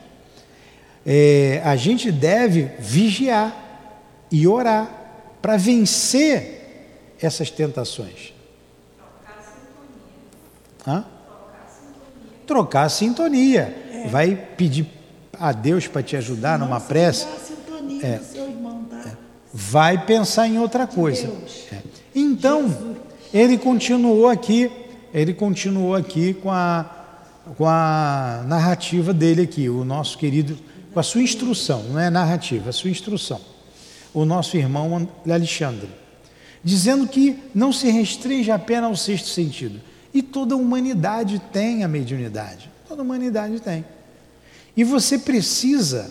É, 1.06 1.62
a 1.64 1.76
gente 1.76 2.10
deve 2.10 2.64
vigiar 2.80 3.54
e 4.28 4.44
orar 4.44 4.90
para 5.40 5.56
vencer 5.56 7.14
essas 7.22 7.48
tentações. 7.48 8.34
Hã? 10.84 11.04
Trocar 12.44 12.82
a 12.82 12.88
sintonia. 12.88 13.72
É. 13.92 14.08
Vai 14.08 14.34
pedir 14.34 14.88
a 15.38 15.52
Deus 15.52 15.86
para 15.86 16.02
te 16.02 16.16
ajudar 16.16 16.58
numa 16.58 16.80
prece. 16.80 17.28
É. 18.02 18.20
Irmão, 18.36 18.82
tá? 18.90 19.10
é. 19.10 19.16
Vai 19.54 20.04
pensar 20.04 20.48
em 20.48 20.58
outra 20.58 20.88
coisa. 20.88 21.32
É. 21.72 21.78
Então, 22.12 22.62
Jesus. 22.68 22.96
ele 23.32 23.56
continuou 23.58 24.28
aqui, 24.28 24.68
ele 25.14 25.32
continuou 25.32 25.94
aqui 25.94 26.34
com 26.34 26.50
a, 26.50 26.95
com 27.56 27.66
a 27.66 28.42
narrativa 28.46 29.14
dele 29.14 29.42
aqui, 29.42 29.68
o 29.68 29.84
nosso 29.84 30.18
querido, 30.18 30.58
com 30.92 30.98
a 30.98 31.02
sua 31.02 31.22
instrução, 31.22 31.84
não 31.84 32.00
é 32.00 32.10
narrativa, 32.10 32.70
a 32.70 32.72
sua 32.72 32.90
instrução. 32.90 33.40
O 34.12 34.24
nosso 34.24 34.56
irmão 34.56 35.08
Alexandre, 35.30 35.88
dizendo 36.64 37.06
que 37.06 37.38
não 37.54 37.72
se 37.72 37.88
restringe 37.90 38.50
apenas 38.50 38.84
ao 38.84 38.96
sexto 38.96 39.28
sentido. 39.28 39.80
E 40.12 40.22
toda 40.22 40.54
a 40.54 40.58
humanidade 40.58 41.38
tem 41.52 41.84
a 41.84 41.88
mediunidade. 41.88 42.70
Toda 42.88 43.02
a 43.02 43.04
humanidade 43.04 43.60
tem. 43.60 43.84
E 44.74 44.82
você 44.82 45.18
precisa 45.18 46.10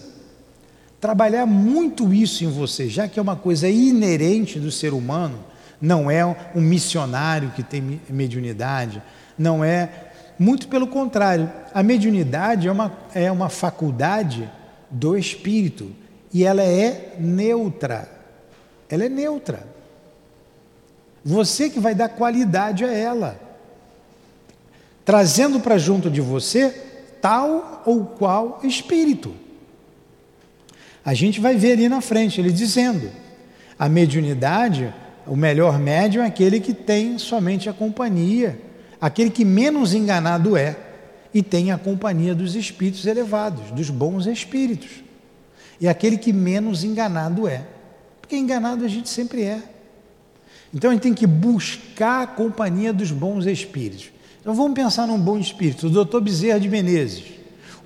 trabalhar 1.01 1.45
muito 1.45 2.13
isso 2.13 2.43
em 2.43 2.47
você, 2.47 2.87
já 2.87 3.07
que 3.07 3.19
é 3.19 3.21
uma 3.21 3.35
coisa 3.35 3.67
inerente 3.67 4.59
do 4.59 4.71
ser 4.71 4.93
humano, 4.93 5.39
não 5.81 6.09
é 6.09 6.25
um 6.55 6.61
missionário 6.61 7.51
que 7.51 7.61
tem 7.61 7.99
mediunidade, 8.09 9.01
não 9.37 9.63
é. 9.63 10.04
Muito 10.37 10.67
pelo 10.67 10.87
contrário, 10.87 11.51
a 11.73 11.81
mediunidade 11.81 12.67
é 12.67 12.71
uma, 12.71 12.91
é 13.13 13.31
uma 13.31 13.49
faculdade 13.49 14.49
do 14.89 15.17
espírito 15.17 15.91
e 16.33 16.43
ela 16.43 16.63
é 16.63 17.15
neutra. 17.17 18.09
Ela 18.89 19.05
é 19.05 19.09
neutra. 19.09 19.65
Você 21.23 21.69
que 21.69 21.79
vai 21.79 21.95
dar 21.95 22.09
qualidade 22.09 22.83
a 22.83 22.91
ela, 22.91 23.39
trazendo 25.03 25.59
para 25.59 25.77
junto 25.77 26.09
de 26.09 26.21
você 26.21 26.69
tal 27.21 27.81
ou 27.85 28.05
qual 28.05 28.59
espírito. 28.63 29.33
A 31.03 31.13
gente 31.13 31.39
vai 31.39 31.55
ver 31.55 31.73
ali 31.73 31.87
na 31.87 32.01
frente, 32.01 32.41
ele 32.41 32.51
dizendo: 32.51 33.09
a 33.79 33.87
mediunidade, 33.87 34.93
o 35.25 35.35
melhor 35.35 35.79
médium 35.79 36.23
é 36.23 36.27
aquele 36.27 36.59
que 36.59 36.73
tem 36.73 37.17
somente 37.17 37.69
a 37.69 37.73
companhia, 37.73 38.59
aquele 39.05 39.29
que 39.29 39.45
menos 39.45 39.93
enganado 39.93 40.57
é 40.57 40.75
e 41.31 41.43
tem 41.43 41.71
a 41.71 41.77
companhia 41.77 42.33
dos 42.33 42.55
espíritos 42.55 43.05
elevados, 43.05 43.69
dos 43.69 43.91
bons 43.91 44.25
espíritos. 44.25 44.89
E 45.79 45.87
aquele 45.87 46.17
que 46.17 46.33
menos 46.33 46.83
enganado 46.83 47.47
é, 47.47 47.67
porque 48.19 48.35
enganado 48.35 48.83
a 48.83 48.87
gente 48.87 49.07
sempre 49.07 49.43
é. 49.43 49.61
Então 50.73 50.89
a 50.89 50.93
gente 50.93 51.03
tem 51.03 51.13
que 51.13 51.27
buscar 51.27 52.23
a 52.23 52.27
companhia 52.27 52.91
dos 52.91 53.11
bons 53.11 53.45
espíritos. 53.45 54.09
Então 54.41 54.55
vamos 54.55 54.73
pensar 54.73 55.05
num 55.05 55.19
bom 55.19 55.37
espírito, 55.37 55.85
o 55.85 55.89
doutor 55.91 56.21
Bezerra 56.21 56.59
de 56.59 56.67
Menezes, 56.67 57.25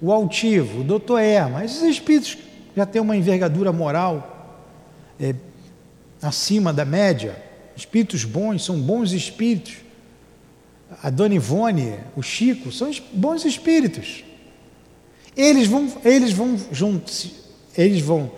o 0.01 0.13
altivo, 0.13 0.79
o 0.79 0.83
doutor 0.85 1.19
Erma, 1.19 1.65
esses 1.65 1.81
espíritos 1.81 2.37
já 2.77 2.85
têm 2.85 3.01
uma 3.01 3.17
envergadura 3.17 3.73
moral 3.73 4.63
é, 5.19 5.35
acima 6.21 6.71
da 6.71 6.85
média, 6.85 7.35
espíritos 7.75 8.23
bons, 8.23 8.63
são 8.63 8.79
bons 8.79 9.11
espíritos. 9.11 9.88
A 11.01 11.09
Dona 11.09 11.35
Ivone, 11.35 11.95
o 12.15 12.21
Chico, 12.21 12.71
são 12.71 12.91
bons 13.13 13.45
espíritos. 13.45 14.23
Eles 15.35 15.67
vão, 15.67 15.87
eles 16.03 16.33
vão, 16.33 16.57
juntos, 16.71 17.31
eles 17.77 18.01
vão 18.01 18.31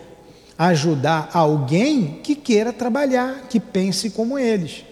ajudar 0.57 1.31
alguém 1.33 2.19
que 2.21 2.35
queira 2.35 2.71
trabalhar, 2.71 3.47
que 3.49 3.59
pense 3.59 4.11
como 4.11 4.37
eles. 4.37 4.85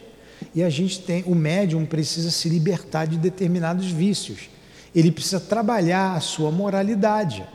E 0.55 0.63
a 0.63 0.69
gente 0.69 1.01
tem, 1.01 1.23
o 1.27 1.35
médium 1.35 1.85
precisa 1.85 2.31
se 2.31 2.49
libertar 2.49 3.05
de 3.05 3.17
determinados 3.17 3.91
vícios. 3.91 4.49
Ele 4.95 5.11
precisa 5.11 5.39
trabalhar 5.39 6.15
a 6.15 6.19
sua 6.19 6.49
moralidade. 6.49 7.45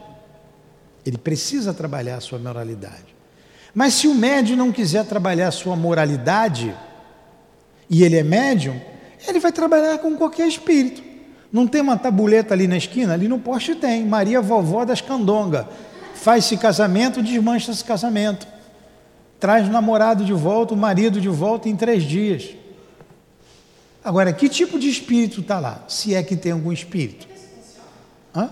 Ele 1.05 1.19
precisa 1.19 1.75
trabalhar 1.75 2.17
a 2.17 2.21
sua 2.21 2.39
moralidade. 2.39 3.15
Mas 3.75 3.95
se 3.95 4.07
o 4.07 4.15
médium 4.15 4.57
não 4.57 4.71
quiser 4.71 5.05
trabalhar 5.05 5.49
a 5.49 5.53
sua 5.53 5.75
moralidade, 5.75 6.73
e 7.91 8.05
ele 8.05 8.17
é 8.17 8.23
médium, 8.23 8.81
ele 9.27 9.41
vai 9.41 9.53
trabalhar 9.53 9.99
com 9.99 10.17
qualquer 10.17 10.47
espírito. 10.47 11.03
Não 11.53 11.67
tem 11.67 11.81
uma 11.81 11.97
tabuleta 11.97 12.53
ali 12.53 12.67
na 12.67 12.77
esquina? 12.77 13.13
Ali 13.13 13.29
no 13.29 13.39
poste 13.39 13.75
tem. 13.75 14.05
Maria 14.05 14.41
Vovó 14.41 14.85
das 14.85 15.01
Candonga. 15.01 15.69
Faz-se 16.15 16.57
casamento, 16.57 17.23
desmancha 17.23 17.71
esse 17.71 17.85
casamento. 17.85 18.47
Traz 19.39 19.69
o 19.69 19.71
namorado 19.71 20.25
de 20.25 20.33
volta, 20.33 20.75
o 20.75 20.77
marido 20.77 21.21
de 21.21 21.29
volta 21.29 21.69
em 21.69 21.77
três 21.77 22.03
dias. 22.03 22.51
Agora, 24.03 24.33
que 24.33 24.49
tipo 24.49 24.79
de 24.79 24.89
espírito 24.89 25.41
está 25.41 25.59
lá? 25.59 25.85
Se 25.89 26.15
é 26.15 26.23
que 26.23 26.37
tem 26.37 26.53
algum 26.53 26.73
espírito. 26.73 27.27
Hã? 28.35 28.51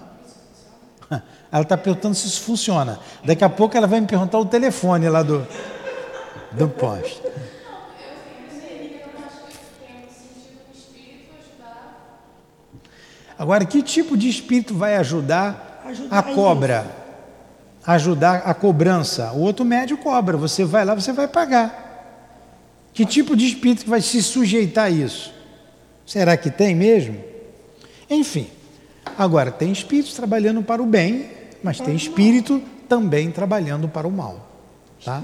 Ela 1.51 1.63
está 1.63 1.77
perguntando 1.77 2.15
se 2.15 2.27
isso 2.27 2.41
funciona. 2.41 2.99
Daqui 3.25 3.45
a 3.45 3.49
pouco 3.51 3.77
ela 3.77 3.87
vai 3.87 4.01
me 4.01 4.07
perguntar 4.07 4.39
o 4.39 4.47
telefone 4.47 5.09
lá 5.11 5.23
do, 5.23 5.47
do 6.53 6.67
poste. 6.67 7.21
Agora, 13.39 13.65
que 13.65 13.83
tipo 13.83 14.17
de 14.17 14.29
espírito 14.29 14.75
vai 14.75 14.97
ajudar, 14.97 15.83
ajudar 15.87 16.19
a 16.19 16.23
cobra? 16.23 16.87
Isso. 16.87 17.03
Ajudar 17.85 18.43
a 18.45 18.55
cobrança. 18.55 19.33
O 19.33 19.41
outro 19.41 19.65
médio 19.65 19.97
cobra. 19.97 20.37
Você 20.37 20.65
vai 20.65 20.85
lá, 20.85 20.95
você 20.95 21.13
vai 21.13 21.27
pagar. 21.27 21.83
Que 22.93 23.05
tipo 23.05 23.35
de 23.35 23.47
espírito 23.47 23.89
vai 23.89 24.01
se 24.01 24.23
sujeitar 24.23 24.87
a 24.87 24.91
isso? 24.91 25.33
Será 26.07 26.37
que 26.37 26.51
tem 26.51 26.75
mesmo? 26.75 27.17
Enfim, 28.09 28.49
agora 29.17 29.51
tem 29.51 29.73
espíritos 29.73 30.15
trabalhando 30.15 30.63
para 30.63 30.83
o 30.83 30.87
bem, 30.87 31.31
mas 31.63 31.81
tem 31.81 31.97
espírito 31.97 32.63
também 32.89 33.31
trabalhando 33.31 33.89
para 33.89 34.07
o 34.07 34.11
mal. 34.11 34.49
Tá? 35.03 35.23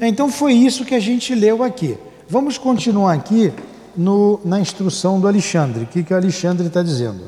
Então 0.00 0.30
foi 0.30 0.54
isso 0.54 0.84
que 0.84 0.94
a 0.94 1.00
gente 1.00 1.34
leu 1.34 1.62
aqui. 1.62 1.98
Vamos 2.28 2.56
continuar 2.56 3.12
aqui 3.12 3.52
no, 3.96 4.40
na 4.44 4.60
instrução 4.60 5.20
do 5.20 5.28
Alexandre. 5.28 5.84
O 5.84 5.86
que, 5.86 6.02
que 6.02 6.12
o 6.12 6.16
Alexandre 6.16 6.66
está 6.66 6.82
dizendo? 6.82 7.24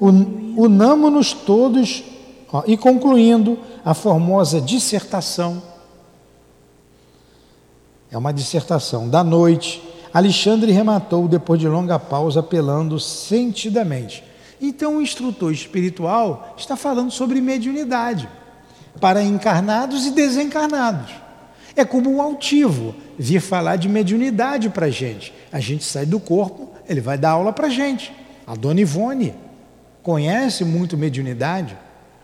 Unamo-nos 0.00 1.32
todos, 1.32 2.02
ó, 2.52 2.62
e 2.66 2.76
concluindo 2.76 3.58
a 3.84 3.94
formosa 3.94 4.60
dissertação, 4.60 5.62
é 8.10 8.16
uma 8.16 8.32
dissertação 8.32 9.08
da 9.08 9.24
noite 9.24 9.82
Alexandre 10.14 10.70
rematou 10.70 11.26
depois 11.26 11.58
de 11.58 11.66
longa 11.66 11.98
pausa, 11.98 12.38
apelando 12.38 13.00
sentidamente. 13.00 14.22
Então, 14.60 14.98
o 14.98 15.02
instrutor 15.02 15.52
espiritual 15.52 16.54
está 16.56 16.76
falando 16.76 17.10
sobre 17.10 17.40
mediunidade 17.40 18.28
para 19.00 19.24
encarnados 19.24 20.06
e 20.06 20.12
desencarnados. 20.12 21.10
É 21.76 21.84
como 21.84 22.14
o 22.14 22.22
altivo 22.22 22.94
vir 23.18 23.40
falar 23.40 23.76
de 23.76 23.88
mediunidade 23.88 24.70
para 24.70 24.86
a 24.86 24.90
gente. 24.90 25.34
A 25.52 25.58
gente 25.60 25.84
sai 25.84 26.06
do 26.06 26.20
corpo, 26.20 26.70
ele 26.88 27.00
vai 27.00 27.18
dar 27.18 27.30
aula 27.30 27.52
para 27.52 27.66
a 27.66 27.70
gente. 27.70 28.12
A 28.46 28.54
dona 28.54 28.80
Ivone 28.80 29.34
conhece 30.02 30.64
muito 30.64 30.96
mediunidade. 30.96 31.76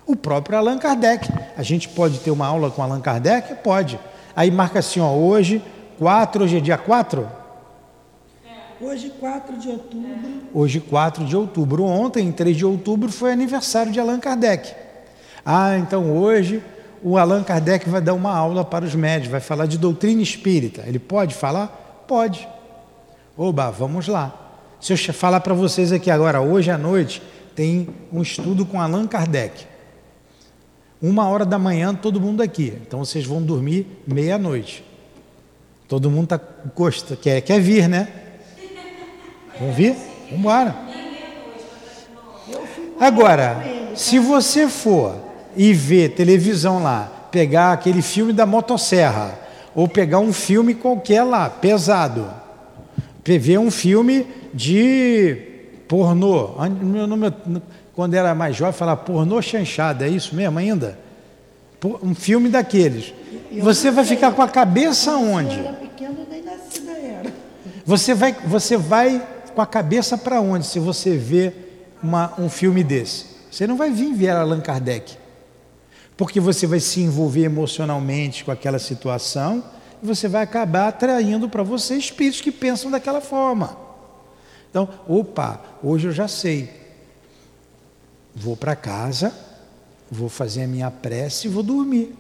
O 0.07 0.15
próprio 0.15 0.59
Allan 0.59 0.79
Kardec. 0.79 1.29
A 1.57 1.63
gente 1.63 1.89
pode 1.89 2.19
ter 2.21 2.31
uma 2.31 2.47
aula 2.47 2.71
com 2.71 2.83
Allan 2.83 3.01
Kardec? 3.01 3.57
Pode. 3.57 3.99
Aí 4.37 4.51
marca 4.51 4.79
assim, 4.79 5.01
ó, 5.01 5.13
hoje, 5.13 5.63
4, 5.99 6.45
hoje 6.45 6.57
é 6.59 6.61
dia 6.61 6.79
4? 6.79 7.41
Hoje, 8.81 9.13
4 9.21 9.59
de 9.59 9.69
outubro. 9.69 10.09
Hoje, 10.55 10.81
4 10.81 11.25
de 11.25 11.37
outubro. 11.37 11.85
Ontem, 11.85 12.33
3 12.33 12.57
de 12.57 12.65
outubro, 12.65 13.13
foi 13.13 13.31
aniversário 13.31 13.93
de 13.93 14.01
Allan 14.01 14.19
Kardec. 14.19 14.75
Ah, 15.45 15.77
então 15.77 16.17
hoje 16.17 16.63
o 17.03 17.17
Allan 17.17 17.43
Kardec 17.43 17.89
vai 17.89 18.01
dar 18.01 18.15
uma 18.15 18.33
aula 18.33 18.65
para 18.65 18.85
os 18.85 18.95
médios, 18.95 19.31
vai 19.31 19.41
falar 19.41 19.67
de 19.67 19.79
doutrina 19.79 20.23
espírita. 20.23 20.83
Ele 20.87 20.99
pode 20.99 21.35
falar? 21.35 22.05
Pode. 22.07 22.47
Oba, 23.37 23.71
vamos 23.71 24.07
lá. 24.07 24.35
Se 24.81 24.93
eu 24.93 24.99
falar 25.15 25.41
para 25.41 25.55
vocês 25.55 25.93
aqui 25.93 26.11
agora, 26.11 26.41
hoje 26.41 26.71
à 26.71 26.79
noite, 26.79 27.23
tem 27.55 27.89
um 28.13 28.23
estudo 28.23 28.65
com 28.67 28.81
Allan 28.81 29.07
Kardec. 29.07 29.67
Uma 31.01 31.29
hora 31.29 31.47
da 31.47 31.59
manhã, 31.59 31.95
todo 31.95 32.21
mundo 32.21 32.43
aqui. 32.43 32.75
Então 32.87 33.05
vocês 33.05 33.25
vão 33.25 33.43
dormir 33.43 33.87
meia-noite. 34.07 34.85
Todo 35.89 36.11
mundo 36.11 36.29
tá, 36.29 36.41
gosta, 36.75 37.17
quer, 37.17 37.41
quer 37.41 37.61
vir, 37.61 37.89
né? 37.89 38.09
Vamos 39.59 39.75
vir? 39.75 39.97
Eu 42.49 42.67
fico 42.67 43.03
Agora, 43.03 43.63
se 43.95 44.19
você 44.19 44.69
for 44.69 45.30
e 45.57 45.73
ver 45.73 46.11
televisão 46.11 46.83
lá, 46.83 47.29
pegar 47.31 47.73
aquele 47.73 48.03
filme 48.03 48.33
da 48.33 48.47
motosserra, 48.47 49.39
ou 49.75 49.87
pegar 49.89 50.19
um 50.19 50.33
filme 50.33 50.75
qualquer 50.75 51.23
lá, 51.23 51.49
pesado, 51.49 52.31
ver 53.25 53.59
um 53.59 53.71
filme 53.71 54.27
de 54.53 55.37
pornô. 55.87 56.51
Meu 56.83 57.07
nome- 57.07 57.33
Quando 57.95 58.15
era 58.15 58.35
mais 58.35 58.57
jovem, 58.57 58.73
falava 58.73 59.01
pornô 59.03 59.41
chanchada, 59.43 60.07
é 60.07 60.09
isso 60.09 60.35
mesmo 60.35 60.59
ainda? 60.59 60.99
Um 62.03 62.15
filme 62.15 62.49
daqueles. 62.49 63.13
Você 63.61 63.91
vai 63.91 64.05
ficar 64.05 64.33
com 64.33 64.43
a 64.43 64.49
cabeça 64.49 65.13
onde? 65.17 65.61
Você 67.85 68.15
vai, 68.15 68.35
você 68.47 68.77
vai 68.77 69.23
com 69.55 69.61
a 69.61 69.67
cabeça 69.67 70.17
para 70.17 70.41
onde 70.41 70.67
se 70.67 70.79
você 70.79 71.17
vê 71.17 71.53
uma- 72.03 72.33
um 72.39 72.49
filme 72.49 72.83
desse? 72.85 73.27
Você 73.51 73.67
não 73.67 73.77
vai 73.77 73.91
vir 73.91 74.15
ver 74.15 74.31
Allan 74.31 74.61
Kardec. 74.61 75.17
Porque 76.21 76.39
você 76.39 76.67
vai 76.67 76.81
se 76.81 77.01
envolver 77.01 77.45
emocionalmente 77.45 78.45
com 78.45 78.51
aquela 78.51 78.79
situação 78.79 79.65
e 80.03 80.07
você 80.07 80.29
vai 80.29 80.43
acabar 80.43 80.89
atraindo 80.89 81.49
para 81.49 81.63
você 81.63 81.97
espíritos 81.97 82.43
que 82.43 82.53
pensam 82.53 82.91
daquela 82.91 83.23
forma. 83.23 83.75
Então, 84.69 84.87
opa, 85.09 85.63
hoje 85.83 86.09
eu 86.09 86.13
já 86.13 86.29
sei. 86.29 86.69
Vou 88.37 88.55
para 88.55 88.77
casa, 88.77 89.33
vou 90.11 90.29
fazer 90.29 90.65
a 90.65 90.67
minha 90.67 90.91
prece 90.91 91.47
e 91.47 91.51
vou 91.51 91.63
dormir. 91.63 92.15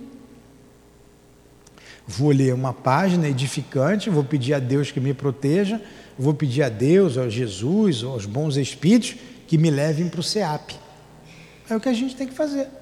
Vou 2.08 2.30
ler 2.30 2.54
uma 2.54 2.72
página 2.72 3.28
edificante, 3.28 4.08
vou 4.08 4.24
pedir 4.24 4.54
a 4.54 4.58
Deus 4.58 4.90
que 4.90 4.98
me 4.98 5.12
proteja, 5.12 5.78
vou 6.18 6.32
pedir 6.32 6.62
a 6.62 6.70
Deus, 6.70 7.18
a 7.18 7.28
Jesus, 7.28 8.02
aos 8.02 8.24
bons 8.24 8.56
espíritos 8.56 9.16
que 9.46 9.58
me 9.58 9.70
levem 9.70 10.08
para 10.08 10.20
o 10.20 10.22
SEAP. 10.22 10.70
É 11.68 11.76
o 11.76 11.80
que 11.80 11.90
a 11.90 11.92
gente 11.92 12.16
tem 12.16 12.26
que 12.26 12.32
fazer. 12.32 12.79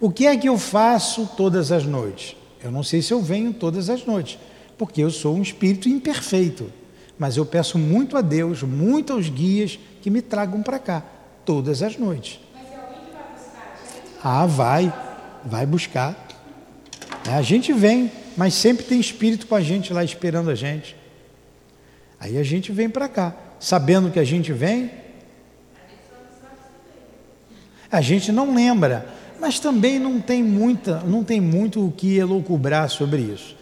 O 0.00 0.10
que 0.10 0.26
é 0.26 0.36
que 0.36 0.48
eu 0.48 0.56
faço 0.56 1.28
todas 1.36 1.70
as 1.70 1.84
noites? 1.84 2.34
Eu 2.62 2.70
não 2.70 2.82
sei 2.82 3.02
se 3.02 3.12
eu 3.12 3.20
venho 3.20 3.52
todas 3.52 3.90
as 3.90 4.06
noites, 4.06 4.38
porque 4.78 5.02
eu 5.02 5.10
sou 5.10 5.36
um 5.36 5.42
espírito 5.42 5.88
imperfeito. 5.88 6.72
Mas 7.18 7.36
eu 7.36 7.44
peço 7.44 7.78
muito 7.78 8.16
a 8.16 8.22
Deus, 8.22 8.62
muito 8.62 9.12
aos 9.12 9.28
guias 9.28 9.78
que 10.00 10.08
me 10.08 10.22
tragam 10.22 10.62
para 10.62 10.78
cá, 10.78 11.04
todas 11.44 11.82
as 11.82 11.98
noites. 11.98 12.40
Ah, 14.24 14.46
vai, 14.46 14.92
vai 15.44 15.66
buscar. 15.66 16.28
É, 17.28 17.34
A 17.34 17.42
gente 17.42 17.72
vem, 17.72 18.10
mas 18.36 18.54
sempre 18.54 18.84
tem 18.86 18.98
espírito 18.98 19.46
com 19.46 19.54
a 19.54 19.60
gente 19.60 19.92
lá 19.92 20.02
esperando 20.02 20.48
a 20.50 20.54
gente. 20.54 20.96
Aí 22.18 22.38
a 22.38 22.42
gente 22.42 22.72
vem 22.72 22.88
para 22.88 23.08
cá, 23.08 23.34
sabendo 23.58 24.10
que 24.10 24.18
a 24.18 24.24
gente 24.24 24.50
vem. 24.52 24.90
A 27.92 28.00
gente 28.00 28.30
não 28.30 28.54
lembra, 28.54 29.19
mas 29.40 29.58
também 29.58 29.98
não 29.98 30.20
tem 30.20 30.42
muita, 30.42 31.00
não 31.00 31.24
tem 31.24 31.40
muito 31.40 31.86
o 31.86 31.90
que 31.90 32.16
elucubrar 32.16 32.88
sobre 32.88 33.22
isso. 33.22 33.56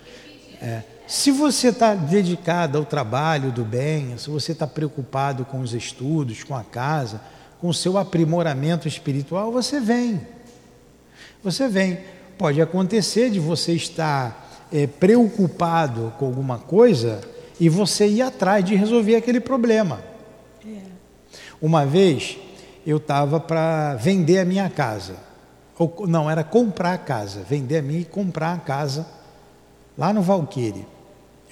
É, 0.61 0.83
se 1.07 1.31
você 1.31 1.69
está 1.69 1.95
dedicado 1.95 2.77
ao 2.77 2.85
trabalho 2.85 3.51
do 3.51 3.65
bem, 3.65 4.19
se 4.19 4.29
você 4.29 4.53
está 4.53 4.67
preocupado 4.67 5.45
com 5.45 5.61
os 5.61 5.73
estudos, 5.73 6.45
com 6.45 6.55
a 6.55 6.65
casa, 6.65 7.21
com 7.61 7.69
o 7.69 7.75
seu 7.75 7.97
aprimoramento 7.97 8.87
espiritual, 8.87 9.51
você 9.51 9.81
vem. 9.81 10.21
Você 11.43 11.69
vem. 11.69 11.99
Pode 12.37 12.61
acontecer 12.61 13.31
de 13.31 13.41
você 13.41 13.73
estar 13.73 14.67
é, 14.73 14.87
preocupado 14.87 16.13
com 16.19 16.27
alguma 16.27 16.59
coisa 16.59 17.21
e 17.59 17.69
você 17.69 18.07
ir 18.07 18.23
atrás 18.23 18.65
de 18.65 18.75
resolver 18.75 19.17
aquele 19.17 19.41
problema. 19.41 20.01
Uma 21.61 21.85
vez 21.85 22.37
eu 22.87 22.99
estava 22.99 23.41
para 23.41 23.95
vender 23.97 24.39
a 24.39 24.45
minha 24.45 24.71
casa. 24.71 25.28
Ou, 25.79 26.07
não, 26.07 26.29
era 26.29 26.43
comprar 26.43 26.93
a 26.95 26.99
casa. 26.99 27.45
Vender 27.49 27.79
a 27.79 27.83
minha 27.83 28.01
e 28.01 28.05
comprar 28.05 28.53
a 28.55 28.59
casa 28.59 29.07
lá 29.97 30.13
no 30.13 30.21
Valqueire. 30.21 30.87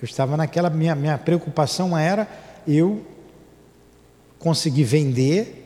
Eu 0.01 0.05
estava 0.05 0.37
naquela. 0.37 0.69
Minha, 0.69 0.95
minha 0.95 1.17
preocupação 1.17 1.97
era 1.97 2.29
eu 2.67 3.05
conseguir 4.39 4.85
vender. 4.85 5.63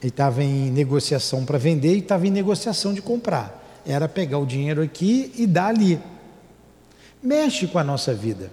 E 0.00 0.06
estava 0.06 0.44
em 0.44 0.70
negociação 0.70 1.44
para 1.44 1.58
vender 1.58 1.94
e 1.94 1.98
estava 1.98 2.26
em 2.26 2.30
negociação 2.30 2.94
de 2.94 3.02
comprar. 3.02 3.64
Era 3.84 4.08
pegar 4.08 4.38
o 4.38 4.46
dinheiro 4.46 4.80
aqui 4.80 5.32
e 5.36 5.46
dar 5.46 5.68
ali. 5.68 6.00
Mexe 7.20 7.66
com 7.66 7.78
a 7.78 7.84
nossa 7.84 8.14
vida. 8.14 8.50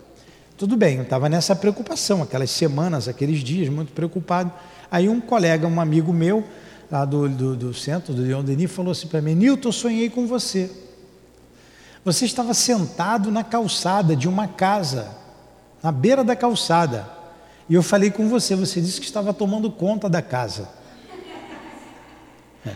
Tudo 0.58 0.76
bem, 0.78 0.96
eu 0.98 1.04
estava 1.04 1.28
nessa 1.28 1.56
preocupação, 1.56 2.24
aquelas 2.24 2.50
semanas, 2.50 3.08
aqueles 3.08 3.40
dias, 3.40 3.68
muito 3.70 3.92
preocupado. 3.92 4.52
Aí 4.90 5.10
um 5.10 5.20
colega, 5.20 5.68
um 5.68 5.82
amigo 5.82 6.14
meu, 6.14 6.44
lá 6.92 7.06
do, 7.06 7.28
do, 7.28 7.56
do 7.56 7.74
centro, 7.74 8.14
do 8.14 8.22
Leão 8.22 8.44
Denis, 8.44 8.72
falou 8.72 8.92
assim 8.92 9.08
para 9.08 9.22
mim, 9.22 9.36
Nilton, 9.36 9.72
sonhei 9.72 10.10
com 10.10 10.28
você. 10.28 10.70
Você 12.04 12.26
estava 12.26 12.54
sentado 12.54 13.32
na 13.32 13.44
calçada 13.44 14.16
de 14.16 14.28
uma 14.28 14.48
casa, 14.48 15.10
na 15.82 15.92
beira 15.92 16.24
da 16.24 16.36
calçada. 16.36 17.08
E 17.68 17.74
eu 17.74 17.82
falei 17.82 18.12
com 18.12 18.30
você, 18.30 18.56
você 18.56 18.80
disse 18.80 19.00
que 19.00 19.08
estava 19.08 19.34
tomando 19.34 19.72
conta 19.72 20.08
da 20.08 20.22
casa. 20.22 20.70
É. 22.66 22.76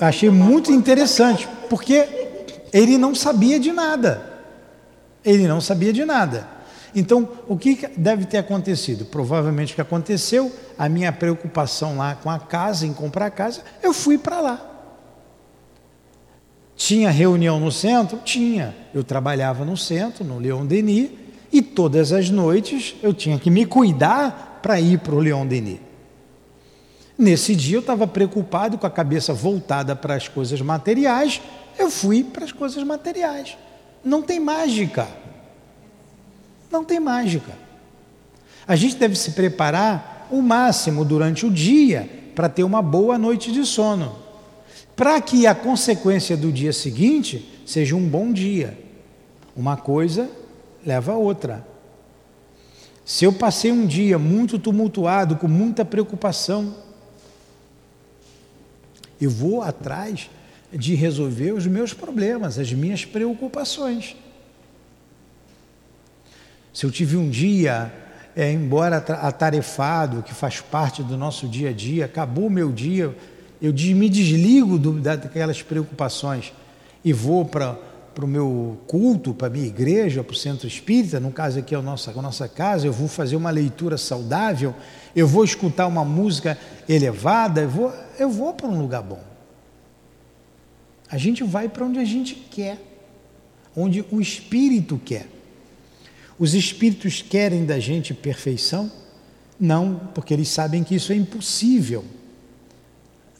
Achei 0.00 0.30
muito 0.30 0.72
interessante, 0.72 1.48
porque 1.70 2.08
ele 2.72 2.98
não 2.98 3.14
sabia 3.14 3.60
de 3.60 3.72
nada. 3.72 4.32
Ele 5.24 5.46
não 5.46 5.60
sabia 5.60 5.92
de 5.92 6.04
nada. 6.04 6.53
Então, 6.94 7.28
o 7.48 7.56
que 7.56 7.88
deve 7.96 8.24
ter 8.24 8.38
acontecido? 8.38 9.04
Provavelmente 9.04 9.72
o 9.72 9.74
que 9.74 9.80
aconteceu, 9.80 10.52
a 10.78 10.88
minha 10.88 11.12
preocupação 11.12 11.96
lá 11.96 12.14
com 12.14 12.30
a 12.30 12.38
casa, 12.38 12.86
em 12.86 12.92
comprar 12.92 13.26
a 13.26 13.30
casa, 13.30 13.62
eu 13.82 13.92
fui 13.92 14.16
para 14.16 14.40
lá. 14.40 14.70
Tinha 16.76 17.10
reunião 17.10 17.58
no 17.58 17.72
centro? 17.72 18.18
Tinha. 18.18 18.74
Eu 18.92 19.02
trabalhava 19.02 19.64
no 19.64 19.76
centro, 19.76 20.24
no 20.24 20.38
Leon 20.38 20.66
Denis, 20.66 21.10
e 21.52 21.62
todas 21.62 22.12
as 22.12 22.30
noites 22.30 22.96
eu 23.02 23.14
tinha 23.14 23.38
que 23.38 23.50
me 23.50 23.64
cuidar 23.64 24.60
para 24.62 24.80
ir 24.80 24.98
para 24.98 25.14
o 25.14 25.20
Leon 25.20 25.46
Denis. 25.46 25.80
Nesse 27.16 27.54
dia 27.54 27.76
eu 27.76 27.80
estava 27.80 28.06
preocupado, 28.06 28.76
com 28.76 28.86
a 28.86 28.90
cabeça 28.90 29.32
voltada 29.32 29.94
para 29.94 30.14
as 30.14 30.26
coisas 30.26 30.60
materiais, 30.60 31.40
eu 31.78 31.90
fui 31.90 32.24
para 32.24 32.44
as 32.44 32.52
coisas 32.52 32.82
materiais. 32.82 33.56
Não 34.04 34.20
tem 34.20 34.40
mágica. 34.40 35.06
Não 36.74 36.84
tem 36.84 36.98
mágica. 36.98 37.52
A 38.66 38.74
gente 38.74 38.96
deve 38.96 39.14
se 39.14 39.30
preparar 39.30 40.26
o 40.28 40.42
máximo 40.42 41.04
durante 41.04 41.46
o 41.46 41.50
dia 41.50 42.10
para 42.34 42.48
ter 42.48 42.64
uma 42.64 42.82
boa 42.82 43.16
noite 43.16 43.52
de 43.52 43.64
sono, 43.64 44.18
para 44.96 45.20
que 45.20 45.46
a 45.46 45.54
consequência 45.54 46.36
do 46.36 46.50
dia 46.50 46.72
seguinte 46.72 47.62
seja 47.64 47.94
um 47.94 48.04
bom 48.04 48.32
dia. 48.32 48.76
Uma 49.54 49.76
coisa 49.76 50.28
leva 50.84 51.12
a 51.12 51.16
outra. 51.16 51.64
Se 53.04 53.24
eu 53.24 53.32
passei 53.32 53.70
um 53.70 53.86
dia 53.86 54.18
muito 54.18 54.58
tumultuado, 54.58 55.36
com 55.36 55.46
muita 55.46 55.84
preocupação, 55.84 56.74
eu 59.20 59.30
vou 59.30 59.62
atrás 59.62 60.28
de 60.72 60.96
resolver 60.96 61.52
os 61.52 61.68
meus 61.68 61.94
problemas, 61.94 62.58
as 62.58 62.72
minhas 62.72 63.04
preocupações. 63.04 64.16
Se 66.74 66.84
eu 66.84 66.90
tive 66.90 67.16
um 67.16 67.30
dia, 67.30 67.90
é, 68.34 68.50
embora 68.50 68.96
atarefado, 68.96 70.24
que 70.24 70.34
faz 70.34 70.60
parte 70.60 71.04
do 71.04 71.16
nosso 71.16 71.46
dia 71.46 71.70
a 71.70 71.72
dia, 71.72 72.04
acabou 72.04 72.48
o 72.48 72.50
meu 72.50 72.72
dia, 72.72 73.16
eu 73.62 73.72
me 73.72 74.08
desligo 74.10 74.76
do, 74.76 75.00
daquelas 75.00 75.62
preocupações 75.62 76.52
e 77.04 77.12
vou 77.12 77.44
para 77.44 77.78
o 78.20 78.26
meu 78.26 78.80
culto, 78.88 79.32
para 79.32 79.46
a 79.46 79.50
minha 79.50 79.68
igreja, 79.68 80.24
para 80.24 80.32
o 80.32 80.36
centro 80.36 80.66
espírita, 80.66 81.20
no 81.20 81.30
caso 81.30 81.60
aqui 81.60 81.76
é 81.76 81.78
a 81.78 81.82
nossa, 81.82 82.10
a 82.10 82.20
nossa 82.20 82.48
casa, 82.48 82.88
eu 82.88 82.92
vou 82.92 83.06
fazer 83.06 83.36
uma 83.36 83.50
leitura 83.50 83.96
saudável, 83.96 84.74
eu 85.14 85.28
vou 85.28 85.44
escutar 85.44 85.86
uma 85.86 86.04
música 86.04 86.58
elevada, 86.88 87.60
eu 87.60 87.70
vou, 87.70 87.92
eu 88.18 88.28
vou 88.28 88.52
para 88.52 88.66
um 88.66 88.80
lugar 88.80 89.02
bom. 89.02 89.22
A 91.08 91.16
gente 91.16 91.44
vai 91.44 91.68
para 91.68 91.84
onde 91.84 92.00
a 92.00 92.04
gente 92.04 92.34
quer, 92.34 92.82
onde 93.76 94.04
o 94.10 94.20
espírito 94.20 95.00
quer. 95.04 95.33
Os 96.38 96.54
espíritos 96.54 97.22
querem 97.22 97.64
da 97.64 97.78
gente 97.78 98.12
perfeição? 98.12 98.90
Não, 99.58 100.10
porque 100.14 100.34
eles 100.34 100.48
sabem 100.48 100.82
que 100.82 100.94
isso 100.94 101.12
é 101.12 101.16
impossível 101.16 102.04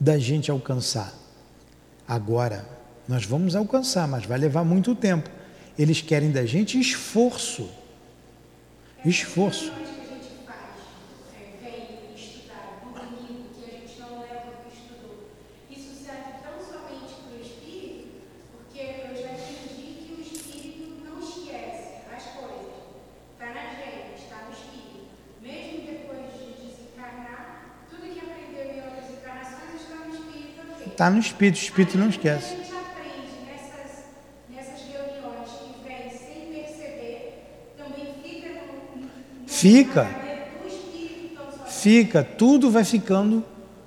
da 0.00 0.18
gente 0.18 0.50
alcançar. 0.50 1.12
Agora, 2.06 2.64
nós 3.08 3.24
vamos 3.24 3.56
alcançar, 3.56 4.06
mas 4.06 4.24
vai 4.24 4.38
levar 4.38 4.64
muito 4.64 4.94
tempo. 4.94 5.28
Eles 5.78 6.00
querem 6.00 6.30
da 6.30 6.46
gente 6.46 6.78
esforço. 6.78 7.68
Esforço. 9.04 9.72
Está 31.04 31.12
no 31.12 31.20
espírito, 31.20 31.56
o 31.56 31.62
espírito 31.62 31.98
não 31.98 32.06
A 32.06 32.08
esquece. 32.08 32.48
gente 32.48 32.72
aprende 32.72 33.36
nessas, 33.44 34.04
nessas 34.48 34.86
reuniões 34.90 35.50
que 35.50 35.86
vem 35.86 36.08
sem 36.08 36.64
perceber, 36.64 37.44
também 37.76 38.14
fica 38.22 40.08
espírito, 40.66 41.30
então 41.30 41.66
Fica, 41.66 42.24
tudo 42.24 42.70
vai 42.70 42.84
ficando 42.84 43.44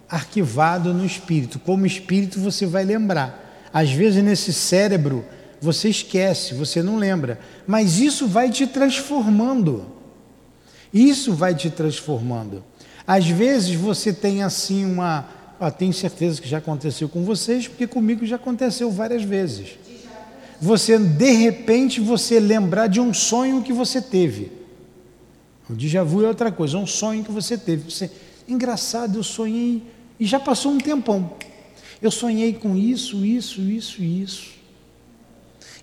arquivado 0.07 0.93
no 0.93 1.03
espírito. 1.03 1.57
Como 1.57 1.87
espírito 1.87 2.39
você 2.39 2.67
vai 2.67 2.85
lembrar. 2.85 3.67
Às 3.73 3.89
vezes 3.89 4.23
nesse 4.23 4.53
cérebro 4.53 5.25
você 5.59 5.89
esquece, 5.89 6.53
você 6.53 6.83
não 6.83 6.97
lembra, 6.97 7.39
mas 7.65 7.97
isso 7.99 8.27
vai 8.27 8.51
te 8.51 8.67
transformando. 8.67 9.87
Isso 10.93 11.33
vai 11.33 11.55
te 11.55 11.71
transformando. 11.71 12.63
Às 13.07 13.27
vezes 13.27 13.73
você 13.73 14.13
tem 14.13 14.43
assim 14.43 14.85
uma, 14.85 15.27
ah, 15.59 15.71
tenho 15.71 15.93
certeza 15.93 16.41
que 16.41 16.47
já 16.47 16.59
aconteceu 16.59 17.09
com 17.09 17.23
vocês, 17.23 17.67
porque 17.67 17.87
comigo 17.87 18.25
já 18.25 18.35
aconteceu 18.35 18.91
várias 18.91 19.23
vezes. 19.23 19.77
Você 20.59 20.97
de 20.97 21.31
repente 21.31 21.99
você 21.99 22.39
lembrar 22.39 22.87
de 22.87 22.99
um 22.99 23.13
sonho 23.13 23.61
que 23.61 23.73
você 23.73 24.01
teve. 24.01 24.51
O 25.69 25.73
déjà 25.73 26.03
vu 26.03 26.23
é 26.23 26.27
outra 26.27 26.51
coisa, 26.51 26.77
é 26.77 26.79
um 26.79 26.87
sonho 26.87 27.23
que 27.23 27.31
você 27.31 27.57
teve. 27.57 27.91
Você, 27.91 28.09
engraçado, 28.47 29.19
eu 29.19 29.23
sonhei 29.23 29.83
e 30.19 30.25
já 30.25 30.39
passou 30.39 30.71
um 30.71 30.77
tempão. 30.77 31.31
Eu 32.01 32.11
sonhei 32.11 32.53
com 32.53 32.75
isso, 32.75 33.25
isso, 33.25 33.61
isso 33.61 34.03
isso. 34.03 34.51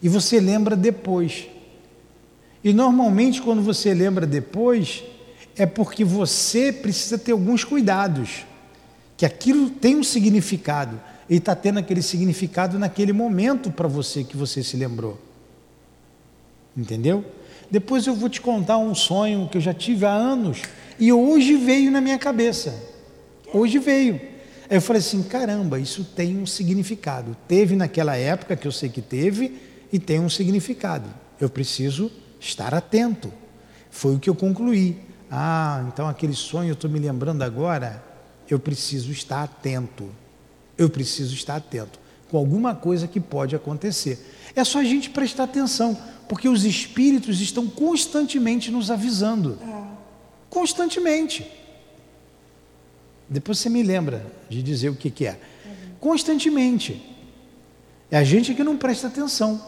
E 0.02 0.08
você 0.08 0.40
lembra 0.40 0.76
depois. 0.76 1.46
E 2.62 2.72
normalmente 2.72 3.42
quando 3.42 3.62
você 3.62 3.92
lembra 3.92 4.26
depois, 4.26 5.02
é 5.56 5.66
porque 5.66 6.04
você 6.04 6.72
precisa 6.72 7.18
ter 7.18 7.32
alguns 7.32 7.64
cuidados. 7.64 8.44
Que 9.16 9.24
aquilo 9.24 9.70
tem 9.70 9.96
um 9.96 10.02
significado. 10.02 11.00
E 11.28 11.36
está 11.36 11.54
tendo 11.54 11.78
aquele 11.78 12.02
significado 12.02 12.78
naquele 12.78 13.12
momento 13.12 13.70
para 13.70 13.88
você 13.88 14.24
que 14.24 14.36
você 14.36 14.62
se 14.62 14.76
lembrou. 14.76 15.18
Entendeu? 16.76 17.24
Depois 17.70 18.06
eu 18.06 18.14
vou 18.14 18.28
te 18.28 18.40
contar 18.40 18.78
um 18.78 18.94
sonho 18.94 19.48
que 19.48 19.56
eu 19.56 19.60
já 19.60 19.72
tive 19.72 20.04
há 20.04 20.12
anos 20.12 20.62
e 20.98 21.12
hoje 21.12 21.56
veio 21.56 21.90
na 21.90 22.00
minha 22.00 22.18
cabeça. 22.18 22.74
Hoje 23.52 23.78
veio. 23.78 24.20
Aí 24.68 24.76
eu 24.76 24.80
falei 24.80 25.00
assim: 25.00 25.22
caramba, 25.22 25.78
isso 25.78 26.04
tem 26.04 26.36
um 26.38 26.46
significado. 26.46 27.36
Teve 27.48 27.76
naquela 27.76 28.16
época 28.16 28.56
que 28.56 28.66
eu 28.66 28.72
sei 28.72 28.88
que 28.88 29.02
teve 29.02 29.58
e 29.92 29.98
tem 29.98 30.20
um 30.20 30.28
significado. 30.28 31.08
Eu 31.40 31.48
preciso 31.48 32.10
estar 32.40 32.74
atento. 32.74 33.32
Foi 33.90 34.14
o 34.16 34.18
que 34.18 34.28
eu 34.28 34.34
concluí. 34.34 34.96
Ah, 35.30 35.84
então 35.88 36.08
aquele 36.08 36.34
sonho 36.34 36.70
eu 36.70 36.74
estou 36.74 36.90
me 36.90 36.98
lembrando 36.98 37.42
agora. 37.42 38.02
Eu 38.48 38.58
preciso 38.58 39.10
estar 39.10 39.42
atento. 39.42 40.08
Eu 40.76 40.90
preciso 40.90 41.34
estar 41.34 41.56
atento 41.56 41.98
com 42.30 42.38
alguma 42.38 42.74
coisa 42.74 43.06
que 43.06 43.20
pode 43.20 43.54
acontecer. 43.54 44.18
É 44.56 44.64
só 44.64 44.80
a 44.80 44.84
gente 44.84 45.10
prestar 45.10 45.44
atenção, 45.44 45.96
porque 46.28 46.48
os 46.48 46.64
espíritos 46.64 47.40
estão 47.40 47.68
constantemente 47.68 48.70
nos 48.72 48.90
avisando. 48.90 49.58
Constantemente. 50.50 51.46
Depois 53.28 53.58
você 53.58 53.68
me 53.68 53.82
lembra 53.82 54.26
de 54.48 54.62
dizer 54.62 54.88
o 54.88 54.96
que, 54.96 55.10
que 55.10 55.26
é. 55.26 55.38
Constantemente. 56.00 57.02
É 58.10 58.16
a 58.16 58.24
gente 58.24 58.52
que 58.54 58.64
não 58.64 58.76
presta 58.76 59.06
atenção. 59.06 59.64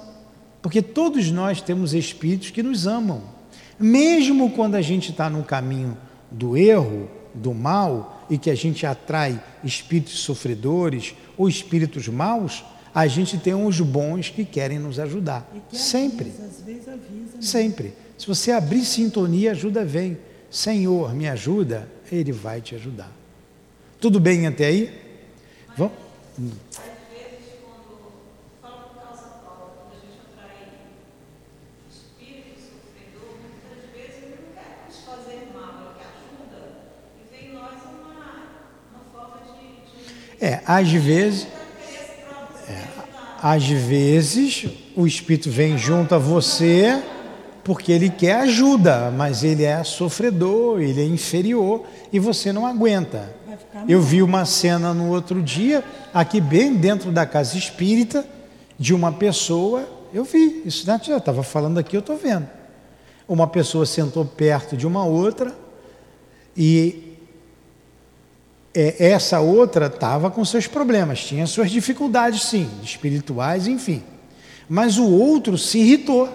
Porque 0.60 0.82
todos 0.82 1.30
nós 1.30 1.60
temos 1.60 1.94
espíritos 1.94 2.50
que 2.50 2.62
nos 2.62 2.86
amam. 2.86 3.22
Mesmo 3.78 4.50
quando 4.50 4.74
a 4.74 4.82
gente 4.82 5.12
está 5.12 5.30
no 5.30 5.44
caminho 5.44 5.96
do 6.30 6.56
erro, 6.56 7.08
do 7.32 7.54
mal, 7.54 8.15
e 8.28 8.36
que 8.38 8.50
a 8.50 8.54
gente 8.54 8.84
atrai 8.86 9.42
espíritos 9.62 10.18
sofredores 10.20 11.14
ou 11.36 11.48
espíritos 11.48 12.08
maus, 12.08 12.64
a 12.94 13.06
gente 13.06 13.36
tem 13.38 13.54
uns 13.54 13.80
bons 13.80 14.30
que 14.30 14.44
querem 14.44 14.78
nos 14.78 14.98
ajudar. 14.98 15.50
Que 15.70 15.76
Sempre. 15.76 16.30
avisa, 16.30 16.92
avisa. 16.92 17.36
né? 17.36 17.42
Sempre. 17.42 17.94
Se 18.16 18.26
você 18.26 18.52
abrir 18.52 18.84
sintonia, 18.84 19.50
ajuda 19.52 19.84
vem. 19.84 20.16
Senhor, 20.50 21.14
me 21.14 21.28
ajuda, 21.28 21.88
Ele 22.10 22.32
vai 22.32 22.60
te 22.60 22.74
ajudar. 22.74 23.12
Tudo 24.00 24.18
bem 24.18 24.46
até 24.46 24.66
aí? 24.66 24.90
Vamos? 25.76 25.92
Às 26.38 26.84
vezes, 27.12 27.60
quando 27.62 28.12
fala 28.62 28.88
por 28.88 29.02
causa 29.02 29.22
própria, 29.42 29.68
quando 29.76 29.92
a 29.92 30.00
gente 30.00 30.18
atrai 30.32 30.68
espírito 31.90 32.60
sofredor, 32.60 33.28
muitas 33.40 33.90
vezes 33.92 34.22
ele 34.22 34.36
não 34.40 34.54
quer 34.54 34.84
nos 34.86 34.96
fazer 35.04 35.48
mal, 35.52 35.80
ele 35.80 35.92
quer 35.98 36.08
ajuda. 36.16 36.60
E 37.20 37.22
vem 37.30 37.50
em 37.50 37.54
nós 37.54 37.74
uma, 37.84 38.56
uma 38.92 39.04
forma 39.12 39.44
de, 39.44 39.64
de 39.90 40.25
É, 40.40 40.60
às 40.66 40.90
vezes. 40.90 41.46
É. 42.68 42.82
às 43.40 43.64
vezes 43.66 44.66
o 44.96 45.06
espírito 45.06 45.50
vem 45.50 45.78
junto 45.78 46.14
a 46.14 46.18
você 46.18 47.02
porque 47.62 47.90
ele 47.90 48.08
quer 48.08 48.42
ajuda, 48.42 49.10
mas 49.10 49.42
ele 49.42 49.64
é 49.64 49.82
sofredor, 49.82 50.80
ele 50.80 51.00
é 51.00 51.04
inferior 51.04 51.82
e 52.12 52.18
você 52.20 52.52
não 52.52 52.64
aguenta. 52.64 53.34
Eu 53.88 54.00
vi 54.00 54.22
uma 54.22 54.44
cena 54.44 54.94
no 54.94 55.10
outro 55.10 55.42
dia, 55.42 55.82
aqui 56.14 56.40
bem 56.40 56.74
dentro 56.74 57.10
da 57.10 57.26
casa 57.26 57.58
espírita, 57.58 58.24
de 58.78 58.94
uma 58.94 59.12
pessoa, 59.12 59.88
eu 60.14 60.22
vi, 60.22 60.62
isso 60.64 60.86
né, 60.86 61.00
eu 61.08 61.18
estava 61.18 61.42
falando 61.42 61.78
aqui, 61.78 61.96
eu 61.96 62.00
estou 62.00 62.16
vendo. 62.16 62.48
Uma 63.28 63.48
pessoa 63.48 63.84
sentou 63.84 64.24
perto 64.24 64.76
de 64.76 64.86
uma 64.86 65.04
outra 65.04 65.52
e 66.56 67.05
é, 68.76 69.08
essa 69.12 69.40
outra 69.40 69.86
estava 69.86 70.30
com 70.30 70.44
seus 70.44 70.66
problemas, 70.66 71.24
tinha 71.24 71.46
suas 71.46 71.70
dificuldades, 71.70 72.42
sim, 72.42 72.68
espirituais, 72.82 73.66
enfim. 73.66 74.02
Mas 74.68 74.98
o 74.98 75.08
outro 75.08 75.56
se 75.56 75.78
irritou. 75.78 76.28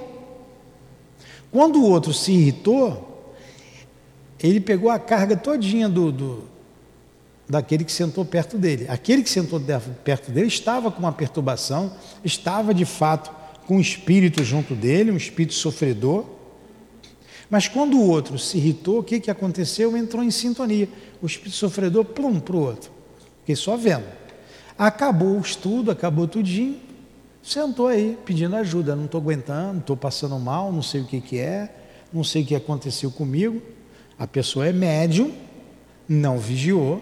Quando 1.51 1.75
o 1.81 1.85
outro 1.87 2.11
se 2.13 2.31
irritou, 2.31 3.35
ele 4.41 4.59
pegou 4.59 4.89
a 4.89 4.97
carga 4.97 5.37
todinha 5.37 5.87
do, 5.87 6.11
do 6.11 6.51
daquele 7.47 7.83
que 7.83 7.91
sentou 7.91 8.25
perto 8.25 8.57
dele. 8.57 8.87
Aquele 8.89 9.21
que 9.21 9.29
sentou 9.29 9.61
perto 10.03 10.31
dele 10.31 10.47
estava 10.47 10.89
com 10.89 10.99
uma 10.99 11.11
perturbação, 11.11 11.93
estava 12.23 12.73
de 12.73 12.85
fato 12.85 13.31
com 13.67 13.75
um 13.75 13.81
espírito 13.81 14.43
junto 14.43 14.73
dele, 14.73 15.11
um 15.11 15.17
espírito 15.17 15.53
sofredor. 15.53 16.25
Mas 17.51 17.67
quando 17.67 17.97
o 17.97 18.07
outro 18.07 18.39
se 18.39 18.57
irritou, 18.57 18.99
o 18.99 19.03
que, 19.03 19.19
que 19.19 19.29
aconteceu? 19.29 19.97
Entrou 19.97 20.23
em 20.23 20.31
sintonia. 20.31 20.87
O 21.21 21.25
espírito 21.25 21.57
sofredor, 21.57 22.05
plum, 22.05 22.39
para 22.39 22.55
o 22.55 22.61
outro. 22.61 22.89
Fiquei 23.41 23.57
só 23.57 23.75
vendo. 23.75 24.05
Acabou 24.77 25.37
o 25.37 25.41
estudo, 25.41 25.91
acabou 25.91 26.29
tudinho. 26.29 26.79
Sentou 27.43 27.87
aí 27.87 28.17
pedindo 28.25 28.55
ajuda. 28.55 28.95
Não 28.95 29.03
estou 29.03 29.19
aguentando, 29.19 29.79
estou 29.79 29.97
passando 29.97 30.39
mal, 30.39 30.71
não 30.71 30.81
sei 30.81 31.01
o 31.01 31.05
que, 31.05 31.19
que 31.19 31.39
é, 31.39 31.75
não 32.13 32.23
sei 32.23 32.43
o 32.43 32.45
que 32.45 32.55
aconteceu 32.55 33.11
comigo. 33.11 33.61
A 34.17 34.25
pessoa 34.25 34.65
é 34.65 34.71
médium, 34.71 35.33
não 36.07 36.37
vigiou, 36.37 37.01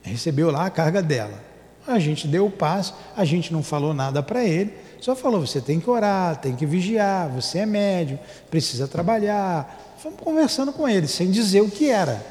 recebeu 0.00 0.52
lá 0.52 0.66
a 0.66 0.70
carga 0.70 1.02
dela. 1.02 1.42
A 1.84 1.98
gente 1.98 2.28
deu 2.28 2.46
o 2.46 2.50
passo, 2.50 2.94
a 3.16 3.24
gente 3.24 3.52
não 3.52 3.64
falou 3.64 3.92
nada 3.92 4.22
para 4.22 4.44
ele, 4.44 4.72
só 5.00 5.14
falou: 5.14 5.46
você 5.46 5.60
tem 5.60 5.80
que 5.80 5.88
orar, 5.88 6.40
tem 6.40 6.54
que 6.54 6.66
vigiar, 6.66 7.28
você 7.28 7.58
é 7.58 7.66
médium, 7.66 8.18
precisa 8.50 8.86
trabalhar. 8.88 9.96
Fomos 9.98 10.20
conversando 10.20 10.72
com 10.72 10.88
ele, 10.88 11.08
sem 11.08 11.30
dizer 11.30 11.60
o 11.60 11.70
que 11.70 11.88
era, 11.88 12.24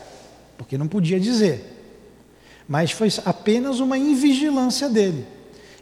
porque 0.58 0.78
não 0.78 0.88
podia 0.88 1.20
dizer. 1.20 1.74
Mas 2.68 2.92
foi 2.92 3.10
apenas 3.26 3.80
uma 3.80 3.98
invigilância 3.98 4.90
dele. 4.90 5.26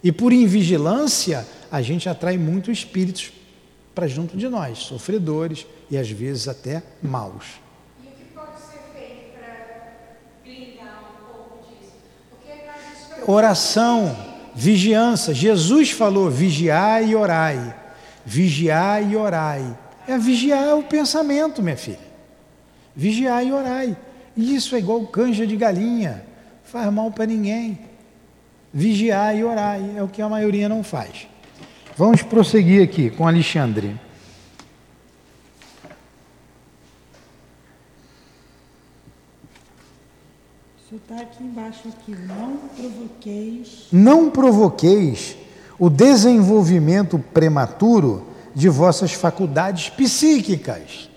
E 0.03 0.11
por 0.11 0.31
invigilância, 0.31 1.45
a 1.71 1.81
gente 1.81 2.07
atrai 2.07 2.37
muitos 2.37 2.79
espíritos 2.79 3.31
para 3.93 4.07
junto 4.07 4.37
de 4.37 4.47
nós, 4.47 4.79
sofredores 4.79 5.65
e 5.89 5.97
às 5.97 6.09
vezes 6.09 6.47
até 6.47 6.83
maus. 7.01 7.45
O 7.99 8.03
que 8.03 8.25
pode 8.33 8.59
ser 8.59 8.79
feito 8.93 9.39
para 9.39 9.97
blindar 10.43 11.11
pouco 11.25 11.65
disso? 11.67 11.93
Porque 12.29 12.53
nós 12.65 13.01
estamos 13.01 13.29
Oração, 13.29 14.34
vigilância. 14.55 15.33
Jesus 15.33 15.91
falou: 15.91 16.29
vigiai 16.29 17.09
e 17.09 17.15
orai. 17.15 17.75
Vigiai 18.25 19.11
e 19.11 19.15
orai. 19.15 19.77
É 20.07 20.17
vigiar 20.17 20.77
o 20.77 20.83
pensamento, 20.83 21.61
minha 21.61 21.77
filha. 21.77 21.99
Vigiai 22.95 23.49
e 23.49 23.51
orai. 23.51 23.97
Isso 24.35 24.75
é 24.75 24.79
igual 24.79 25.05
canja 25.07 25.45
de 25.45 25.55
galinha. 25.55 26.23
Faz 26.63 26.91
mal 26.91 27.11
para 27.11 27.25
ninguém. 27.25 27.77
Vigiai 28.73 29.39
e 29.39 29.43
orai. 29.43 29.93
É 29.97 30.01
o 30.01 30.07
que 30.07 30.21
a 30.21 30.29
maioria 30.29 30.69
não 30.69 30.83
faz. 30.83 31.27
Vamos 31.97 32.23
prosseguir 32.23 32.83
aqui 32.83 33.09
com 33.09 33.27
Alexandre. 33.27 33.95
Está 40.97 41.21
aqui 41.21 41.43
embaixo 41.43 41.87
aqui. 41.89 42.15
Não 42.15 42.57
provoqueis. 42.75 43.87
Não 43.91 44.29
provoqueis 44.29 45.37
o 45.77 45.89
desenvolvimento 45.89 47.19
prematuro 47.33 48.27
de 48.53 48.69
vossas 48.69 49.11
faculdades 49.11 49.89
psíquicas. 49.89 51.09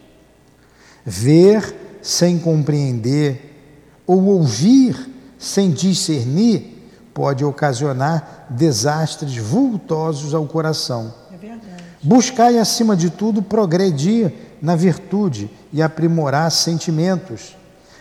Ver 1.05 1.99
sem 2.03 2.39
compreender 2.39 4.01
ou 4.07 4.24
ouvir 4.24 5.09
sem 5.39 5.70
discernir 5.70 6.76
pode 7.14 7.45
ocasionar 7.45 8.47
desastres 8.51 9.37
vultosos 9.37 10.35
ao 10.35 10.47
coração. 10.47 11.14
É 11.33 11.37
verdade. 11.37 11.85
Buscai, 12.03 12.59
acima 12.59 12.97
de 12.97 13.11
tudo, 13.11 13.43
progredir 13.43 14.33
na 14.62 14.74
virtude 14.74 15.51
e 15.72 15.83
aprimorar 15.83 16.51
sentimentos. 16.51 17.57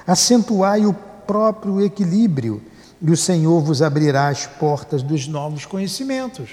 Acentuai 0.06 0.86
o 0.86 0.94
próprio 1.28 1.84
equilíbrio 1.84 2.62
e 3.02 3.12
o 3.12 3.18
Senhor 3.18 3.62
vos 3.62 3.82
abrirá 3.82 4.30
as 4.30 4.48
portas 4.48 5.04
dos 5.04 5.28
novos 5.28 5.66
conhecimentos. 5.66 6.52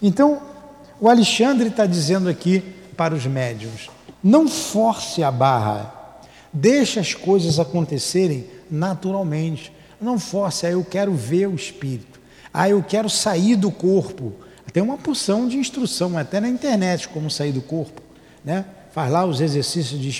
Então, 0.00 0.40
o 1.00 1.08
Alexandre 1.08 1.68
está 1.68 1.86
dizendo 1.86 2.28
aqui 2.28 2.62
para 2.96 3.14
os 3.14 3.26
médiums: 3.26 3.90
não 4.22 4.46
force 4.46 5.22
a 5.22 5.30
barra, 5.30 5.92
deixe 6.52 7.00
as 7.00 7.14
coisas 7.14 7.58
acontecerem 7.58 8.46
naturalmente. 8.70 9.72
Não 10.00 10.18
force, 10.18 10.66
aí 10.66 10.72
eu 10.72 10.84
quero 10.84 11.14
ver 11.14 11.48
o 11.48 11.54
espírito, 11.54 12.20
aí 12.52 12.72
eu 12.72 12.82
quero 12.82 13.08
sair 13.08 13.56
do 13.56 13.70
corpo. 13.70 14.32
Tem 14.72 14.82
uma 14.82 14.96
porção 14.96 15.46
de 15.46 15.58
instrução, 15.58 16.16
até 16.16 16.40
na 16.40 16.48
internet, 16.48 17.06
como 17.08 17.30
sair 17.30 17.52
do 17.52 17.60
corpo. 17.60 18.00
Né? 18.44 18.64
Faz 18.90 19.12
lá 19.12 19.24
os 19.24 19.40
exercícios 19.40 20.00
de, 20.00 20.10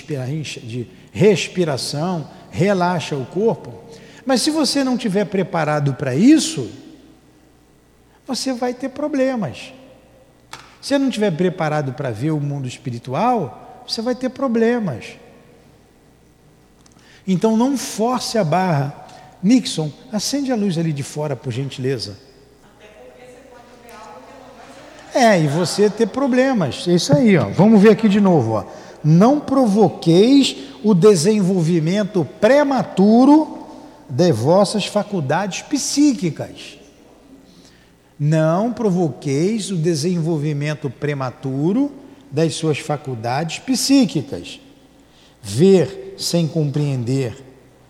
de 0.61 0.87
respiração, 1.11 2.29
relaxa 2.51 3.15
o 3.15 3.25
corpo. 3.25 3.82
Mas 4.25 4.41
se 4.41 4.51
você 4.51 4.83
não 4.83 4.95
estiver 4.95 5.25
preparado 5.25 5.93
para 5.95 6.15
isso, 6.15 6.69
você 8.25 8.53
vai 8.53 8.73
ter 8.73 8.89
problemas. 8.89 9.73
Se 10.81 10.97
não 10.97 11.07
estiver 11.07 11.31
preparado 11.31 11.93
para 11.93 12.11
ver 12.11 12.31
o 12.31 12.39
mundo 12.39 12.67
espiritual, 12.67 13.83
você 13.87 14.01
vai 14.01 14.15
ter 14.15 14.29
problemas. 14.29 15.17
Então 17.27 17.55
não 17.55 17.77
force 17.77 18.37
a 18.37 18.43
barra. 18.43 19.01
Nixon, 19.41 19.91
acende 20.11 20.51
a 20.51 20.55
luz 20.55 20.77
ali 20.77 20.93
de 20.93 21.03
fora, 21.03 21.35
por 21.35 21.51
gentileza. 21.51 22.17
É, 25.13 25.39
e 25.39 25.47
você 25.47 25.89
ter 25.89 26.07
problemas. 26.07 26.87
É 26.87 26.93
isso 26.93 27.13
aí, 27.15 27.37
ó. 27.37 27.45
Vamos 27.49 27.81
ver 27.81 27.91
aqui 27.91 28.09
de 28.09 28.19
novo, 28.19 28.53
ó. 28.53 28.65
Não 29.03 29.39
provoqueis 29.39 30.55
o 30.83 30.93
desenvolvimento 30.93 32.25
prematuro 32.39 33.62
de 34.13 34.31
vossas 34.31 34.85
faculdades 34.85 35.63
psíquicas. 35.63 36.77
Não 38.19 38.71
provoqueis 38.71 39.71
o 39.71 39.75
desenvolvimento 39.75 40.87
prematuro 40.87 41.91
das 42.31 42.53
suas 42.53 42.77
faculdades 42.77 43.57
psíquicas. 43.57 44.59
Ver 45.41 46.13
sem 46.15 46.47
compreender 46.47 47.43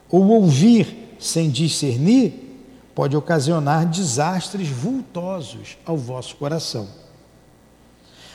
ou 0.10 0.26
ouvir 0.30 1.18
sem 1.20 1.50
discernir 1.50 2.58
pode 2.96 3.18
ocasionar 3.18 3.86
desastres 3.86 4.70
vultosos 4.70 5.78
ao 5.86 5.98
vosso 5.98 6.38
coração. 6.38 6.88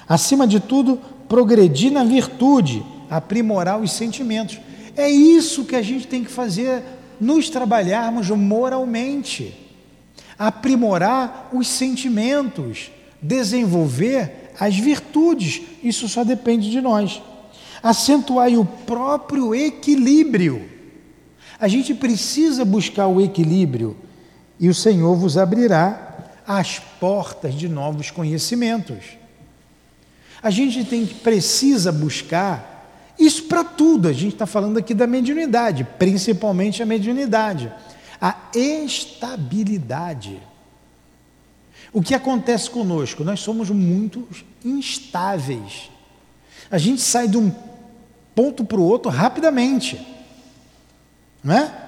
Acima 0.06 0.46
de 0.46 0.60
tudo, 0.60 1.00
progredir 1.26 1.90
na 1.90 2.04
virtude, 2.04 2.84
aprimorar 3.08 3.80
os 3.80 3.92
sentimentos. 3.92 4.60
É 4.94 5.08
isso 5.08 5.64
que 5.64 5.74
a 5.74 5.82
gente 5.82 6.06
tem 6.06 6.22
que 6.22 6.30
fazer, 6.30 6.82
nos 7.20 7.48
trabalharmos 7.48 8.28
moralmente, 8.30 9.54
aprimorar 10.38 11.50
os 11.52 11.66
sentimentos, 11.66 12.90
desenvolver 13.20 14.52
as 14.58 14.76
virtudes. 14.76 15.62
Isso 15.82 16.08
só 16.08 16.24
depende 16.24 16.70
de 16.70 16.80
nós. 16.80 17.20
Acentuar 17.82 18.52
o 18.52 18.64
próprio 18.64 19.54
equilíbrio. 19.54 20.68
A 21.60 21.68
gente 21.68 21.94
precisa 21.94 22.64
buscar 22.64 23.08
o 23.08 23.20
equilíbrio 23.20 23.96
e 24.60 24.68
o 24.68 24.74
Senhor 24.74 25.14
vos 25.16 25.36
abrirá 25.36 26.30
as 26.46 26.78
portas 26.78 27.54
de 27.54 27.68
novos 27.68 28.10
conhecimentos. 28.10 29.18
A 30.42 30.50
gente 30.50 30.84
tem 30.84 31.04
precisa 31.04 31.90
buscar 31.90 32.77
isso 33.18 33.44
para 33.44 33.64
tudo. 33.64 34.08
A 34.08 34.12
gente 34.12 34.34
está 34.34 34.46
falando 34.46 34.78
aqui 34.78 34.94
da 34.94 35.06
mediunidade, 35.06 35.84
principalmente 35.98 36.82
a 36.82 36.86
mediunidade, 36.86 37.72
a 38.20 38.36
estabilidade. 38.54 40.40
O 41.92 42.02
que 42.02 42.14
acontece 42.14 42.70
conosco? 42.70 43.24
Nós 43.24 43.40
somos 43.40 43.70
muito 43.70 44.28
instáveis. 44.64 45.90
A 46.70 46.78
gente 46.78 47.00
sai 47.00 47.26
de 47.26 47.38
um 47.38 47.50
ponto 48.34 48.64
para 48.64 48.78
o 48.78 48.84
outro 48.84 49.10
rapidamente, 49.10 50.00
não 51.42 51.54
é? 51.54 51.84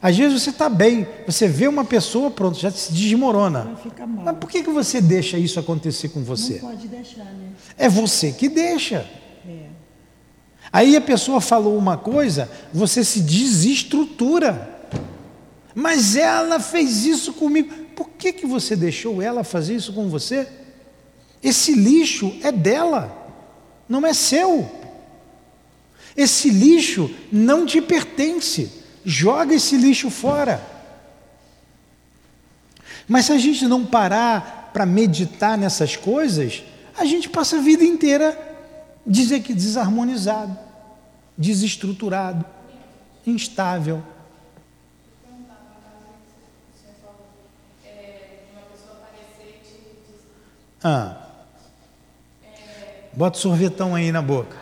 Às 0.00 0.16
vezes 0.16 0.40
você 0.40 0.50
está 0.50 0.68
bem, 0.68 1.06
você 1.26 1.48
vê 1.48 1.66
uma 1.66 1.84
pessoa, 1.84 2.30
pronto, 2.30 2.58
já 2.58 2.70
se 2.70 2.92
desmorona. 2.92 3.76
Mas 4.24 4.36
por 4.36 4.48
que, 4.48 4.62
que 4.62 4.70
você 4.70 5.00
deixa 5.00 5.36
isso 5.36 5.58
acontecer 5.58 6.10
com 6.10 6.22
você? 6.22 6.60
Não 6.62 6.70
pode 6.70 6.86
deixar, 6.86 7.24
né? 7.24 7.50
É 7.76 7.88
você 7.88 8.30
que 8.30 8.48
deixa. 8.48 9.08
Aí 10.76 10.94
a 10.94 11.00
pessoa 11.00 11.40
falou 11.40 11.74
uma 11.74 11.96
coisa, 11.96 12.50
você 12.70 13.02
se 13.02 13.22
desestrutura. 13.22 14.78
Mas 15.74 16.16
ela 16.16 16.60
fez 16.60 17.06
isso 17.06 17.32
comigo. 17.32 17.72
Por 17.96 18.10
que, 18.10 18.30
que 18.30 18.44
você 18.44 18.76
deixou 18.76 19.22
ela 19.22 19.42
fazer 19.42 19.74
isso 19.74 19.90
com 19.94 20.10
você? 20.10 20.46
Esse 21.42 21.72
lixo 21.72 22.30
é 22.42 22.52
dela, 22.52 23.10
não 23.88 24.06
é 24.06 24.12
seu. 24.12 24.70
Esse 26.14 26.50
lixo 26.50 27.10
não 27.32 27.64
te 27.64 27.80
pertence 27.80 28.70
joga 29.02 29.54
esse 29.54 29.78
lixo 29.78 30.10
fora. 30.10 30.62
Mas 33.08 33.24
se 33.24 33.32
a 33.32 33.38
gente 33.38 33.64
não 33.66 33.82
parar 33.82 34.72
para 34.74 34.84
meditar 34.84 35.56
nessas 35.56 35.96
coisas, 35.96 36.62
a 36.98 37.06
gente 37.06 37.30
passa 37.30 37.56
a 37.56 37.60
vida 37.62 37.82
inteira 37.82 38.36
dizer 39.06 39.40
que 39.40 39.54
desarmonizado, 39.54 40.65
desestruturado, 41.36 42.44
instável. 43.26 44.02
Ah. 50.82 51.16
Bota 53.12 53.38
sorvetão 53.38 53.94
aí 53.94 54.12
na 54.12 54.22
boca. 54.22 54.56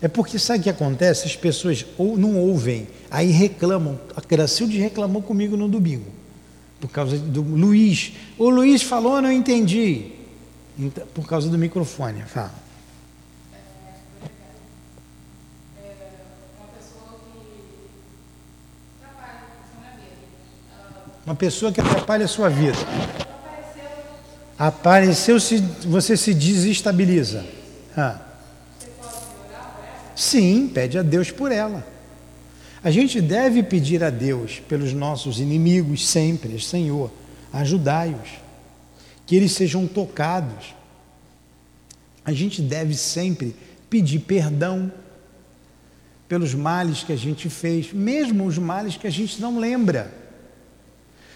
É 0.00 0.08
porque 0.08 0.38
sabe 0.38 0.60
o 0.60 0.62
que 0.64 0.70
acontece? 0.70 1.26
As 1.26 1.36
pessoas 1.36 1.86
ou 1.96 2.18
não 2.18 2.36
ouvem, 2.36 2.88
aí 3.10 3.30
reclamam. 3.30 3.98
A 4.16 4.20
Gracilde 4.20 4.78
reclamou 4.78 5.22
comigo 5.22 5.56
no 5.56 5.68
domingo, 5.68 6.10
por 6.80 6.88
causa 6.88 7.16
do 7.16 7.42
Luiz. 7.42 8.12
O 8.36 8.50
Luiz 8.50 8.82
falou, 8.82 9.22
não 9.22 9.32
entendi. 9.32 10.12
Então, 10.78 11.06
por 11.14 11.26
causa 11.26 11.48
do 11.48 11.56
microfone. 11.56 12.22
Fala. 12.22 12.63
Uma 21.24 21.34
pessoa 21.34 21.72
que 21.72 21.80
atrapalha 21.80 22.26
a 22.26 22.28
sua 22.28 22.48
vida. 22.48 22.78
Apareceu, 24.58 25.40
se 25.40 25.58
você 25.86 26.16
se 26.16 26.34
desestabiliza. 26.34 27.44
Ah. 27.96 28.20
Sim, 30.14 30.70
pede 30.72 30.98
a 30.98 31.02
Deus 31.02 31.30
por 31.30 31.50
ela. 31.50 31.84
A 32.82 32.90
gente 32.90 33.20
deve 33.20 33.62
pedir 33.62 34.04
a 34.04 34.10
Deus 34.10 34.60
pelos 34.68 34.92
nossos 34.92 35.40
inimigos 35.40 36.06
sempre, 36.06 36.60
Senhor, 36.60 37.10
ajudai-os, 37.52 38.28
que 39.26 39.34
eles 39.34 39.52
sejam 39.52 39.86
tocados. 39.86 40.74
A 42.24 42.32
gente 42.32 42.60
deve 42.60 42.94
sempre 42.94 43.56
pedir 43.88 44.20
perdão 44.20 44.92
pelos 46.28 46.54
males 46.54 47.02
que 47.02 47.12
a 47.12 47.16
gente 47.16 47.48
fez, 47.48 47.92
mesmo 47.92 48.44
os 48.44 48.58
males 48.58 48.96
que 48.96 49.06
a 49.06 49.10
gente 49.10 49.40
não 49.40 49.58
lembra. 49.58 50.23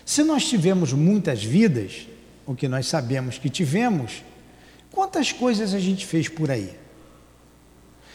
Se 0.09 0.23
nós 0.23 0.49
tivemos 0.49 0.95
muitas 0.95 1.45
vidas, 1.45 2.09
o 2.47 2.55
que 2.55 2.67
nós 2.67 2.87
sabemos 2.87 3.37
que 3.37 3.51
tivemos, 3.51 4.25
quantas 4.91 5.33
coisas 5.33 5.75
a 5.75 5.79
gente 5.79 6.07
fez 6.07 6.31
por 6.31 6.51
aí? 6.51 6.75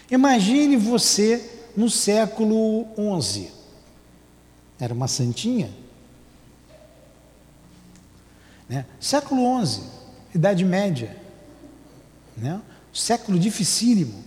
Imagine 0.09 0.75
você 0.75 1.67
no 1.77 1.91
século 1.91 2.87
XI. 3.21 3.51
Era 4.79 4.91
uma 4.91 5.07
santinha. 5.07 5.69
Né? 8.67 8.87
Século 8.99 9.63
XI, 9.63 9.83
Idade 10.33 10.65
Média. 10.65 11.15
Né? 12.35 12.59
Século 12.91 13.37
dificílimo. 13.37 14.23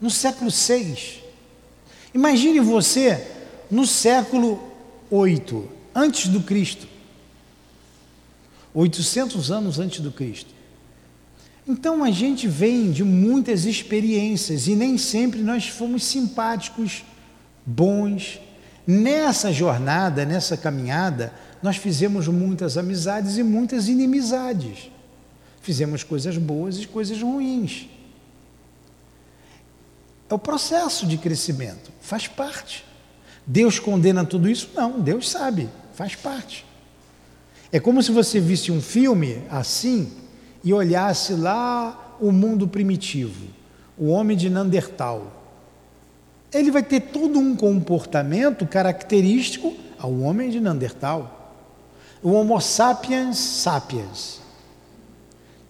No 0.00 0.10
século 0.10 0.48
VI. 0.48 1.24
Imagine 2.14 2.60
você 2.60 3.26
no 3.68 3.84
século 3.84 4.62
VIII, 5.10 5.68
antes 5.92 6.28
do 6.28 6.40
Cristo. 6.42 6.89
800 8.74 9.50
anos 9.50 9.78
antes 9.78 10.00
do 10.00 10.10
Cristo. 10.10 10.54
Então 11.66 12.02
a 12.02 12.10
gente 12.10 12.48
vem 12.48 12.90
de 12.90 13.04
muitas 13.04 13.64
experiências 13.64 14.66
e 14.66 14.74
nem 14.74 14.98
sempre 14.98 15.40
nós 15.40 15.68
fomos 15.68 16.04
simpáticos, 16.04 17.04
bons, 17.64 18.40
Nessa 18.86 19.52
jornada, 19.52 20.24
nessa 20.24 20.56
caminhada, 20.56 21.32
nós 21.62 21.76
fizemos 21.76 22.26
muitas 22.26 22.76
amizades 22.76 23.36
e 23.36 23.42
muitas 23.44 23.88
inimizades. 23.88 24.90
Fizemos 25.62 26.02
coisas 26.02 26.36
boas 26.36 26.78
e 26.78 26.88
coisas 26.88 27.22
ruins. 27.22 27.88
É 30.28 30.34
o 30.34 30.38
processo 30.38 31.06
de 31.06 31.18
crescimento, 31.18 31.92
faz 32.00 32.26
parte. 32.26 32.84
Deus 33.46 33.78
condena 33.78 34.24
tudo 34.24 34.48
isso? 34.48 34.70
Não, 34.74 34.98
Deus 35.00 35.28
sabe, 35.28 35.68
faz 35.94 36.16
parte. 36.16 36.66
É 37.72 37.78
como 37.78 38.02
se 38.02 38.10
você 38.10 38.40
visse 38.40 38.72
um 38.72 38.80
filme 38.80 39.42
assim 39.50 40.10
e 40.64 40.72
olhasse 40.72 41.34
lá 41.34 42.16
o 42.20 42.32
mundo 42.32 42.66
primitivo, 42.66 43.46
o 43.96 44.08
homem 44.08 44.36
de 44.36 44.50
Neandertal. 44.50 45.40
Ele 46.52 46.70
vai 46.70 46.82
ter 46.82 47.00
todo 47.00 47.38
um 47.38 47.54
comportamento 47.54 48.66
característico 48.66 49.74
ao 49.98 50.12
homem 50.20 50.50
de 50.50 50.58
Neandertal. 50.58 51.54
O 52.22 52.32
Homo 52.32 52.60
sapiens 52.60 53.38
sapiens, 53.38 54.40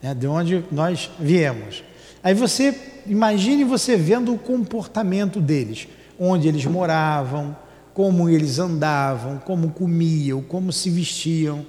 né, 0.03 0.15
de 0.15 0.27
onde 0.27 0.65
nós 0.73 1.11
viemos. 1.19 1.85
Aí 2.23 2.35
você 2.35 2.75
imagine 3.07 3.63
você 3.63 3.97
vendo 3.97 4.33
o 4.33 4.39
comportamento 4.39 5.41
deles, 5.41 5.87
onde 6.19 6.49
eles 6.49 6.65
moravam, 6.65 7.57
como 7.95 8.29
eles 8.29 8.59
andavam, 8.59 9.39
como 9.39 9.71
comiam, 9.71 10.43
como 10.43 10.73
se 10.73 10.91
vestiam, 10.91 11.65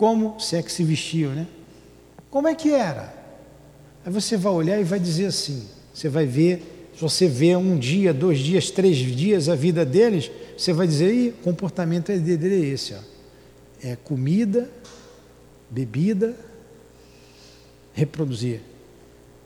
como 0.00 0.40
se 0.40 0.56
é 0.56 0.62
que 0.62 0.72
se 0.72 0.82
vestiam, 0.82 1.34
né? 1.34 1.46
Como 2.30 2.48
é 2.48 2.54
que 2.54 2.72
era? 2.72 3.12
Aí 4.02 4.10
você 4.10 4.34
vai 4.34 4.50
olhar 4.50 4.80
e 4.80 4.82
vai 4.82 4.98
dizer 4.98 5.26
assim: 5.26 5.68
você 5.92 6.08
vai 6.08 6.24
ver, 6.24 6.88
se 6.94 7.02
você 7.02 7.28
vê 7.28 7.54
um 7.54 7.76
dia, 7.76 8.14
dois 8.14 8.38
dias, 8.38 8.70
três 8.70 8.96
dias 8.96 9.46
a 9.50 9.54
vida 9.54 9.84
deles, 9.84 10.30
você 10.56 10.72
vai 10.72 10.86
dizer: 10.86 11.34
o 11.38 11.44
comportamento 11.44 12.06
dele 12.18 12.64
é 12.64 12.68
esse, 12.72 12.94
ó. 12.94 12.98
é 13.82 13.94
comida, 13.94 14.70
bebida, 15.68 16.34
reproduzir, 17.92 18.62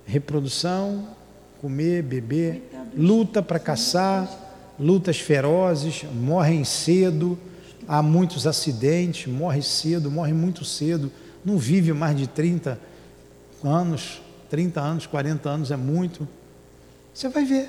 reprodução, 0.06 1.16
comer, 1.60 2.00
beber, 2.00 2.62
luta 2.96 3.42
para 3.42 3.58
caçar, 3.58 4.72
lutas 4.78 5.18
ferozes, 5.18 6.04
morrem 6.14 6.62
cedo, 6.62 7.36
há 7.86 8.02
muitos 8.02 8.46
acidentes, 8.46 9.32
morre 9.32 9.62
cedo, 9.62 10.10
morre 10.10 10.32
muito 10.32 10.64
cedo 10.64 11.10
não 11.44 11.58
vive 11.58 11.92
mais 11.92 12.16
de 12.16 12.26
30 12.26 12.80
anos, 13.62 14.22
30 14.48 14.80
anos, 14.80 15.06
40 15.06 15.48
anos 15.48 15.70
é 15.70 15.76
muito. 15.76 16.26
Você 17.12 17.28
vai 17.28 17.44
ver, 17.44 17.68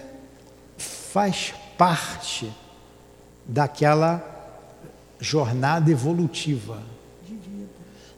faz 0.78 1.54
parte 1.78 2.50
daquela 3.46 4.32
jornada 5.20 5.92
evolutiva 5.92 6.82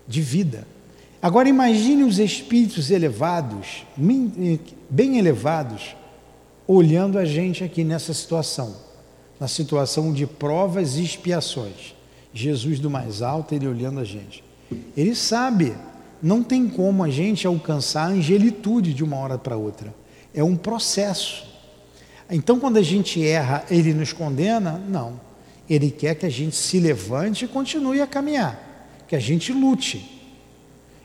de 0.08 0.22
vida. 0.22 0.68
Agora 1.22 1.50
imagine 1.50 2.04
os 2.04 2.20
espíritos 2.20 2.92
elevados, 2.92 3.86
bem 3.98 5.18
elevados, 5.18 5.96
olhando 6.68 7.18
a 7.18 7.26
gente 7.26 7.64
aqui 7.64 7.84
nessa 7.84 8.14
situação, 8.14 8.76
na 9.40 9.48
situação 9.48 10.12
de 10.12 10.26
provas 10.26 10.98
e 10.98 11.04
expiações. 11.04 11.96
Jesus 12.34 12.80
do 12.80 12.90
mais 12.90 13.22
alto, 13.22 13.54
ele 13.54 13.68
olhando 13.68 14.00
a 14.00 14.04
gente. 14.04 14.44
Ele 14.96 15.16
sabe, 15.16 15.76
não 16.22 16.44
tem 16.44 16.68
como 16.68 17.04
a 17.04 17.10
gente 17.10 17.48
alcançar 17.48 18.04
a 18.04 18.10
angelitude 18.10 18.94
de 18.94 19.04
uma 19.04 19.18
hora 19.18 19.38
para 19.38 19.56
outra. 19.56 19.94
É 20.34 20.44
um 20.44 20.56
processo. 20.56 21.46
Então, 22.30 22.60
quando 22.60 22.78
a 22.78 22.82
gente 22.82 23.26
erra, 23.26 23.64
ele 23.70 23.94
nos 23.94 24.14
condena? 24.14 24.82
Não. 24.90 25.20
Ele 25.70 25.90
quer 25.90 26.16
que 26.16 26.26
a 26.26 26.30
gente 26.30 26.56
se 26.56 26.80
levante 26.80 27.46
e 27.46 27.48
continue 27.48 28.02
a 28.02 28.08
caminhar, 28.08 28.88
que 29.08 29.16
a 29.16 29.20
gente 29.20 29.52
lute. 29.52 30.18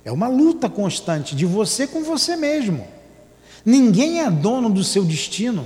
É 0.04 0.10
uma 0.10 0.28
luta 0.28 0.68
constante 0.68 1.36
de 1.36 1.46
você 1.46 1.86
com 1.86 2.02
você 2.02 2.36
mesmo. 2.36 2.86
Ninguém 3.64 4.20
é 4.20 4.30
dono 4.30 4.68
do 4.68 4.82
seu 4.82 5.04
destino. 5.04 5.64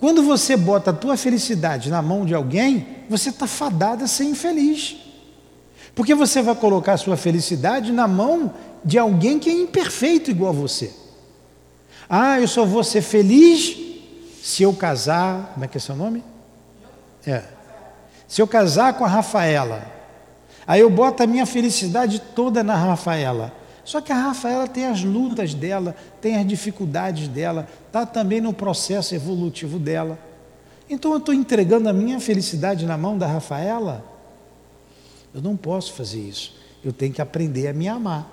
Quando 0.00 0.22
você 0.22 0.56
bota 0.56 0.90
a 0.90 0.94
tua 0.94 1.14
felicidade 1.14 1.90
na 1.90 2.00
mão 2.00 2.24
de 2.24 2.34
alguém, 2.34 2.86
você 3.08 3.28
está 3.28 3.46
fadada 3.46 4.04
a 4.04 4.08
ser 4.08 4.24
infeliz. 4.24 4.96
Porque 5.94 6.14
você 6.14 6.40
vai 6.40 6.54
colocar 6.54 6.94
a 6.94 6.96
sua 6.96 7.18
felicidade 7.18 7.92
na 7.92 8.08
mão 8.08 8.54
de 8.82 8.98
alguém 8.98 9.38
que 9.38 9.50
é 9.50 9.52
imperfeito 9.52 10.30
igual 10.30 10.50
a 10.50 10.56
você. 10.56 10.90
Ah, 12.08 12.40
eu 12.40 12.48
só 12.48 12.64
vou 12.64 12.82
ser 12.82 13.02
feliz 13.02 13.76
se 14.42 14.62
eu 14.62 14.72
casar. 14.72 15.50
Como 15.52 15.66
é 15.66 15.68
que 15.68 15.76
é 15.76 15.80
seu 15.80 15.94
nome? 15.94 16.24
É. 17.26 17.42
Se 18.26 18.40
eu 18.40 18.46
casar 18.46 18.94
com 18.94 19.04
a 19.04 19.08
Rafaela. 19.08 19.84
Aí 20.66 20.80
eu 20.80 20.88
boto 20.88 21.22
a 21.22 21.26
minha 21.26 21.44
felicidade 21.44 22.20
toda 22.34 22.64
na 22.64 22.74
Rafaela. 22.74 23.52
Só 23.90 24.00
que 24.00 24.12
a 24.12 24.16
Rafaela 24.16 24.68
tem 24.68 24.86
as 24.86 25.02
lutas 25.02 25.52
dela, 25.52 25.96
tem 26.20 26.36
as 26.36 26.46
dificuldades 26.46 27.26
dela, 27.26 27.66
está 27.88 28.06
também 28.06 28.40
no 28.40 28.52
processo 28.52 29.16
evolutivo 29.16 29.80
dela. 29.80 30.16
Então 30.88 31.10
eu 31.10 31.18
estou 31.18 31.34
entregando 31.34 31.88
a 31.88 31.92
minha 31.92 32.20
felicidade 32.20 32.86
na 32.86 32.96
mão 32.96 33.18
da 33.18 33.26
Rafaela? 33.26 34.04
Eu 35.34 35.42
não 35.42 35.56
posso 35.56 35.92
fazer 35.94 36.20
isso. 36.20 36.54
Eu 36.84 36.92
tenho 36.92 37.12
que 37.12 37.20
aprender 37.20 37.66
a 37.66 37.72
me 37.72 37.88
amar. 37.88 38.30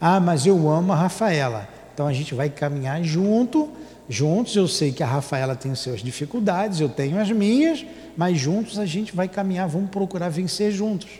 Ah, 0.00 0.20
mas 0.20 0.46
eu 0.46 0.70
amo 0.70 0.92
a 0.92 0.96
Rafaela. 0.96 1.68
Então 1.92 2.06
a 2.06 2.12
gente 2.12 2.32
vai 2.32 2.48
caminhar 2.48 3.02
junto. 3.02 3.68
Juntos 4.08 4.54
eu 4.54 4.68
sei 4.68 4.92
que 4.92 5.02
a 5.02 5.08
Rafaela 5.08 5.56
tem 5.56 5.74
suas 5.74 6.02
dificuldades, 6.02 6.78
eu 6.78 6.88
tenho 6.88 7.18
as 7.20 7.32
minhas, 7.32 7.84
mas 8.16 8.38
juntos 8.38 8.78
a 8.78 8.86
gente 8.86 9.12
vai 9.12 9.26
caminhar, 9.26 9.66
vamos 9.66 9.90
procurar 9.90 10.28
vencer 10.28 10.70
juntos. 10.70 11.10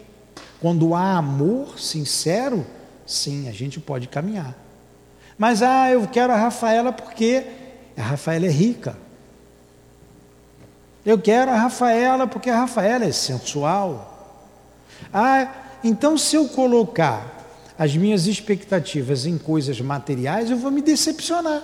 Quando 0.61 0.95
há 0.95 1.17
amor 1.17 1.81
sincero, 1.81 2.65
sim, 3.13 3.49
a 3.49 3.53
gente 3.53 3.79
pode 3.79 4.09
caminhar. 4.09 4.55
Mas 5.39 5.63
ah, 5.63 5.91
eu 5.91 6.07
quero 6.07 6.33
a 6.33 6.37
Rafaela 6.37 6.93
porque 6.93 7.45
a 7.97 8.03
Rafaela 8.03 8.47
é 8.47 8.51
rica. 8.51 8.97
Eu 11.05 11.19
quero 11.19 11.51
a 11.51 11.57
Rafaela 11.57 12.27
porque 12.27 12.49
a 12.49 12.59
Rafaela 12.59 13.05
é 13.05 13.13
sensual. 13.13 14.39
Ah, 15.13 15.53
então 15.83 16.17
se 16.17 16.37
eu 16.37 16.49
colocar 16.49 17.43
as 17.79 17.97
minhas 17.97 18.27
expectativas 18.27 19.27
em 19.27 19.37
coisas 19.37 19.81
materiais, 19.81 20.51
eu 20.51 20.57
vou 20.57 20.71
me 20.71 20.81
decepcionar. 20.81 21.63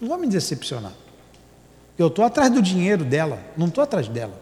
Não 0.00 0.08
vou 0.08 0.18
me 0.18 0.26
decepcionar. 0.26 0.92
Eu 1.98 2.06
estou 2.06 2.24
atrás 2.24 2.50
do 2.50 2.62
dinheiro 2.62 3.04
dela, 3.04 3.38
não 3.56 3.66
estou 3.66 3.82
atrás 3.82 4.08
dela. 4.08 4.40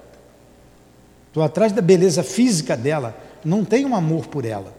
Estou 1.29 1.43
atrás 1.43 1.73
da 1.73 1.83
beleza 1.83 2.23
física 2.23 2.77
dela, 2.77 3.17
não 3.45 3.65
tenho 3.65 3.95
amor 3.95 4.27
por 4.27 4.45
ela. 4.45 4.78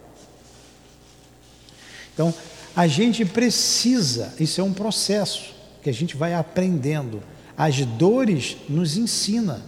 Então, 2.20 2.34
a 2.76 2.86
gente 2.86 3.24
precisa, 3.24 4.34
isso 4.38 4.60
é 4.60 4.64
um 4.64 4.74
processo 4.74 5.54
que 5.82 5.88
a 5.88 5.92
gente 5.92 6.18
vai 6.18 6.34
aprendendo. 6.34 7.22
As 7.56 7.82
dores 7.82 8.58
nos 8.68 8.98
ensina. 8.98 9.62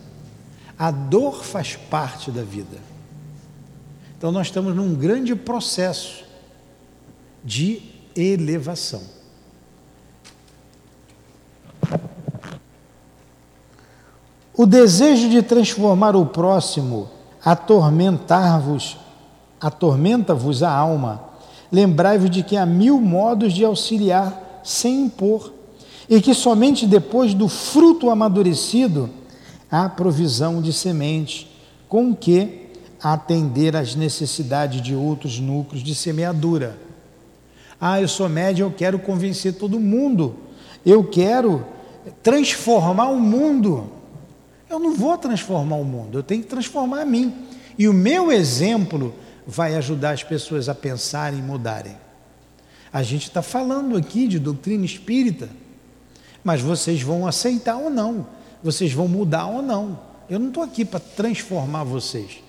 A 0.79 0.91
dor 0.91 1.43
faz 1.43 1.77
parte 1.77 2.31
da 2.31 2.43
vida. 2.43 2.77
Então 4.19 4.31
nós 4.31 4.49
estamos 4.49 4.77
num 4.77 4.95
grande 4.95 5.35
processo 5.35 6.25
de 7.43 7.83
elevação. 8.15 9.03
O 14.55 14.67
desejo 14.67 15.31
de 15.31 15.43
transformar 15.43 16.15
o 16.15 16.27
próximo 16.27 17.11
atormentar-vos, 17.43 18.99
atormenta-vos 19.59 20.63
a 20.63 20.71
alma. 20.71 21.32
Lembrai-vos 21.73 22.31
de 22.31 22.43
que 22.43 22.57
há 22.57 22.67
mil 22.67 23.01
modos 23.01 23.55
de 23.55 23.65
auxiliar 23.65 24.61
sem 24.63 25.07
impor, 25.07 25.53
e 26.09 26.21
que 26.21 26.35
somente 26.35 26.87
depois 26.87 27.33
do 27.33 27.49
fruto 27.49 28.11
amadurecido 28.11 29.09
há 29.71 29.89
provisão 29.89 30.61
de 30.61 30.73
semente, 30.73 31.51
com 31.89 32.15
que 32.15 32.69
atender 33.03 33.75
às 33.75 33.97
necessidades 33.97 34.83
de 34.83 34.95
outros 34.95 35.41
núcleos 35.41 35.83
de 35.83 35.95
semeadura. 35.95 36.79
Ah, 37.81 38.01
eu 38.01 38.07
sou 38.07 38.29
médium, 38.29 38.67
eu 38.67 38.73
quero 38.73 38.99
convencer 38.99 39.55
todo 39.55 39.81
mundo. 39.81 40.37
Eu 40.85 41.03
quero 41.03 41.65
transformar 42.23 43.09
o 43.09 43.19
mundo. 43.19 43.91
Eu 44.71 44.79
não 44.79 44.95
vou 44.95 45.19
transformar 45.19 45.77
o 45.77 45.85
mundo, 45.85 46.19
eu 46.19 46.23
tenho 46.23 46.43
que 46.43 46.49
transformar 46.49 47.03
a 47.03 47.05
mim. 47.05 47.35
E 47.77 47.89
o 47.89 47.93
meu 47.93 48.31
exemplo 48.31 49.13
vai 49.47 49.75
ajudar 49.75 50.13
as 50.13 50.23
pessoas 50.23 50.69
a 50.69 50.75
pensarem 50.75 51.39
e 51.39 51.43
mudarem. 51.43 51.97
A 52.93 53.03
gente 53.03 53.29
está 53.29 53.43
falando 53.43 53.97
aqui 53.97 54.29
de 54.29 54.39
doutrina 54.39 54.85
espírita, 54.85 55.49
mas 56.45 56.61
vocês 56.61 57.01
vão 57.03 57.27
aceitar 57.27 57.77
ou 57.77 57.91
não, 57.91 58.27
vocês 58.63 58.93
vão 58.93 59.09
mudar 59.09 59.47
ou 59.47 59.63
não. 59.63 59.99
Eu 60.29 60.39
não 60.39 60.49
estou 60.49 60.63
aqui 60.63 60.85
para 60.85 61.01
transformar 61.01 61.85
vocês. 61.85 62.43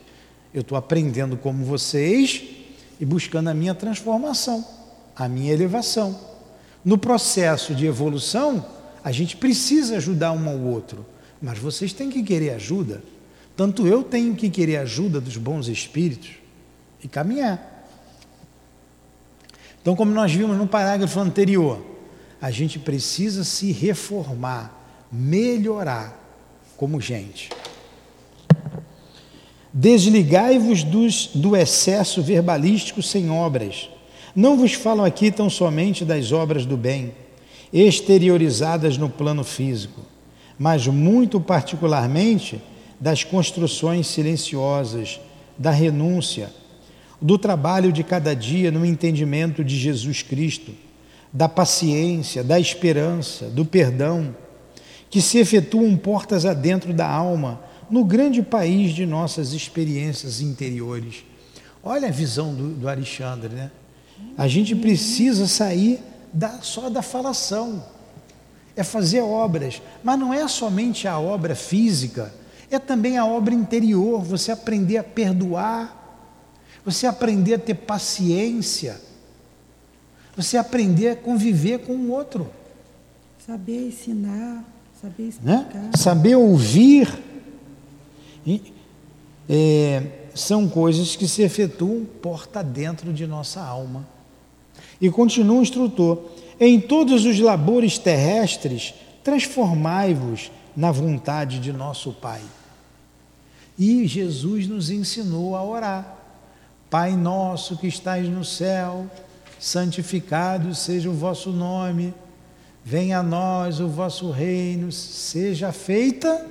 Eu 0.54 0.62
estou 0.62 0.78
aprendendo 0.78 1.36
como 1.38 1.66
vocês 1.66 2.44
e 3.00 3.06
buscando 3.06 3.50
a 3.50 3.54
minha 3.54 3.74
transformação, 3.74 4.66
a 5.16 5.28
minha 5.28 5.52
elevação. 5.52 6.20
No 6.86 6.98
processo 6.98 7.74
de 7.74 7.86
evolução, 7.86 8.66
a 9.04 9.12
gente 9.12 9.36
precisa 9.38 9.98
ajudar 9.98 10.32
um 10.32 10.50
ao 10.50 10.60
outro, 10.60 11.06
Mas 11.42 11.60
vocês 11.60 11.92
têm 11.92 12.10
que 12.10 12.24
querer 12.24 12.52
ajuda. 12.52 13.04
Tanto 13.58 13.86
eu 13.86 14.02
tenho 14.02 14.34
que 14.34 14.50
querer 14.50 14.78
ajuda 14.78 15.20
dos 15.20 15.36
bons 15.36 15.68
espíritos 15.68 16.43
e 17.04 17.08
caminhar. 17.08 17.88
Então, 19.82 19.96
como 19.96 20.12
nós 20.12 20.32
vimos 20.32 20.58
no 20.58 20.66
parágrafo 20.66 21.20
anterior, 21.20 21.84
a 22.42 22.50
gente 22.50 22.80
precisa 22.80 23.44
se 23.44 23.72
reformar, 23.72 24.74
melhorar 25.12 26.18
como 26.78 27.02
gente. 27.02 27.50
Desligai-vos 29.74 30.84
do 30.84 31.56
excesso 31.56 32.22
verbalístico 32.22 33.02
sem 33.02 33.30
obras. 33.30 33.90
Não 34.36 34.58
vos 34.58 34.74
falo 34.74 35.04
aqui 35.04 35.32
tão 35.32 35.50
somente 35.50 36.06
das 36.06 36.32
obras 36.32 36.66
do 36.66 36.78
bem, 36.78 37.14
exteriorizadas 37.72 38.98
no 38.98 39.10
plano 39.10 39.44
físico, 39.44 40.02
mas 40.58 40.88
muito 40.88 41.42
particularmente 41.42 42.62
das 43.00 43.24
construções 43.24 44.08
silenciosas, 44.08 45.20
da 45.58 45.72
renúncia, 45.72 46.50
do 47.24 47.38
trabalho 47.38 47.94
de 47.94 48.04
cada 48.04 48.36
dia 48.36 48.70
no 48.70 48.86
entendimento 48.86 49.64
de 49.64 49.78
Jesus 49.78 50.22
Cristo, 50.22 50.74
da 51.32 51.48
paciência, 51.48 52.44
da 52.44 52.60
esperança, 52.60 53.46
do 53.46 53.64
perdão, 53.64 54.36
que 55.10 55.22
se 55.22 55.38
efetuam 55.38 55.96
portas 55.96 56.46
adentro 56.46 56.94
da 56.94 57.08
alma 57.08 57.62
no 57.90 58.04
grande 58.04 58.42
país 58.42 58.92
de 58.92 59.06
nossas 59.06 59.54
experiências 59.54 60.42
interiores. 60.42 61.24
Olha 61.82 62.10
a 62.10 62.12
visão 62.12 62.54
do, 62.54 62.70
do 62.72 62.90
Alexandre, 62.90 63.56
né? 63.56 63.72
A 64.38 64.50
gente 64.50 64.76
precisa 64.76 65.48
sair 65.48 66.02
da, 66.34 66.62
só 66.62 66.90
da 66.90 67.02
falação, 67.02 67.86
é 68.76 68.84
fazer 68.84 69.22
obras, 69.22 69.82
mas 70.04 70.20
não 70.20 70.34
é 70.34 70.46
somente 70.50 71.08
a 71.08 71.18
obra 71.18 71.56
física, 71.56 72.34
é 72.70 72.80
também 72.80 73.18
a 73.18 73.26
obra 73.26 73.54
interior, 73.54 74.22
você 74.22 74.52
aprender 74.52 74.98
a 74.98 75.04
perdoar, 75.04 76.03
você 76.86 77.08
aprender 77.08 77.56
a 77.56 77.60
ter 77.60 77.76
paciência, 77.76 79.00
você 80.36 80.58
aprender 80.58 81.10
a 81.10 81.16
conviver 81.16 81.80
com 81.80 81.94
o 81.94 82.12
outro. 82.12 82.50
Saber 83.46 83.88
ensinar, 83.88 84.64
saber 85.02 85.24
né? 85.24 85.30
explicar. 85.30 85.82
Né? 85.82 85.92
Saber 85.96 86.36
ouvir. 86.36 87.22
E, 88.46 88.74
é, 89.48 90.04
são 90.34 90.68
coisas 90.68 91.16
que 91.16 91.28
se 91.28 91.42
efetuam 91.42 92.06
porta 92.22 92.64
dentro 92.64 93.14
de 93.14 93.28
nossa 93.28 93.62
alma. 93.62 94.08
E 95.00 95.10
continua 95.10 95.60
o 95.60 95.62
instrutor: 95.62 96.32
em 96.60 96.80
todos 96.80 97.26
os 97.26 97.40
labores 97.40 97.98
terrestres, 97.98 98.94
transformai-vos 99.24 100.52
na 100.76 100.92
vontade 100.92 101.60
de 101.60 101.72
nosso 101.72 102.12
Pai. 102.14 102.42
E 103.78 104.08
Jesus 104.08 104.68
nos 104.68 104.90
ensinou 104.90 105.56
a 105.56 105.64
orar. 105.64 106.23
Pai 106.94 107.16
nosso 107.16 107.76
que 107.76 107.88
estais 107.88 108.30
no 108.30 108.46
céu, 108.46 109.08
santificado 109.60 110.76
seja 110.76 111.10
o 111.10 111.14
vosso 111.14 111.50
nome. 111.50 112.14
Venha 112.86 113.18
a 113.18 113.24
nós 113.24 113.80
o 113.80 113.88
vosso 113.88 114.30
reino, 114.30 114.92
seja 114.92 115.72
feita 115.72 116.46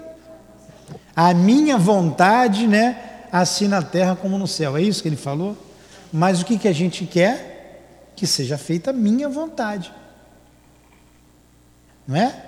a 1.14 1.32
minha 1.32 1.78
vontade, 1.78 2.66
né? 2.66 3.20
Assim 3.30 3.68
na 3.68 3.82
terra 3.82 4.16
como 4.16 4.36
no 4.36 4.49
céu. 4.49 4.76
É 4.76 4.82
isso 4.82 5.01
que 5.01 5.09
ele 5.09 5.14
falou? 5.14 5.57
Mas 6.12 6.43
o 6.43 6.45
que, 6.45 6.59
que 6.59 6.66
a 6.66 6.72
gente 6.72 7.07
quer? 7.07 8.11
Que 8.16 8.26
seja 8.26 8.59
feita 8.59 8.90
a 8.90 8.93
minha 8.93 9.28
vontade. 9.28 9.95
Não 12.05 12.16
é? 12.16 12.47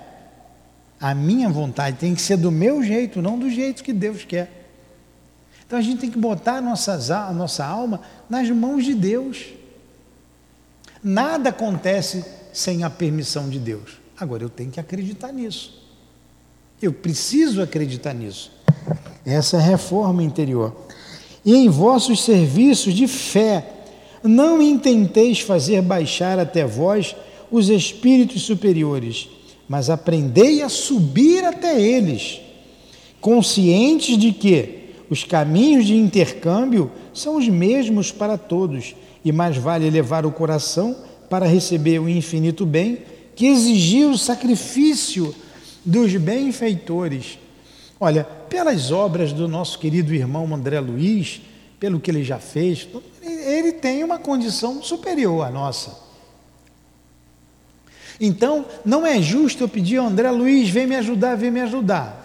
A 0.99 1.15
minha 1.15 1.47
vontade 1.47 1.95
tem 1.95 2.13
que 2.13 2.21
ser 2.21 2.35
do 2.35 2.51
meu 2.51 2.83
jeito, 2.83 3.21
não 3.21 3.39
do 3.39 3.49
jeito 3.49 3.85
que 3.85 3.93
Deus 3.93 4.25
quer. 4.25 4.54
Então 5.65 5.79
a 5.79 5.81
gente 5.81 5.99
tem 5.99 6.11
que 6.11 6.17
botar 6.17 6.57
a 6.57 6.61
nossa, 6.61 7.65
alma 7.65 8.01
nas 8.29 8.49
mãos 8.49 8.83
de 8.85 8.93
Deus. 8.93 9.47
Nada 11.03 11.49
acontece 11.49 12.23
sem 12.53 12.83
a 12.83 12.89
permissão 12.89 13.49
de 13.49 13.59
Deus. 13.59 13.99
Agora 14.17 14.43
eu 14.43 14.49
tenho 14.49 14.71
que 14.71 14.79
acreditar 14.79 15.31
nisso. 15.31 15.83
Eu 16.81 16.93
preciso 16.93 17.61
acreditar 17.61 18.13
nisso. 18.13 18.51
Essa 19.25 19.57
é 19.57 19.59
a 19.59 19.63
reforma 19.63 20.23
interior. 20.23 20.75
E 21.43 21.55
em 21.55 21.69
vossos 21.69 22.23
serviços 22.23 22.93
de 22.93 23.07
fé, 23.07 23.73
não 24.23 24.61
intenteis 24.61 25.39
fazer 25.39 25.81
baixar 25.81 26.39
até 26.39 26.65
vós 26.65 27.15
os 27.51 27.69
espíritos 27.69 28.43
superiores, 28.43 29.29
mas 29.67 29.89
aprendei 29.89 30.61
a 30.61 30.69
subir 30.69 31.43
até 31.43 31.79
eles, 31.79 32.41
conscientes 33.19 34.17
de 34.17 34.31
que 34.31 34.84
os 35.09 35.23
caminhos 35.23 35.85
de 35.85 35.95
intercâmbio 35.95 36.91
são 37.13 37.37
os 37.37 37.47
mesmos 37.47 38.11
para 38.11 38.37
todos, 38.37 38.95
e 39.23 39.31
mais 39.31 39.57
vale 39.57 39.87
elevar 39.87 40.25
o 40.25 40.31
coração 40.31 40.95
para 41.29 41.45
receber 41.45 41.99
o 41.99 42.09
infinito 42.09 42.65
bem 42.65 42.99
que 43.35 43.47
exigir 43.47 44.07
o 44.07 44.17
sacrifício 44.17 45.35
dos 45.83 46.15
benfeitores. 46.15 47.37
Olha, 47.99 48.23
pelas 48.23 48.91
obras 48.91 49.33
do 49.33 49.47
nosso 49.47 49.79
querido 49.79 50.13
irmão 50.13 50.53
André 50.53 50.79
Luiz, 50.79 51.41
pelo 51.79 51.99
que 51.99 52.09
ele 52.09 52.23
já 52.23 52.39
fez, 52.39 52.87
ele 53.21 53.73
tem 53.73 54.03
uma 54.03 54.17
condição 54.17 54.81
superior 54.81 55.45
à 55.45 55.49
nossa. 55.49 56.05
Então, 58.19 58.65
não 58.85 59.05
é 59.05 59.21
justo 59.21 59.63
eu 59.63 59.67
pedir 59.67 59.97
ao 59.97 60.07
André 60.07 60.31
Luiz, 60.31 60.69
vem 60.69 60.87
me 60.87 60.95
ajudar, 60.95 61.35
vem 61.35 61.51
me 61.51 61.61
ajudar. 61.61 62.24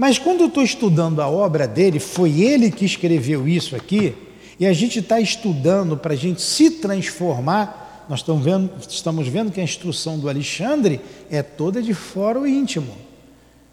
Mas 0.00 0.18
quando 0.18 0.40
eu 0.40 0.46
estou 0.46 0.62
estudando 0.62 1.20
a 1.20 1.28
obra 1.28 1.68
dele, 1.68 2.00
foi 2.00 2.40
ele 2.40 2.70
que 2.70 2.86
escreveu 2.86 3.46
isso 3.46 3.76
aqui, 3.76 4.14
e 4.58 4.66
a 4.66 4.72
gente 4.72 5.00
está 5.00 5.20
estudando 5.20 5.94
para 5.94 6.14
a 6.14 6.16
gente 6.16 6.40
se 6.40 6.70
transformar. 6.70 8.06
Nós 8.08 8.20
estamos 8.20 8.42
vendo, 8.42 8.70
estamos 8.88 9.28
vendo 9.28 9.52
que 9.52 9.60
a 9.60 9.62
instrução 9.62 10.18
do 10.18 10.26
Alexandre 10.26 11.02
é 11.30 11.42
toda 11.42 11.82
de 11.82 11.92
fora 11.92 12.40
o 12.40 12.46
íntimo, 12.46 12.96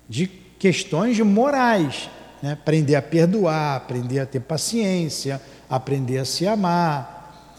de 0.10 0.28
questões 0.60 1.18
morais. 1.22 2.10
Né? 2.44 2.52
Aprender 2.52 2.96
a 2.96 3.02
perdoar, 3.02 3.78
aprender 3.78 4.20
a 4.20 4.26
ter 4.26 4.42
paciência, 4.42 5.42
aprender 5.70 6.18
a 6.18 6.26
se 6.26 6.46
amar. 6.46 7.56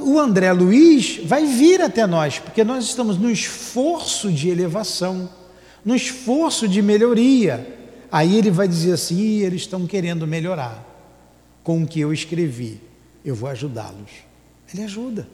O 0.00 0.18
André 0.18 0.50
Luiz 0.54 1.20
vai 1.22 1.44
vir 1.44 1.82
até 1.82 2.06
nós, 2.06 2.38
porque 2.38 2.64
nós 2.64 2.82
estamos 2.82 3.18
no 3.18 3.30
esforço 3.30 4.32
de 4.32 4.48
elevação 4.48 5.28
no 5.84 5.94
esforço 5.94 6.66
de 6.66 6.80
melhoria. 6.80 7.78
Aí 8.10 8.36
ele 8.36 8.50
vai 8.50 8.66
dizer 8.66 8.92
assim: 8.92 9.38
eles 9.40 9.62
estão 9.62 9.86
querendo 9.86 10.26
melhorar 10.26 10.84
com 11.62 11.82
o 11.82 11.86
que 11.86 12.00
eu 12.00 12.12
escrevi, 12.12 12.80
eu 13.24 13.34
vou 13.34 13.48
ajudá-los. 13.48 14.10
Ele 14.72 14.82
ajuda. 14.82 15.28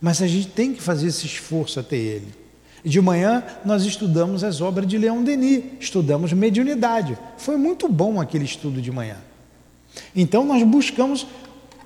Mas 0.00 0.20
a 0.20 0.26
gente 0.26 0.48
tem 0.48 0.74
que 0.74 0.82
fazer 0.82 1.08
esse 1.08 1.26
esforço 1.26 1.80
até 1.80 1.96
ele. 1.96 2.34
De 2.84 3.00
manhã 3.00 3.42
nós 3.64 3.84
estudamos 3.84 4.44
as 4.44 4.60
obras 4.60 4.86
de 4.86 4.98
Leão 4.98 5.24
Denis, 5.24 5.64
estudamos 5.80 6.32
mediunidade. 6.32 7.18
Foi 7.36 7.56
muito 7.56 7.88
bom 7.88 8.20
aquele 8.20 8.44
estudo 8.44 8.80
de 8.80 8.92
manhã. 8.92 9.16
Então 10.14 10.44
nós 10.44 10.62
buscamos 10.62 11.26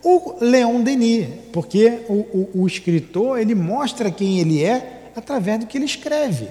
o 0.03 0.37
Leão 0.41 0.83
Denis, 0.83 1.29
porque 1.53 2.03
o, 2.09 2.15
o, 2.15 2.63
o 2.63 2.67
escritor 2.67 3.39
ele 3.39 3.55
mostra 3.55 4.11
quem 4.11 4.41
ele 4.41 4.63
é 4.63 5.13
através 5.15 5.61
do 5.61 5.67
que 5.67 5.79
ele 5.79 5.85
escreve. 5.85 6.49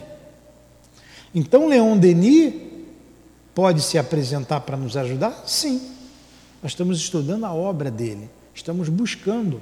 Então, 1.34 1.68
Leon 1.68 1.98
Denis 1.98 2.54
pode 3.54 3.82
se 3.82 3.98
apresentar 3.98 4.62
para 4.62 4.78
nos 4.78 4.96
ajudar? 4.98 5.44
Sim. 5.46 5.82
Nós 6.62 6.72
estamos 6.72 6.98
estudando 6.98 7.46
a 7.46 7.54
obra 7.54 7.90
dele, 7.90 8.30
estamos 8.54 8.90
buscando. 8.90 9.62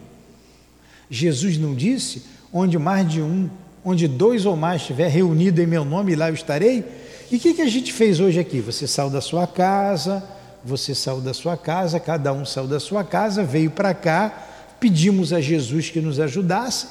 Jesus 1.09 1.57
não 1.57 1.75
disse: 1.75 2.23
onde 2.51 2.77
mais 2.77 3.07
de 3.09 3.21
um, 3.21 3.49
onde 3.83 4.07
dois 4.07 4.45
ou 4.45 4.55
mais 4.55 4.81
estiver 4.81 5.09
reunido 5.09 5.61
em 5.61 5.67
meu 5.67 5.85
nome, 5.85 6.15
lá 6.15 6.29
eu 6.29 6.33
estarei? 6.33 6.83
E 7.29 7.35
o 7.35 7.39
que, 7.39 7.53
que 7.53 7.61
a 7.61 7.67
gente 7.67 7.91
fez 7.91 8.19
hoje 8.19 8.39
aqui? 8.39 8.61
Você 8.61 8.87
saiu 8.87 9.09
da 9.09 9.21
sua 9.21 9.45
casa, 9.45 10.23
você 10.63 10.95
saiu 10.95 11.21
da 11.21 11.33
sua 11.33 11.57
casa, 11.57 11.99
cada 11.99 12.33
um 12.33 12.45
saiu 12.45 12.67
da 12.67 12.79
sua 12.79 13.03
casa, 13.03 13.43
veio 13.43 13.69
para 13.69 13.93
cá, 13.93 14.47
pedimos 14.79 15.33
a 15.33 15.41
Jesus 15.41 15.89
que 15.89 15.99
nos 15.99 16.19
ajudasse, 16.19 16.87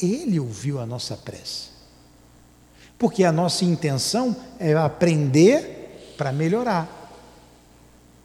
ele 0.00 0.38
ouviu 0.38 0.80
a 0.80 0.86
nossa 0.86 1.16
prece. 1.16 1.71
Porque 3.02 3.24
a 3.24 3.32
nossa 3.32 3.64
intenção 3.64 4.36
é 4.60 4.74
aprender 4.74 6.14
para 6.16 6.30
melhorar. 6.30 6.88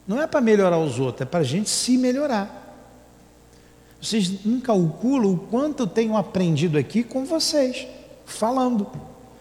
Não 0.06 0.22
é 0.22 0.26
para 0.28 0.40
melhorar 0.40 0.78
os 0.78 1.00
outros, 1.00 1.22
é 1.22 1.24
para 1.24 1.40
a 1.40 1.42
gente 1.42 1.68
se 1.68 1.98
melhorar. 1.98 2.78
Vocês 4.00 4.44
não 4.44 4.60
calculam 4.60 5.32
o 5.32 5.36
quanto 5.36 5.82
eu 5.82 5.86
tenho 5.88 6.16
aprendido 6.16 6.78
aqui 6.78 7.02
com 7.02 7.24
vocês, 7.24 7.88
falando. 8.24 8.86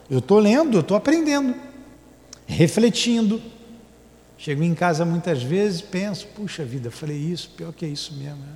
Eu 0.09 0.17
estou 0.17 0.39
lendo, 0.39 0.75
eu 0.75 0.81
estou 0.81 0.97
aprendendo, 0.97 1.53
refletindo. 2.47 3.39
Chego 4.39 4.63
em 4.63 4.73
casa 4.73 5.05
muitas 5.05 5.43
vezes, 5.43 5.81
penso, 5.81 6.25
puxa 6.29 6.65
vida, 6.65 6.89
falei 6.89 7.15
isso, 7.15 7.51
pior 7.55 7.71
que 7.71 7.85
é 7.85 7.89
isso 7.89 8.15
mesmo. 8.15 8.39
Né? 8.39 8.53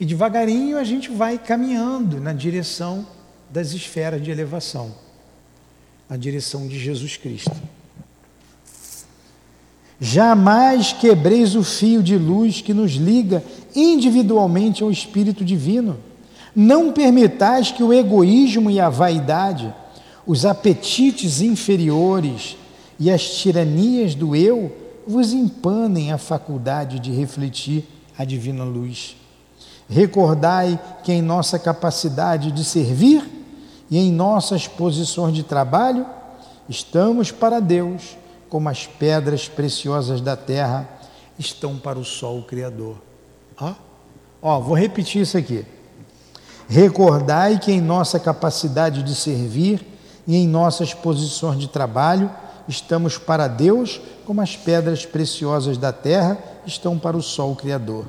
E 0.00 0.06
devagarinho 0.06 0.78
a 0.78 0.84
gente 0.84 1.10
vai 1.10 1.36
caminhando 1.36 2.18
na 2.18 2.32
direção 2.32 3.06
das 3.50 3.72
esferas 3.72 4.22
de 4.22 4.30
elevação. 4.30 5.03
A 6.08 6.16
direção 6.16 6.66
de 6.66 6.78
Jesus 6.78 7.16
Cristo. 7.16 7.54
Jamais 10.00 10.92
quebreis 10.92 11.54
o 11.54 11.62
fio 11.62 12.02
de 12.02 12.16
luz 12.18 12.60
que 12.60 12.74
nos 12.74 12.92
liga 12.92 13.42
individualmente 13.74 14.82
ao 14.82 14.90
Espírito 14.90 15.44
Divino. 15.44 15.98
Não 16.54 16.92
permitais 16.92 17.70
que 17.70 17.82
o 17.82 17.92
egoísmo 17.92 18.70
e 18.70 18.78
a 18.78 18.88
vaidade, 18.88 19.72
os 20.26 20.44
apetites 20.44 21.40
inferiores 21.40 22.56
e 22.98 23.10
as 23.10 23.22
tiranias 23.36 24.14
do 24.14 24.36
eu 24.36 24.72
vos 25.06 25.32
empanem 25.32 26.12
a 26.12 26.18
faculdade 26.18 26.98
de 26.98 27.10
refletir 27.10 27.84
a 28.16 28.24
divina 28.24 28.64
luz. 28.64 29.16
Recordai 29.88 30.78
que 31.02 31.12
em 31.12 31.20
nossa 31.20 31.58
capacidade 31.58 32.52
de 32.52 32.64
servir 32.64 33.22
e 33.94 33.98
em 33.98 34.10
nossas 34.10 34.66
posições 34.66 35.32
de 35.32 35.44
trabalho, 35.44 36.04
estamos 36.68 37.30
para 37.30 37.60
Deus 37.60 38.16
como 38.48 38.68
as 38.68 38.88
pedras 38.88 39.46
preciosas 39.46 40.20
da 40.20 40.34
terra 40.34 40.88
estão 41.38 41.78
para 41.78 41.96
o 41.96 42.04
sol 42.04 42.42
criador. 42.42 42.96
Ó, 43.56 43.72
ó, 44.42 44.58
vou 44.58 44.76
repetir 44.76 45.22
isso 45.22 45.38
aqui. 45.38 45.64
Recordai 46.68 47.60
que 47.60 47.70
em 47.70 47.80
nossa 47.80 48.18
capacidade 48.18 49.00
de 49.04 49.14
servir 49.14 49.86
e 50.26 50.34
em 50.34 50.48
nossas 50.48 50.92
posições 50.92 51.60
de 51.60 51.68
trabalho, 51.68 52.28
estamos 52.66 53.16
para 53.16 53.46
Deus 53.46 54.00
como 54.26 54.40
as 54.40 54.56
pedras 54.56 55.06
preciosas 55.06 55.78
da 55.78 55.92
terra 55.92 56.36
estão 56.66 56.98
para 56.98 57.16
o 57.16 57.22
sol 57.22 57.54
criador. 57.54 58.06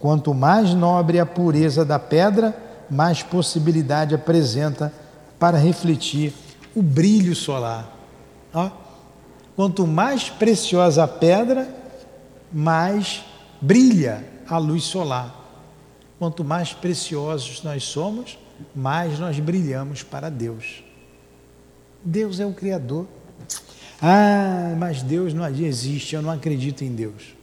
Quanto 0.00 0.34
mais 0.34 0.74
nobre 0.74 1.20
a 1.20 1.24
pureza 1.24 1.84
da 1.84 2.00
pedra, 2.00 2.63
mais 2.90 3.22
possibilidade 3.22 4.14
apresenta 4.14 4.92
para 5.38 5.58
refletir 5.58 6.32
o 6.74 6.82
brilho 6.82 7.34
solar. 7.34 7.96
Ó, 8.52 8.70
quanto 9.56 9.86
mais 9.86 10.28
preciosa 10.28 11.04
a 11.04 11.08
pedra, 11.08 11.68
mais 12.52 13.24
brilha 13.60 14.24
a 14.46 14.58
luz 14.58 14.84
solar. 14.84 15.42
Quanto 16.18 16.44
mais 16.44 16.72
preciosos 16.72 17.62
nós 17.62 17.84
somos, 17.84 18.38
mais 18.74 19.18
nós 19.18 19.38
brilhamos 19.38 20.02
para 20.02 20.30
Deus. 20.30 20.84
Deus 22.04 22.38
é 22.38 22.46
o 22.46 22.52
Criador. 22.52 23.06
Ah, 24.00 24.74
mas 24.78 25.02
Deus 25.02 25.32
não 25.32 25.46
existe, 25.46 26.14
eu 26.14 26.22
não 26.22 26.30
acredito 26.30 26.84
em 26.84 26.94
Deus. 26.94 27.34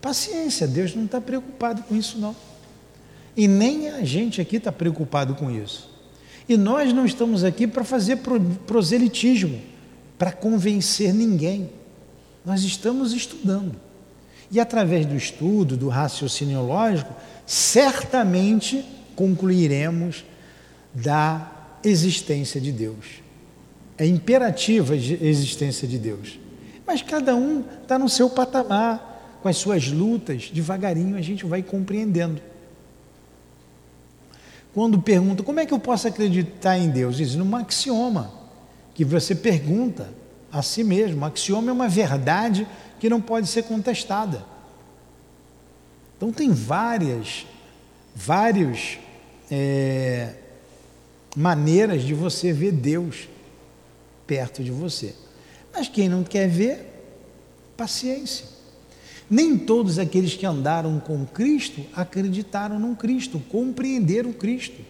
Paciência, 0.00 0.66
Deus 0.66 0.94
não 0.94 1.04
está 1.04 1.20
preocupado 1.20 1.82
com 1.82 1.94
isso, 1.94 2.18
não. 2.18 2.34
E 3.36 3.48
nem 3.48 3.88
a 3.90 4.04
gente 4.04 4.40
aqui 4.40 4.56
está 4.56 4.70
preocupado 4.70 5.34
com 5.34 5.50
isso. 5.50 5.90
E 6.48 6.56
nós 6.56 6.92
não 6.92 7.06
estamos 7.06 7.44
aqui 7.44 7.66
para 7.66 7.84
fazer 7.84 8.18
proselitismo, 8.66 9.60
para 10.18 10.32
convencer 10.32 11.14
ninguém. 11.14 11.70
Nós 12.44 12.62
estamos 12.62 13.12
estudando. 13.12 13.74
E 14.50 14.60
através 14.60 15.06
do 15.06 15.16
estudo, 15.16 15.76
do 15.76 15.88
raciocínio 15.88 16.60
lógico, 16.60 17.14
certamente 17.46 18.84
concluiremos 19.16 20.24
da 20.92 21.50
existência 21.82 22.60
de 22.60 22.70
Deus. 22.70 23.22
É 23.96 24.06
imperativa 24.06 24.94
a 24.94 24.96
existência 24.96 25.88
de 25.88 25.98
Deus. 25.98 26.38
Mas 26.86 27.00
cada 27.00 27.34
um 27.34 27.64
está 27.82 27.98
no 27.98 28.08
seu 28.08 28.28
patamar, 28.28 29.38
com 29.42 29.48
as 29.48 29.56
suas 29.56 29.88
lutas, 29.88 30.50
devagarinho 30.52 31.16
a 31.16 31.22
gente 31.22 31.46
vai 31.46 31.62
compreendendo. 31.62 32.40
Quando 34.74 35.00
pergunta 35.00 35.42
como 35.42 35.60
é 35.60 35.66
que 35.66 35.74
eu 35.74 35.78
posso 35.78 36.08
acreditar 36.08 36.78
em 36.78 36.88
Deus, 36.88 37.16
diz 37.16 37.34
num 37.34 37.54
axioma 37.56 38.32
que 38.94 39.04
você 39.04 39.34
pergunta 39.34 40.12
a 40.50 40.62
si 40.62 40.82
mesmo. 40.82 41.22
O 41.22 41.24
axioma 41.24 41.70
é 41.70 41.72
uma 41.72 41.88
verdade 41.88 42.66
que 42.98 43.08
não 43.08 43.20
pode 43.20 43.48
ser 43.48 43.64
contestada. 43.64 44.44
Então 46.16 46.32
tem 46.32 46.50
várias, 46.50 47.46
várias 48.14 48.98
é, 49.50 50.34
maneiras 51.36 52.02
de 52.02 52.14
você 52.14 52.52
ver 52.52 52.72
Deus 52.72 53.28
perto 54.26 54.62
de 54.62 54.70
você. 54.70 55.14
Mas 55.74 55.88
quem 55.88 56.08
não 56.08 56.22
quer 56.22 56.48
ver, 56.48 56.88
paciência. 57.76 58.51
Nem 59.30 59.56
todos 59.56 59.98
aqueles 59.98 60.34
que 60.34 60.44
andaram 60.44 61.00
com 61.00 61.24
Cristo 61.24 61.80
acreditaram 61.94 62.78
no 62.78 62.94
Cristo, 62.94 63.40
compreenderam 63.50 64.32
Cristo. 64.32 64.80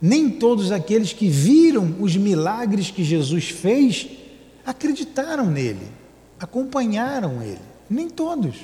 Nem 0.00 0.30
todos 0.30 0.72
aqueles 0.72 1.12
que 1.12 1.28
viram 1.28 1.96
os 2.00 2.16
milagres 2.16 2.90
que 2.90 3.04
Jesus 3.04 3.48
fez 3.50 4.08
acreditaram 4.64 5.50
nele, 5.50 5.86
acompanharam 6.38 7.42
ele. 7.42 7.60
Nem 7.88 8.08
todos. 8.08 8.56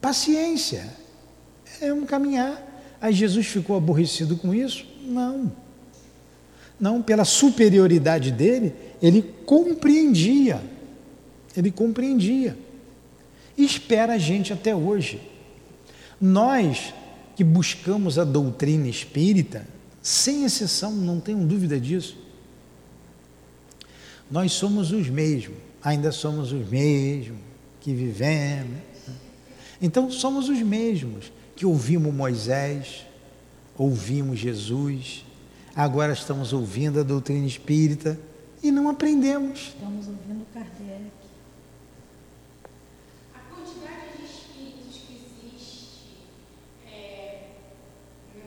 Paciência. 0.00 0.86
É 1.80 1.92
um 1.92 2.06
caminhar. 2.06 2.62
Aí 3.00 3.12
Jesus 3.12 3.46
ficou 3.46 3.76
aborrecido 3.76 4.36
com 4.36 4.54
isso? 4.54 4.86
Não. 5.02 5.52
Não, 6.78 7.02
pela 7.02 7.24
superioridade 7.24 8.30
dele, 8.30 8.74
ele 9.02 9.22
compreendia. 9.44 10.60
Ele 11.56 11.70
compreendia. 11.70 12.56
E 13.56 13.64
espera 13.64 14.14
a 14.14 14.18
gente 14.18 14.52
até 14.52 14.74
hoje. 14.74 15.20
Nós 16.20 16.92
que 17.36 17.44
buscamos 17.44 18.18
a 18.18 18.24
doutrina 18.24 18.88
espírita, 18.88 19.66
sem 20.02 20.44
exceção, 20.44 20.92
não 20.92 21.18
tenho 21.20 21.44
dúvida 21.46 21.80
disso, 21.80 22.16
nós 24.30 24.52
somos 24.52 24.90
os 24.92 25.08
mesmos, 25.08 25.56
ainda 25.82 26.10
somos 26.10 26.52
os 26.52 26.68
mesmos 26.68 27.38
que 27.80 27.92
vivemos. 27.92 28.78
Então, 29.82 30.10
somos 30.10 30.48
os 30.48 30.60
mesmos 30.60 31.30
que 31.54 31.66
ouvimos 31.66 32.12
Moisés, 32.14 33.04
ouvimos 33.76 34.38
Jesus, 34.38 35.24
agora 35.74 36.12
estamos 36.12 36.52
ouvindo 36.52 37.00
a 37.00 37.02
doutrina 37.02 37.46
espírita 37.46 38.18
e 38.62 38.70
não 38.70 38.88
aprendemos. 38.88 39.74
Estamos 39.74 40.08
ouvindo 40.08 40.46
Kardec. 40.54 41.10
A 43.34 43.38
quantidade 43.54 44.16
de 44.18 44.24
espíritos 44.24 44.96
que 45.06 45.14
existe 45.14 45.88
é, 46.86 47.48
no, 48.34 48.40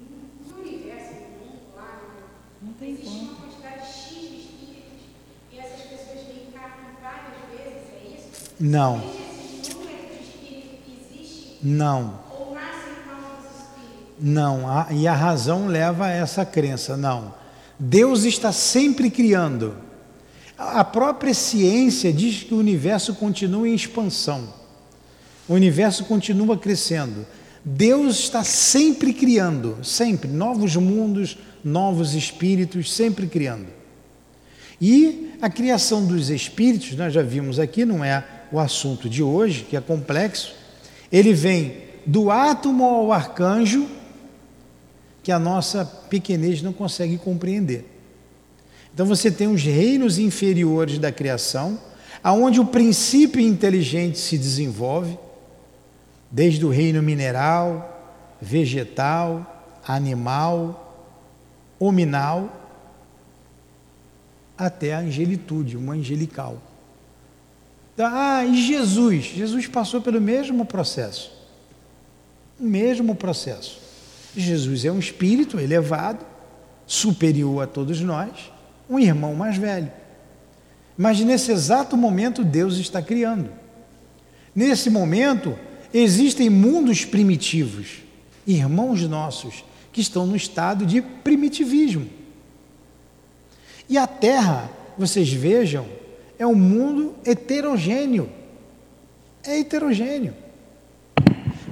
no, 0.00 0.54
no 0.56 0.68
universo, 0.68 1.12
no 1.12 1.28
mundo, 1.46 1.60
lá, 1.76 2.24
Não 2.62 2.72
tem 2.74 2.90
existe 2.92 3.08
como. 3.10 3.22
uma 3.22 3.34
quantidade 3.34 3.86
X 3.86 4.08
de 4.14 4.36
espíritos 4.38 5.02
e 5.52 5.58
essas 5.58 5.80
pessoas 5.82 6.26
reencarnam 6.26 6.92
várias 7.02 7.50
vezes, 7.50 7.88
é 7.92 8.16
isso? 8.16 8.51
Não, 8.64 9.02
não, 11.60 12.20
não. 14.20 14.86
E 14.92 15.08
a 15.08 15.12
razão 15.12 15.66
leva 15.66 16.06
a 16.06 16.10
essa 16.10 16.44
crença. 16.46 16.96
Não. 16.96 17.34
Deus 17.76 18.22
está 18.22 18.52
sempre 18.52 19.10
criando. 19.10 19.74
A 20.56 20.84
própria 20.84 21.34
ciência 21.34 22.12
diz 22.12 22.44
que 22.44 22.54
o 22.54 22.58
universo 22.58 23.16
continua 23.16 23.68
em 23.68 23.74
expansão. 23.74 24.54
O 25.48 25.54
universo 25.54 26.04
continua 26.04 26.56
crescendo. 26.56 27.26
Deus 27.64 28.20
está 28.20 28.44
sempre 28.44 29.12
criando, 29.12 29.78
sempre 29.82 30.30
novos 30.30 30.76
mundos, 30.76 31.36
novos 31.64 32.14
espíritos, 32.14 32.94
sempre 32.94 33.26
criando. 33.26 33.66
E 34.80 35.32
a 35.42 35.50
criação 35.50 36.06
dos 36.06 36.30
espíritos, 36.30 36.94
nós 36.94 37.12
já 37.12 37.22
vimos 37.22 37.58
aqui, 37.58 37.84
não 37.84 38.04
é 38.04 38.24
o 38.52 38.58
assunto 38.58 39.08
de 39.08 39.22
hoje, 39.22 39.66
que 39.68 39.76
é 39.76 39.80
complexo. 39.80 40.54
Ele 41.10 41.32
vem 41.32 41.78
do 42.04 42.30
átomo 42.30 42.84
ao 42.84 43.12
arcanjo, 43.12 43.88
que 45.22 45.32
a 45.32 45.38
nossa 45.38 45.84
pequenez 45.84 46.60
não 46.60 46.72
consegue 46.72 47.16
compreender. 47.16 47.86
Então 48.92 49.06
você 49.06 49.30
tem 49.30 49.48
os 49.48 49.62
reinos 49.62 50.18
inferiores 50.18 50.98
da 50.98 51.10
criação, 51.10 51.78
aonde 52.22 52.60
o 52.60 52.66
princípio 52.66 53.40
inteligente 53.40 54.18
se 54.18 54.36
desenvolve, 54.36 55.18
desde 56.30 56.64
o 56.64 56.68
reino 56.68 57.02
mineral, 57.02 58.36
vegetal, 58.40 59.80
animal, 59.86 61.08
hominal, 61.78 62.60
até 64.56 64.94
a 64.94 64.98
angelitude, 64.98 65.76
uma 65.76 65.94
angelical. 65.94 66.58
Ah, 67.98 68.44
e 68.44 68.56
Jesus? 68.56 69.24
Jesus 69.24 69.66
passou 69.66 70.00
pelo 70.00 70.20
mesmo 70.20 70.64
processo. 70.64 71.32
O 72.58 72.64
mesmo 72.64 73.14
processo. 73.14 73.80
Jesus 74.36 74.84
é 74.84 74.92
um 74.92 74.98
espírito 74.98 75.60
elevado, 75.60 76.24
superior 76.86 77.62
a 77.62 77.66
todos 77.66 78.00
nós, 78.00 78.50
um 78.88 78.98
irmão 78.98 79.34
mais 79.34 79.56
velho. 79.56 79.90
Mas 80.96 81.20
nesse 81.20 81.52
exato 81.52 81.96
momento 81.96 82.44
Deus 82.44 82.76
está 82.76 83.02
criando. 83.02 83.50
Nesse 84.54 84.90
momento 84.90 85.58
existem 85.92 86.48
mundos 86.48 87.04
primitivos, 87.04 88.02
irmãos 88.46 89.02
nossos, 89.02 89.64
que 89.92 90.00
estão 90.00 90.26
no 90.26 90.36
estado 90.36 90.86
de 90.86 91.02
primitivismo. 91.02 92.08
E 93.88 93.98
a 93.98 94.06
Terra, 94.06 94.70
vocês 94.96 95.30
vejam, 95.30 95.86
é 96.42 96.46
um 96.46 96.56
mundo 96.56 97.14
heterogêneo. 97.24 98.28
É 99.44 99.60
heterogêneo. 99.60 100.34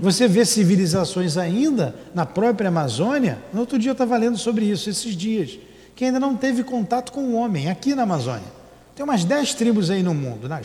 Você 0.00 0.28
vê 0.28 0.44
civilizações 0.44 1.36
ainda 1.36 1.94
na 2.14 2.24
própria 2.24 2.68
Amazônia. 2.68 3.38
No 3.52 3.60
outro 3.60 3.78
dia 3.78 3.90
eu 3.90 3.94
estava 3.94 4.16
lendo 4.16 4.38
sobre 4.38 4.64
isso, 4.64 4.88
esses 4.88 5.16
dias, 5.16 5.58
que 5.96 6.04
ainda 6.04 6.20
não 6.20 6.36
teve 6.36 6.62
contato 6.62 7.10
com 7.10 7.20
o 7.20 7.34
homem 7.34 7.68
aqui 7.68 7.96
na 7.96 8.04
Amazônia. 8.04 8.46
Tem 8.94 9.02
umas 9.02 9.24
dez 9.24 9.54
tribos 9.54 9.90
aí 9.90 10.04
no 10.04 10.14
mundo, 10.14 10.48
na, 10.48 10.60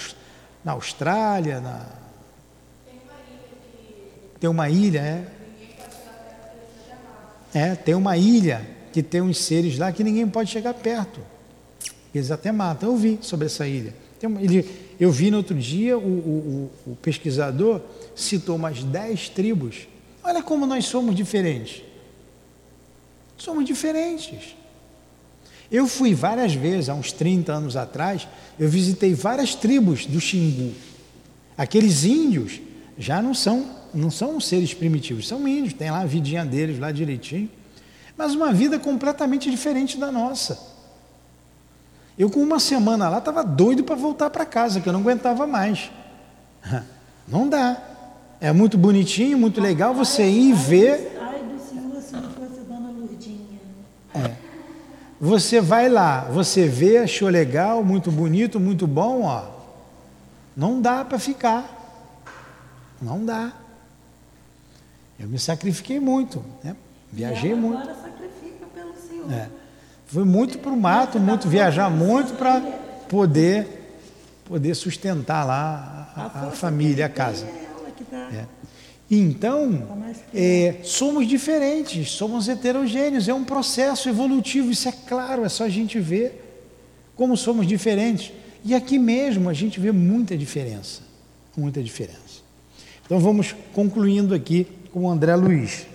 na 0.64 0.74
Austrália, 0.74 1.60
na. 1.60 1.86
Tem 4.40 4.50
uma 4.50 4.70
ilha, 4.70 5.00
é. 5.00 5.26
É, 7.54 7.74
tem 7.74 7.96
uma 7.96 8.16
ilha 8.18 8.62
que 8.94 9.02
tem 9.02 9.22
uns 9.22 9.40
seres 9.40 9.80
lá 9.80 9.92
que 9.92 10.04
ninguém 10.04 10.28
pode 10.28 10.52
chegar 10.52 10.76
perto. 10.76 11.20
Eles 12.16 12.32
até 12.32 12.52
matam. 12.52 12.92
Eu 12.92 12.98
vi 12.98 13.20
sobre 13.22 13.48
essa 13.48 13.68
ilha. 13.68 13.94
Eu 14.98 15.12
vi 15.12 15.30
no 15.30 15.38
outro 15.38 15.56
dia, 15.56 15.98
o, 15.98 16.02
o, 16.02 16.72
o 16.88 16.96
pesquisador 16.96 17.82
citou 18.16 18.56
umas 18.56 18.84
dez 18.84 19.28
tribos. 19.28 19.88
Olha 20.24 20.42
como 20.42 20.66
nós 20.66 20.86
somos 20.86 21.14
diferentes. 21.14 21.84
Somos 23.38 23.66
diferentes. 23.66 24.56
Eu 25.70 25.88
fui 25.88 26.14
várias 26.14 26.54
vezes, 26.54 26.90
há 26.90 26.96
uns 26.96 27.12
30 27.12 27.52
anos 27.52 27.76
atrás, 27.76 28.28
eu 28.58 28.70
visitei 28.70 29.14
várias 29.14 29.54
tribos 29.54 30.06
do 30.06 30.22
Xingu. 30.22 30.74
Aqueles 31.58 32.06
índios 32.06 32.62
já 32.98 33.22
não 33.22 33.34
são, 33.34 33.66
não 33.94 34.10
são 34.10 34.40
seres 34.40 34.74
primitivos, 34.74 35.28
são 35.28 35.46
índios, 35.48 35.74
tem 35.74 35.92
lá 35.92 36.02
a 36.02 36.06
vidinha 36.06 36.46
deles 36.46 36.80
lá 36.80 36.92
direitinho, 36.92 37.50
mas 38.16 38.34
uma 38.34 38.54
vida 38.54 38.80
completamente 38.80 39.52
diferente 39.52 39.98
da 39.98 40.12
nossa. 40.12 40.75
Eu, 42.18 42.30
com 42.30 42.40
uma 42.40 42.60
semana 42.60 43.10
lá, 43.10 43.18
estava 43.18 43.44
doido 43.44 43.84
para 43.84 43.96
voltar 43.96 44.30
para 44.30 44.46
casa, 44.46 44.80
que 44.80 44.88
eu 44.88 44.94
não 44.94 45.02
aguentava 45.02 45.46
mais. 45.46 45.92
Não 47.28 47.50
dá. 47.50 47.82
É 48.40 48.52
muito 48.52 48.78
bonitinho, 48.78 49.36
muito 49.36 49.60
legal 49.60 49.96
você 49.96 50.24
ir 50.30 50.54
ver. 50.54 51.18
Ai 51.20 51.40
do 51.40 51.60
Senhor 51.60 52.00
se 52.00 52.14
não 52.14 52.30
fosse 52.30 52.62
Dona 52.62 52.92
Lourdinha. 52.92 53.60
É. 54.14 54.36
Você 55.20 55.60
vai 55.60 55.90
lá, 55.90 56.26
você 56.26 56.68
vê, 56.68 57.00
achou 57.00 57.28
legal, 57.28 57.84
muito 57.84 58.12
bonito, 58.12 58.60
muito 58.60 58.86
bom, 58.86 59.24
ó. 59.24 59.46
Não 60.56 60.80
dá 60.80 61.04
para 61.04 61.18
ficar. 61.18 62.14
Não 63.02 63.26
dá. 63.26 63.52
Eu 65.20 65.28
me 65.28 65.40
sacrifiquei 65.40 66.00
muito, 66.00 66.46
né? 66.64 66.76
Viajei 67.12 67.54
e 67.54 67.56
muito. 67.56 67.80
Agora 67.80 67.96
sacrifica 67.96 68.66
pelo 68.74 68.94
Senhor. 68.96 69.32
É. 69.32 69.50
Fui 70.08 70.24
muito 70.24 70.60
para 70.60 70.72
o 70.72 70.78
mato, 70.78 71.20
muito 71.20 71.48
viajar 71.50 71.90
muito 71.90 72.34
para 72.34 72.62
poder 73.10 73.84
poder 74.46 74.76
sustentar 74.76 75.44
lá 75.44 76.14
a, 76.16 76.48
a 76.48 76.52
família, 76.52 77.08
a 77.08 77.10
casa. 77.10 77.48
É. 78.32 78.46
Então, 79.10 80.06
é, 80.34 80.78
somos 80.84 81.28
diferentes, 81.28 82.12
somos 82.12 82.48
heterogêneos, 82.48 83.28
é 83.28 83.34
um 83.34 83.44
processo 83.44 84.08
evolutivo, 84.08 84.72
isso 84.72 84.88
é 84.88 84.92
claro, 84.92 85.44
é 85.44 85.50
só 85.50 85.64
a 85.64 85.70
gente 85.70 86.00
ver 86.00 86.42
como 87.16 87.36
somos 87.36 87.68
diferentes. 87.68 88.32
E 88.64 88.74
aqui 88.74 88.98
mesmo 88.98 89.50
a 89.50 89.54
gente 89.54 89.80
vê 89.80 89.92
muita 89.92 90.38
diferença, 90.38 91.02
muita 91.58 91.82
diferença. 91.84 92.44
Então 93.06 93.20
vamos 93.20 93.56
concluindo 93.74 94.34
aqui 94.34 94.68
com 94.92 95.06
o 95.06 95.10
André 95.10 95.36
Luiz 95.36 95.88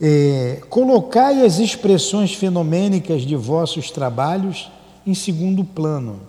é, 0.00 0.62
colocai 0.70 1.44
as 1.44 1.58
expressões 1.58 2.32
fenomênicas 2.32 3.22
de 3.22 3.36
vossos 3.36 3.90
trabalhos 3.90 4.70
em 5.06 5.14
segundo 5.14 5.62
plano, 5.62 6.20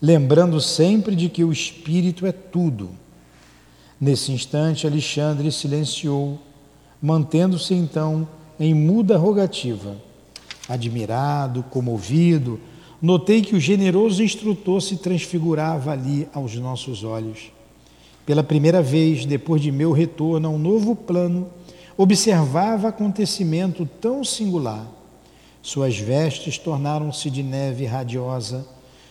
lembrando 0.00 0.60
sempre 0.60 1.16
de 1.16 1.28
que 1.28 1.42
o 1.42 1.52
espírito 1.52 2.24
é 2.24 2.30
tudo. 2.30 2.90
Nesse 4.00 4.30
instante, 4.30 4.86
Alexandre 4.86 5.50
silenciou, 5.50 6.38
mantendo-se 7.02 7.74
então 7.74 8.28
em 8.60 8.74
muda 8.74 9.16
rogativa. 9.16 9.96
Admirado, 10.68 11.64
comovido, 11.64 12.60
notei 13.00 13.42
que 13.42 13.56
o 13.56 13.60
generoso 13.60 14.22
instrutor 14.22 14.80
se 14.82 14.96
transfigurava 14.96 15.92
ali 15.92 16.28
aos 16.32 16.54
nossos 16.56 17.02
olhos. 17.02 17.50
Pela 18.24 18.42
primeira 18.42 18.82
vez, 18.82 19.24
depois 19.24 19.62
de 19.62 19.72
meu 19.72 19.92
retorno 19.92 20.48
a 20.48 20.50
um 20.50 20.58
novo 20.58 20.94
plano, 20.94 21.48
observava 21.96 22.88
acontecimento 22.88 23.86
tão 24.00 24.22
singular. 24.22 24.86
Suas 25.62 25.98
vestes 25.98 26.58
tornaram-se 26.58 27.30
de 27.30 27.42
neve 27.42 27.84
radiosa, 27.86 28.66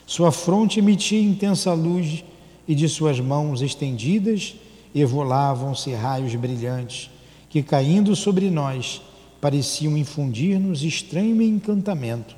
sua 0.06 0.32
fronte 0.32 0.80
emitia 0.80 1.20
intensa 1.20 1.74
luz 1.74 2.24
e 2.68 2.76
de 2.76 2.88
suas 2.88 3.20
mãos 3.20 3.62
estendidas 3.62 4.56
evolavam-se 4.94 5.92
raios 5.94 6.34
brilhantes 6.36 7.10
que, 7.50 7.64
caindo 7.64 8.16
sobre 8.16 8.50
nós, 8.50 9.02
pareciam 9.42 9.98
infundir-nos 9.98 10.84
estranho 10.84 11.42
encantamento. 11.42 12.36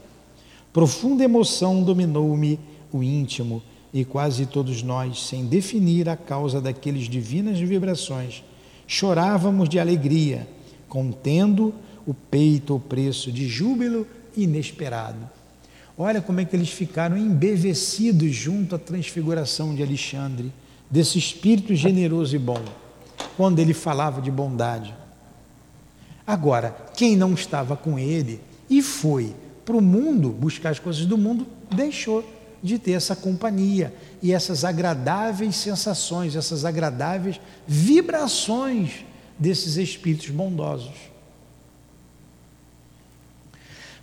Profunda 0.74 1.24
emoção 1.24 1.84
dominou-me 1.84 2.60
o 2.91 3.04
íntimo 3.04 3.62
e 3.93 4.04
quase 4.06 4.45
todos 4.45 4.84
nós, 4.84 5.24
sem 5.24 5.45
definir 5.45 6.10
a 6.10 6.16
causa 6.16 6.62
daqueles 6.62 7.08
divinas 7.10 7.60
vibrações, 7.60 8.43
chorávamos 8.88 9.68
de 9.68 9.80
alegria, 9.80 10.48
contendo 10.88 11.74
o 12.06 12.14
peito 12.14 12.76
o 12.76 12.80
preço 12.80 13.32
de 13.32 13.48
júbilo 13.48 14.08
inesperado. 14.36 15.30
Olha 15.98 16.22
como 16.22 16.40
é 16.40 16.46
que 16.46 16.56
eles 16.56 16.70
ficaram 16.70 17.18
embevecidos 17.18 18.34
junto 18.34 18.76
à 18.76 18.80
transfiguração 18.80 19.76
de 19.76 19.84
Alexandre, 19.84 20.52
desse 20.90 21.20
espírito 21.20 21.76
generoso 21.76 22.36
e 22.36 22.40
bom, 22.40 22.64
quando 23.36 23.60
ele 23.60 23.74
falava 23.74 24.22
de 24.22 24.32
bondade. 24.32 24.96
Agora, 26.26 26.76
quem 26.96 27.16
não 27.16 27.34
estava 27.34 27.76
com 27.76 28.00
ele 28.00 28.40
e 28.70 28.82
foi 28.82 29.36
para 29.66 29.76
o 29.76 29.82
mundo 29.82 30.30
buscar 30.30 30.70
as 30.70 30.80
coisas 30.80 31.06
do 31.06 31.18
mundo, 31.18 31.46
deixou 31.76 32.24
de 32.62 32.79
ter 32.79 32.93
essa 32.93 33.16
companhia 33.16 33.93
e 34.21 34.34
essas 34.34 34.63
agradáveis 34.63 35.55
sensações, 35.55 36.36
essas 36.36 36.66
agradáveis 36.66 37.39
vibrações 37.67 39.05
desses 39.38 39.78
espíritos 39.78 40.29
bondosos. 40.29 40.96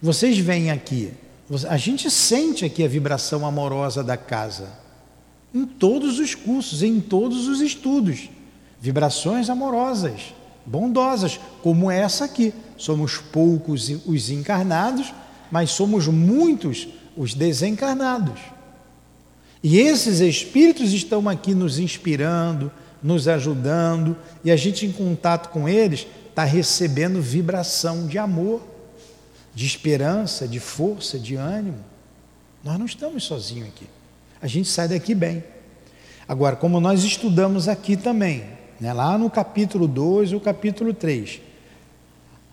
Vocês 0.01 0.39
vêm 0.39 0.71
aqui, 0.71 1.13
a 1.69 1.77
gente 1.77 2.11
sente 2.11 2.65
aqui 2.65 2.85
a 2.85 2.89
vibração 2.89 3.47
amorosa 3.47 4.05
da 4.05 4.17
casa, 4.17 4.69
em 5.53 5.65
todos 5.65 6.19
os 6.19 6.35
cursos, 6.35 6.83
em 6.83 7.01
todos 7.01 7.49
os 7.49 7.61
estudos, 7.61 8.29
vibrações 8.81 9.49
amorosas, 9.49 10.35
bondosas, 10.67 11.39
como 11.63 11.91
essa 11.91 12.25
aqui. 12.25 12.53
Somos 12.77 13.19
poucos 13.19 13.89
os 14.05 14.31
encarnados, 14.31 15.13
mas 15.51 15.71
somos 15.71 16.09
muitos 16.09 16.89
os 17.17 17.35
desencarnados. 17.35 18.41
E 19.63 19.79
esses 19.79 20.21
espíritos 20.21 20.93
estão 20.93 21.29
aqui 21.29 21.55
nos 21.55 21.79
inspirando, 21.79 22.71
nos 23.03 23.29
ajudando, 23.29 24.17
e 24.45 24.51
a 24.51 24.57
gente, 24.57 24.85
em 24.87 24.93
contato 24.93 25.49
com 25.51 25.69
eles, 25.69 26.07
está 26.29 26.45
recebendo 26.45 27.21
vibração 27.21 28.07
de 28.07 28.19
amor, 28.19 28.63
de 29.55 29.67
esperança, 29.67 30.49
de 30.49 30.59
força, 30.59 31.19
de 31.19 31.37
ânimo. 31.37 31.79
Nós 32.63 32.79
não 32.79 32.87
estamos 32.87 33.25
sozinhos 33.25 33.69
aqui. 33.69 33.87
A 34.43 34.47
gente 34.47 34.69
sai 34.69 34.89
daqui 34.89 35.15
bem. 35.15 35.45
Agora, 36.27 36.57
como 36.57 36.81
nós 36.81 37.05
estudamos 37.05 37.69
aqui 37.69 37.97
também, 37.97 38.45
né, 38.81 38.93
lá 38.93 39.17
no 39.17 39.31
capítulo 39.31 39.87
2 39.87 40.33
ou 40.33 40.41
capítulo 40.41 40.93
3, 40.93 41.41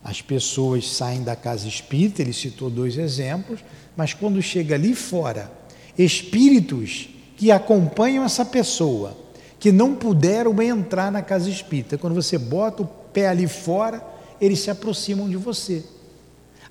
as 0.03 0.22
pessoas 0.22 0.90
saem 0.90 1.23
da 1.23 1.36
casa 1.36 1.68
espírita, 1.68 2.22
ele 2.22 2.34
citou 2.34 2.69
dois 2.69 2.98
exemplos, 2.98 3.60
mas 3.95 4.14
quando 4.14 4.41
chega 4.41 4.76
ali 4.76 4.95
fora, 4.95 5.52
espíritos 5.98 7.10
que 7.38 7.52
acompanham 7.52 8.23
essa 8.23 8.44
pessoa, 8.44 9.18
que 9.60 9.72
não 9.72 9.94
puderam 9.94 10.60
entrar 10.61 11.11
na 11.11 11.22
casa 11.22 11.49
espírita. 11.49 11.98
Quando 11.98 12.15
você 12.15 12.38
bota 12.38 12.82
o 12.82 12.88
pé 12.88 13.28
ali 13.28 13.48
fora, 13.48 14.03
eles 14.40 14.60
se 14.60 14.72
aproximam 14.72 15.30
de 15.30 15.38
você. 15.38 15.84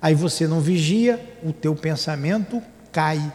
Aí 0.01 0.13
você 0.13 0.45
não 0.45 0.59
vigia, 0.59 1.19
o 1.41 1.53
teu 1.53 1.73
pensamento 1.73 2.61
cai. 2.91 3.31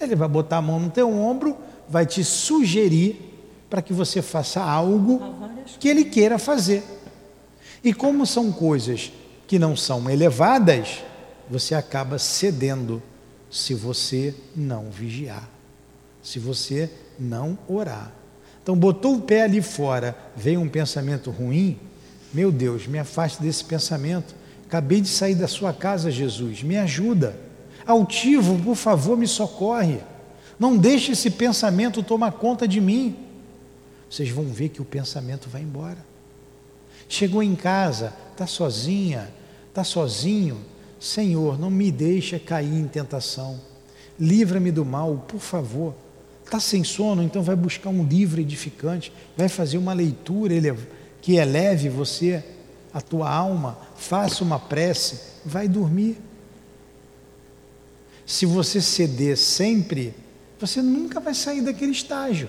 Ele 0.00 0.16
vai 0.16 0.26
botar 0.26 0.56
a 0.56 0.62
mão 0.62 0.80
no 0.80 0.90
teu 0.90 1.08
ombro, 1.08 1.56
vai 1.88 2.04
te 2.04 2.24
sugerir 2.24 3.30
para 3.70 3.80
que 3.80 3.92
você 3.92 4.20
faça 4.20 4.60
algo 4.60 5.20
que 5.78 5.88
ele 5.88 6.04
queira 6.04 6.38
fazer. 6.38 6.82
E 7.84 7.92
como 7.92 8.26
são 8.26 8.52
coisas 8.52 9.12
que 9.46 9.58
não 9.58 9.76
são 9.76 10.08
elevadas, 10.08 11.02
você 11.50 11.74
acaba 11.74 12.18
cedendo 12.18 13.02
se 13.50 13.74
você 13.74 14.34
não 14.56 14.90
vigiar, 14.90 15.48
se 16.22 16.38
você 16.38 16.90
não 17.18 17.58
orar. 17.68 18.12
Então, 18.62 18.76
botou 18.76 19.16
o 19.16 19.20
pé 19.20 19.42
ali 19.42 19.60
fora, 19.60 20.16
veio 20.36 20.60
um 20.60 20.68
pensamento 20.68 21.30
ruim, 21.30 21.78
Meu 22.32 22.50
Deus, 22.50 22.86
me 22.86 22.98
afaste 22.98 23.42
desse 23.42 23.62
pensamento. 23.64 24.34
Acabei 24.64 25.02
de 25.02 25.08
sair 25.08 25.34
da 25.34 25.46
sua 25.46 25.70
casa, 25.72 26.10
Jesus, 26.10 26.62
me 26.62 26.78
ajuda. 26.78 27.38
Altivo, 27.84 28.58
por 28.62 28.76
favor, 28.76 29.18
me 29.18 29.28
socorre. 29.28 29.98
Não 30.58 30.76
deixe 30.76 31.12
esse 31.12 31.28
pensamento 31.30 32.02
tomar 32.02 32.32
conta 32.32 32.66
de 32.66 32.80
mim. 32.80 33.16
Vocês 34.08 34.30
vão 34.30 34.44
ver 34.44 34.70
que 34.70 34.80
o 34.80 34.84
pensamento 34.84 35.50
vai 35.50 35.60
embora. 35.60 35.98
Chegou 37.12 37.42
em 37.42 37.54
casa, 37.54 38.10
está 38.30 38.46
sozinha, 38.46 39.30
está 39.68 39.84
sozinho. 39.84 40.56
Senhor, 40.98 41.60
não 41.60 41.70
me 41.70 41.92
deixa 41.92 42.38
cair 42.38 42.72
em 42.72 42.88
tentação. 42.88 43.60
Livra-me 44.18 44.72
do 44.72 44.82
mal, 44.82 45.22
por 45.28 45.38
favor. 45.38 45.94
Está 46.42 46.58
sem 46.58 46.82
sono, 46.82 47.22
então 47.22 47.42
vai 47.42 47.54
buscar 47.54 47.90
um 47.90 48.02
livro 48.02 48.40
edificante, 48.40 49.12
vai 49.36 49.50
fazer 49.50 49.76
uma 49.76 49.92
leitura 49.92 50.54
que 51.20 51.34
eleve 51.34 51.90
você, 51.90 52.42
a 52.94 53.02
tua 53.02 53.30
alma, 53.30 53.76
faça 53.94 54.42
uma 54.42 54.58
prece, 54.58 55.20
vai 55.44 55.68
dormir. 55.68 56.16
Se 58.24 58.46
você 58.46 58.80
ceder 58.80 59.36
sempre, 59.36 60.14
você 60.58 60.80
nunca 60.80 61.20
vai 61.20 61.34
sair 61.34 61.60
daquele 61.60 61.92
estágio. 61.92 62.48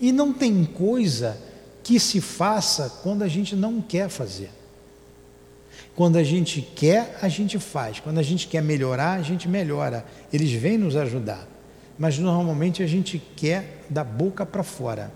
E 0.00 0.12
não 0.12 0.32
tem 0.32 0.64
coisa 0.64 1.44
que 1.86 2.00
se 2.00 2.20
faça 2.20 2.92
quando 3.04 3.22
a 3.22 3.28
gente 3.28 3.54
não 3.54 3.80
quer 3.80 4.08
fazer. 4.08 4.50
Quando 5.94 6.16
a 6.16 6.24
gente 6.24 6.60
quer, 6.60 7.16
a 7.22 7.28
gente 7.28 7.60
faz. 7.60 8.00
Quando 8.00 8.18
a 8.18 8.24
gente 8.24 8.48
quer 8.48 8.60
melhorar, 8.60 9.12
a 9.12 9.22
gente 9.22 9.48
melhora. 9.48 10.04
Eles 10.32 10.50
vêm 10.50 10.76
nos 10.76 10.96
ajudar. 10.96 11.46
Mas 11.96 12.18
normalmente 12.18 12.82
a 12.82 12.88
gente 12.88 13.22
quer 13.36 13.84
da 13.88 14.02
boca 14.02 14.44
para 14.44 14.64
fora. 14.64 15.12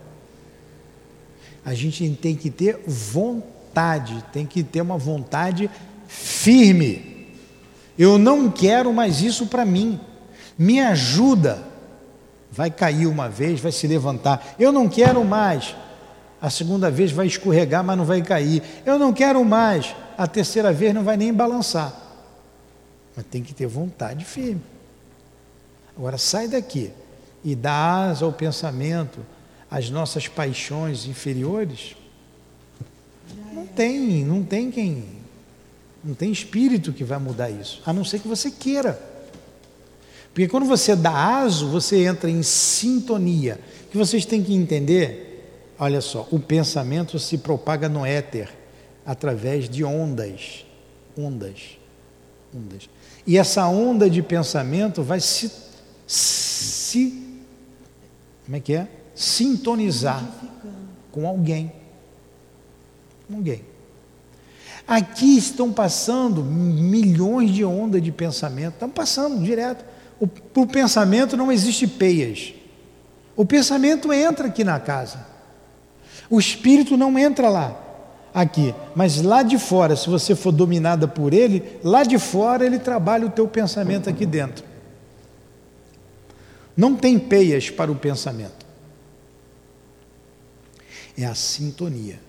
A 1.64 1.74
gente 1.74 2.08
tem 2.22 2.36
que 2.36 2.50
ter 2.50 2.78
vontade, 2.86 4.24
tem 4.32 4.46
que 4.46 4.62
ter 4.62 4.80
uma 4.80 4.96
vontade 4.96 5.68
firme. 6.06 7.26
Eu 7.98 8.16
não 8.16 8.48
quero 8.48 8.92
mais 8.92 9.22
isso 9.22 9.48
para 9.48 9.64
mim. 9.64 9.98
Me 10.56 10.78
ajuda. 10.78 11.66
Vai 12.48 12.70
cair 12.70 13.08
uma 13.08 13.28
vez, 13.28 13.58
vai 13.58 13.72
se 13.72 13.88
levantar. 13.88 14.54
Eu 14.56 14.70
não 14.70 14.88
quero 14.88 15.24
mais. 15.24 15.74
A 16.40 16.48
segunda 16.48 16.90
vez 16.90 17.12
vai 17.12 17.26
escorregar, 17.26 17.84
mas 17.84 17.98
não 17.98 18.04
vai 18.04 18.22
cair. 18.22 18.62
Eu 18.86 18.98
não 18.98 19.12
quero 19.12 19.44
mais. 19.44 19.94
A 20.16 20.26
terceira 20.26 20.72
vez 20.72 20.94
não 20.94 21.04
vai 21.04 21.16
nem 21.16 21.32
balançar. 21.32 21.94
Mas 23.14 23.26
tem 23.26 23.42
que 23.42 23.52
ter 23.52 23.66
vontade 23.66 24.24
firme. 24.24 24.62
Agora 25.96 26.16
sai 26.16 26.48
daqui 26.48 26.90
e 27.44 27.54
dá 27.54 27.72
asa 27.72 28.24
ao 28.24 28.32
pensamento, 28.32 29.18
às 29.70 29.90
nossas 29.90 30.28
paixões 30.28 31.06
inferiores. 31.06 31.94
Não 33.52 33.66
tem, 33.66 34.24
não 34.24 34.42
tem 34.42 34.70
quem, 34.70 35.04
não 36.02 36.14
tem 36.14 36.32
espírito 36.32 36.92
que 36.92 37.04
vai 37.04 37.18
mudar 37.18 37.50
isso, 37.50 37.82
a 37.84 37.92
não 37.92 38.04
ser 38.04 38.20
que 38.20 38.28
você 38.28 38.50
queira. 38.50 39.00
Porque 40.32 40.48
quando 40.48 40.66
você 40.66 40.94
dá 40.94 41.38
aso, 41.40 41.68
você 41.68 42.04
entra 42.04 42.30
em 42.30 42.42
sintonia. 42.42 43.60
Que 43.90 43.98
vocês 43.98 44.24
têm 44.24 44.42
que 44.42 44.54
entender, 44.54 45.29
olha 45.80 46.00
só, 46.00 46.28
o 46.30 46.38
pensamento 46.38 47.18
se 47.18 47.38
propaga 47.38 47.88
no 47.88 48.06
éter 48.06 48.48
através 49.04 49.68
de 49.68 49.82
ondas, 49.82 50.64
ondas, 51.18 51.78
ondas. 52.54 52.88
E 53.26 53.36
essa 53.36 53.66
onda 53.66 54.08
de 54.08 54.22
pensamento 54.22 55.02
vai 55.02 55.20
se 55.20 55.50
se 56.06 57.30
como 58.50 58.56
é 58.56 58.60
que 58.60 58.74
é? 58.74 58.88
Sintonizar 59.14 60.28
com 61.12 61.24
alguém. 61.24 61.72
Com 63.28 63.36
alguém. 63.36 63.64
Aqui 64.88 65.38
estão 65.38 65.72
passando 65.72 66.42
milhões 66.42 67.52
de 67.52 67.64
ondas 67.64 68.02
de 68.02 68.10
pensamento, 68.10 68.74
estão 68.74 68.90
passando 68.90 69.40
direto. 69.40 69.84
O, 70.20 70.28
o 70.60 70.66
pensamento 70.66 71.36
não 71.36 71.52
existe 71.52 71.86
peias. 71.86 72.52
O 73.36 73.44
pensamento 73.44 74.12
entra 74.12 74.48
aqui 74.48 74.64
na 74.64 74.80
casa. 74.80 75.29
O 76.30 76.38
espírito 76.38 76.96
não 76.96 77.18
entra 77.18 77.48
lá, 77.48 77.76
aqui. 78.32 78.74
Mas 78.94 79.20
lá 79.20 79.42
de 79.42 79.58
fora, 79.58 79.96
se 79.96 80.08
você 80.08 80.34
for 80.34 80.52
dominada 80.52 81.06
por 81.08 81.34
ele, 81.34 81.78
lá 81.82 82.04
de 82.04 82.18
fora 82.18 82.64
ele 82.64 82.78
trabalha 82.78 83.26
o 83.26 83.30
teu 83.30 83.46
pensamento 83.48 84.08
aqui 84.08 84.24
dentro. 84.24 84.64
Não 86.76 86.94
tem 86.94 87.18
peias 87.18 87.68
para 87.68 87.90
o 87.90 87.96
pensamento. 87.96 88.64
É 91.18 91.26
a 91.26 91.34
sintonia. 91.34 92.20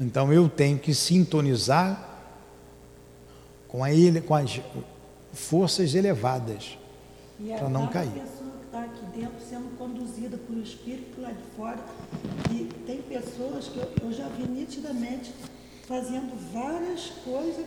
Então 0.00 0.32
eu 0.32 0.48
tenho 0.48 0.78
que 0.78 0.94
sintonizar 0.94 2.08
com, 3.68 3.84
a 3.84 3.92
ele, 3.92 4.20
com 4.20 4.34
as 4.34 4.60
forças 5.32 5.94
elevadas 5.94 6.76
para 7.58 7.68
não 7.68 7.86
cair. 7.86 8.10
Pessoa 8.10 8.41
está 8.72 8.84
aqui 8.84 9.04
dentro 9.14 9.38
sendo 9.46 9.76
conduzida 9.76 10.38
pelo 10.38 10.62
Espírito 10.62 11.20
lá 11.20 11.30
de 11.30 11.42
fora. 11.54 11.78
E 12.50 12.64
tem 12.86 13.02
pessoas 13.02 13.68
que 13.68 13.76
eu, 13.76 13.92
eu 14.02 14.12
já 14.12 14.26
vi 14.28 14.48
nitidamente 14.48 15.30
fazendo 15.86 16.32
várias 16.50 17.10
coisas 17.22 17.66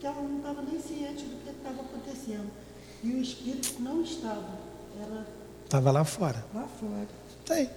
que 0.00 0.04
ela 0.04 0.20
não 0.20 0.38
estava 0.38 0.62
nem 0.62 0.80
ciente 0.80 1.24
do 1.24 1.40
que 1.44 1.50
estava 1.50 1.82
acontecendo. 1.82 2.50
E 3.04 3.10
o 3.10 3.22
Espírito 3.22 3.76
não 3.80 4.02
estava. 4.02 4.58
Estava 5.64 5.92
lá 5.92 6.04
fora. 6.04 6.44
Lá 6.52 6.66
fora. 6.80 7.08
Está 7.40 7.54
aí. 7.54 7.70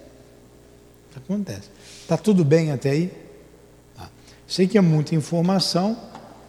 Acontece. 1.14 1.70
Está 2.00 2.16
tudo 2.16 2.44
bem 2.44 2.72
até 2.72 2.90
aí? 2.90 3.12
Tá. 3.96 4.10
Sei 4.48 4.66
que 4.66 4.76
é 4.76 4.80
muita 4.80 5.14
informação 5.14 5.96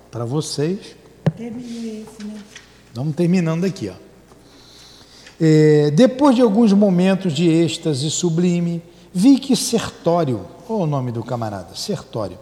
para 0.10 0.26
vocês. 0.26 0.95
Terminei 1.38 2.02
esse, 2.02 2.23
né? 2.23 2.41
Vamos 2.95 3.15
terminando 3.15 3.65
aqui, 3.65 3.90
ó. 3.90 4.09
É, 5.40 5.91
depois 5.91 6.36
de 6.36 6.41
alguns 6.41 6.74
momentos 6.74 7.34
de 7.34 7.48
êxtase 7.48 8.10
sublime, 8.11 8.82
vi 9.14 9.40
que 9.40 9.56
Sertório, 9.56 10.45
o 10.68 10.86
nome 10.86 11.11
do 11.11 11.24
camarada? 11.24 11.76
Sertório, 11.76 12.38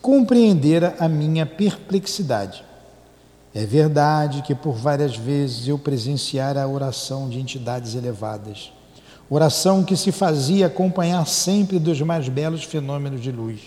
compreendera 0.00 0.96
a 0.98 1.08
minha 1.08 1.46
perplexidade 1.46 2.64
é 3.54 3.64
verdade 3.64 4.42
que 4.42 4.52
por 4.52 4.74
várias 4.74 5.16
vezes 5.16 5.68
eu 5.68 5.78
presenciara 5.78 6.60
a 6.60 6.66
oração 6.66 7.28
de 7.28 7.38
entidades 7.38 7.94
elevadas, 7.94 8.72
oração 9.30 9.84
que 9.84 9.96
se 9.96 10.10
fazia 10.10 10.66
acompanhar 10.66 11.24
sempre 11.24 11.78
dos 11.78 12.00
mais 12.00 12.28
belos 12.28 12.64
fenômenos 12.64 13.22
de 13.22 13.30
luz, 13.30 13.60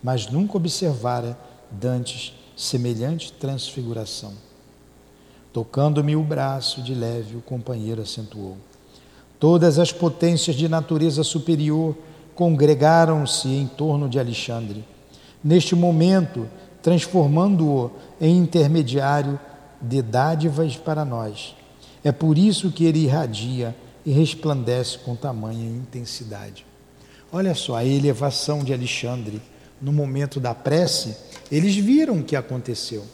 mas 0.00 0.28
nunca 0.28 0.56
observara 0.56 1.36
dantes 1.72 2.32
semelhante 2.56 3.32
transfiguração. 3.32 4.32
Tocando-me 5.52 6.14
o 6.14 6.22
braço 6.22 6.82
de 6.82 6.94
leve, 6.94 7.36
o 7.36 7.40
companheiro 7.40 8.02
acentuou. 8.02 8.56
Todas 9.38 9.78
as 9.78 9.92
potências 9.92 10.54
de 10.54 10.68
natureza 10.68 11.24
superior 11.24 11.96
congregaram-se 12.34 13.48
em 13.48 13.66
torno 13.66 14.08
de 14.08 14.18
Alexandre. 14.18 14.84
Neste 15.42 15.74
momento, 15.74 16.46
transformando-o 16.82 17.90
em 18.20 18.36
intermediário 18.36 19.40
de 19.80 20.02
dádivas 20.02 20.76
para 20.76 21.04
nós. 21.04 21.56
É 22.04 22.12
por 22.12 22.38
isso 22.38 22.70
que 22.70 22.84
ele 22.84 23.00
irradia 23.00 23.74
e 24.04 24.12
resplandece 24.12 24.98
com 24.98 25.16
tamanha 25.16 25.68
intensidade. 25.68 26.64
Olha 27.32 27.54
só 27.54 27.76
a 27.76 27.84
elevação 27.84 28.64
de 28.64 28.72
Alexandre 28.72 29.40
no 29.80 29.92
momento 29.92 30.38
da 30.38 30.54
prece, 30.54 31.16
eles 31.50 31.74
viram 31.74 32.18
o 32.18 32.24
que 32.24 32.36
aconteceu. 32.36 33.04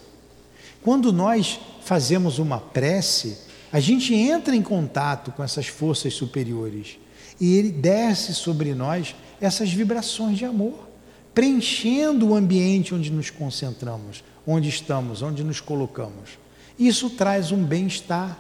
Quando 0.87 1.13
nós 1.13 1.59
fazemos 1.83 2.39
uma 2.39 2.61
prece, 2.61 3.39
a 3.73 3.81
gente 3.81 4.15
entra 4.15 4.55
em 4.55 4.63
contato 4.63 5.33
com 5.33 5.43
essas 5.43 5.67
forças 5.67 6.15
superiores 6.15 6.97
e 7.41 7.57
ele 7.57 7.73
desce 7.73 8.33
sobre 8.33 8.73
nós 8.73 9.13
essas 9.41 9.73
vibrações 9.73 10.39
de 10.39 10.45
amor 10.45 10.87
preenchendo 11.35 12.29
o 12.29 12.37
ambiente 12.37 12.95
onde 12.95 13.11
nos 13.11 13.31
concentramos, 13.31 14.23
onde 14.47 14.69
estamos, 14.69 15.23
onde 15.23 15.43
nos 15.43 15.61
colocamos. 15.61 16.39
Isso 16.79 17.11
traz 17.11 17.51
um 17.51 17.65
bem-estar. 17.65 18.39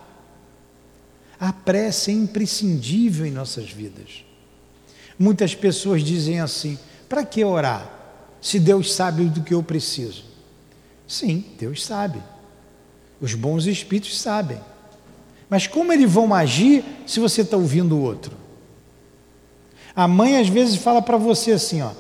A 1.41 1.53
prece 1.53 2.13
é 2.13 2.15
imprescindível 2.15 3.27
em 3.27 3.33
nossas 3.33 3.73
vidas. 3.73 4.25
Muitas 5.19 5.53
pessoas 5.53 6.01
dizem 6.05 6.39
assim: 6.39 6.79
para 7.09 7.25
que 7.25 7.43
orar? 7.43 7.91
Se 8.41 8.61
Deus 8.61 8.95
sabe 8.95 9.25
do 9.25 9.43
que 9.43 9.53
eu 9.53 9.65
preciso. 9.65 10.25
Sim, 11.09 11.45
Deus 11.59 11.85
sabe. 11.85 12.23
Os 13.21 13.35
bons 13.35 13.67
espíritos 13.67 14.19
sabem. 14.19 14.61
Mas 15.49 15.67
como 15.67 15.93
eles 15.93 16.11
vão 16.11 16.35
agir 16.35 16.85
se 17.07 17.21
você 17.21 17.43
está 17.43 17.57
ouvindo 17.57 17.97
o 17.97 18.03
outro? 18.03 18.33
A 19.95 20.07
mãe 20.07 20.37
às 20.37 20.49
vezes 20.49 20.77
fala 20.77 21.01
para 21.01 21.17
você 21.17 21.53
assim: 21.53 21.81
ó, 21.81 21.91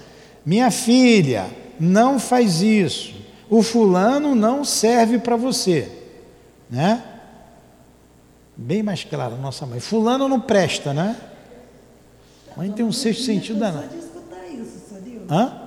minha 0.44 0.70
filha, 0.70 1.46
não 1.78 2.18
faz 2.18 2.60
isso. 2.60 3.14
O 3.48 3.62
fulano 3.62 4.34
não 4.34 4.64
serve 4.64 5.18
para 5.18 5.36
você. 5.36 5.90
Né? 6.68 7.02
Bem 8.56 8.82
mais 8.82 9.04
claro, 9.04 9.36
nossa 9.36 9.64
mãe. 9.64 9.80
Fulano 9.80 10.28
não 10.28 10.40
presta, 10.40 10.92
né? 10.92 11.16
Mãe 12.56 12.72
tem 12.72 12.84
um 12.84 12.92
sexto 12.92 13.22
sentido 13.22 13.60
danado. 13.60 13.94
escutar 13.96 14.46
isso, 14.48 14.80
sabia? 14.90 15.20
Hã? 15.30 15.62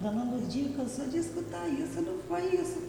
Dona 0.00 0.22
Lurdinha 0.24 0.70
cansou 0.76 1.06
de 1.06 1.18
escutar 1.18 1.66
isso, 1.68 2.00
não 2.02 2.18
foi 2.28 2.54
isso 2.54 2.86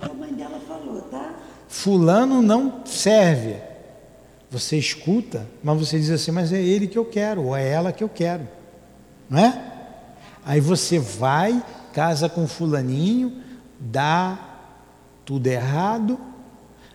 a 0.00 0.08
mãe 0.12 0.32
dela 0.32 0.60
falou, 0.60 1.02
tá? 1.02 1.34
Fulano 1.68 2.40
não 2.40 2.84
serve. 2.84 3.56
Você 4.50 4.78
escuta, 4.78 5.46
mas 5.62 5.78
você 5.78 5.98
diz 5.98 6.10
assim, 6.10 6.30
mas 6.30 6.52
é 6.52 6.62
ele 6.62 6.86
que 6.86 6.98
eu 6.98 7.04
quero, 7.04 7.44
ou 7.44 7.56
é 7.56 7.68
ela 7.68 7.92
que 7.92 8.02
eu 8.02 8.08
quero. 8.08 8.48
Não 9.28 9.38
é? 9.38 9.72
Aí 10.44 10.60
você 10.60 10.98
vai, 10.98 11.62
casa 11.92 12.28
com 12.28 12.48
fulaninho, 12.48 13.42
dá 13.78 14.38
tudo 15.24 15.46
errado, 15.46 16.18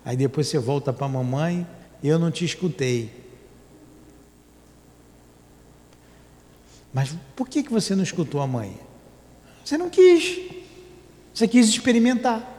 aí 0.03 0.17
depois 0.17 0.47
você 0.47 0.57
volta 0.57 0.91
para 0.91 1.05
a 1.05 1.09
mamãe, 1.09 1.67
eu 2.03 2.17
não 2.17 2.31
te 2.31 2.43
escutei. 2.43 3.23
Mas 6.91 7.15
por 7.35 7.47
que, 7.47 7.63
que 7.63 7.71
você 7.71 7.95
não 7.95 8.03
escutou 8.03 8.41
a 8.41 8.47
mãe? 8.47 8.79
Você 9.63 9.77
não 9.77 9.89
quis. 9.89 10.39
Você 11.33 11.47
quis 11.47 11.67
experimentar. 11.67 12.52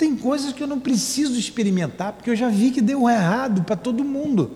Tem 0.00 0.16
coisas 0.16 0.54
que 0.54 0.62
eu 0.62 0.66
não 0.66 0.80
preciso 0.80 1.38
experimentar, 1.38 2.14
porque 2.14 2.30
eu 2.30 2.34
já 2.34 2.48
vi 2.48 2.70
que 2.70 2.80
deu 2.80 3.06
errado 3.06 3.64
para 3.64 3.76
todo 3.76 4.02
mundo. 4.02 4.50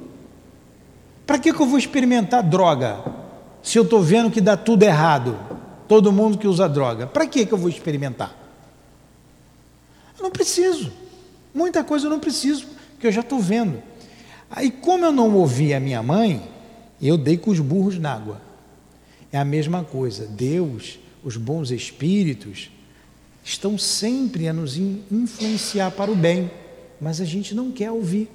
Para 1.26 1.38
que, 1.38 1.52
que 1.52 1.60
eu 1.60 1.66
vou 1.66 1.78
experimentar 1.78 2.42
droga? 2.42 3.04
Se 3.62 3.78
eu 3.78 3.82
estou 3.82 4.00
vendo 4.02 4.30
que 4.30 4.40
dá 4.40 4.56
tudo 4.56 4.84
errado, 4.84 5.38
todo 5.86 6.10
mundo 6.10 6.38
que 6.38 6.48
usa 6.48 6.66
droga, 6.66 7.06
para 7.06 7.26
que, 7.26 7.44
que 7.44 7.52
eu 7.52 7.58
vou 7.58 7.68
experimentar? 7.68 8.34
Eu 10.16 10.22
não 10.22 10.30
preciso. 10.30 10.90
Muita 11.52 11.84
coisa 11.84 12.06
eu 12.06 12.10
não 12.10 12.20
preciso, 12.20 12.66
porque 12.92 13.08
eu 13.08 13.12
já 13.12 13.20
estou 13.20 13.38
vendo. 13.38 13.82
Aí, 14.50 14.70
como 14.70 15.04
eu 15.04 15.12
não 15.12 15.34
ouvi 15.34 15.74
a 15.74 15.78
minha 15.78 16.02
mãe, 16.02 16.42
eu 17.02 17.18
dei 17.18 17.36
com 17.36 17.50
os 17.50 17.60
burros 17.60 17.98
na 17.98 18.14
água. 18.14 18.40
É 19.30 19.36
a 19.36 19.44
mesma 19.44 19.84
coisa. 19.84 20.26
Deus, 20.26 20.98
os 21.22 21.36
bons 21.36 21.70
espíritos, 21.70 22.70
estão 23.44 23.76
sempre 23.76 24.48
a 24.48 24.52
nos 24.52 24.78
influenciar 24.78 25.90
para 25.90 26.10
o 26.10 26.16
bem, 26.16 26.50
mas 26.98 27.20
a 27.20 27.24
gente 27.26 27.54
não 27.54 27.70
quer 27.70 27.90
ouvir. 27.90 28.30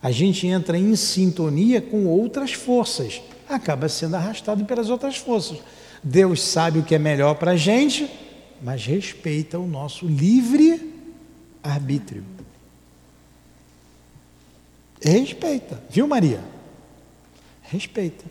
A 0.00 0.12
gente 0.12 0.46
entra 0.46 0.78
em 0.78 0.94
sintonia 0.94 1.80
com 1.80 2.06
outras 2.06 2.52
forças, 2.52 3.20
acaba 3.48 3.88
sendo 3.88 4.14
arrastado 4.14 4.64
pelas 4.64 4.88
outras 4.88 5.16
forças. 5.16 5.58
Deus 6.02 6.42
sabe 6.42 6.78
o 6.78 6.84
que 6.84 6.94
é 6.94 6.98
melhor 6.98 7.34
para 7.34 7.52
a 7.52 7.56
gente, 7.56 8.08
mas 8.62 8.84
respeita 8.86 9.58
o 9.58 9.66
nosso 9.66 10.06
livre 10.06 10.92
arbítrio. 11.62 12.24
Respeita, 15.00 15.82
viu, 15.90 16.06
Maria? 16.06 16.40
Respeita. 17.62 18.24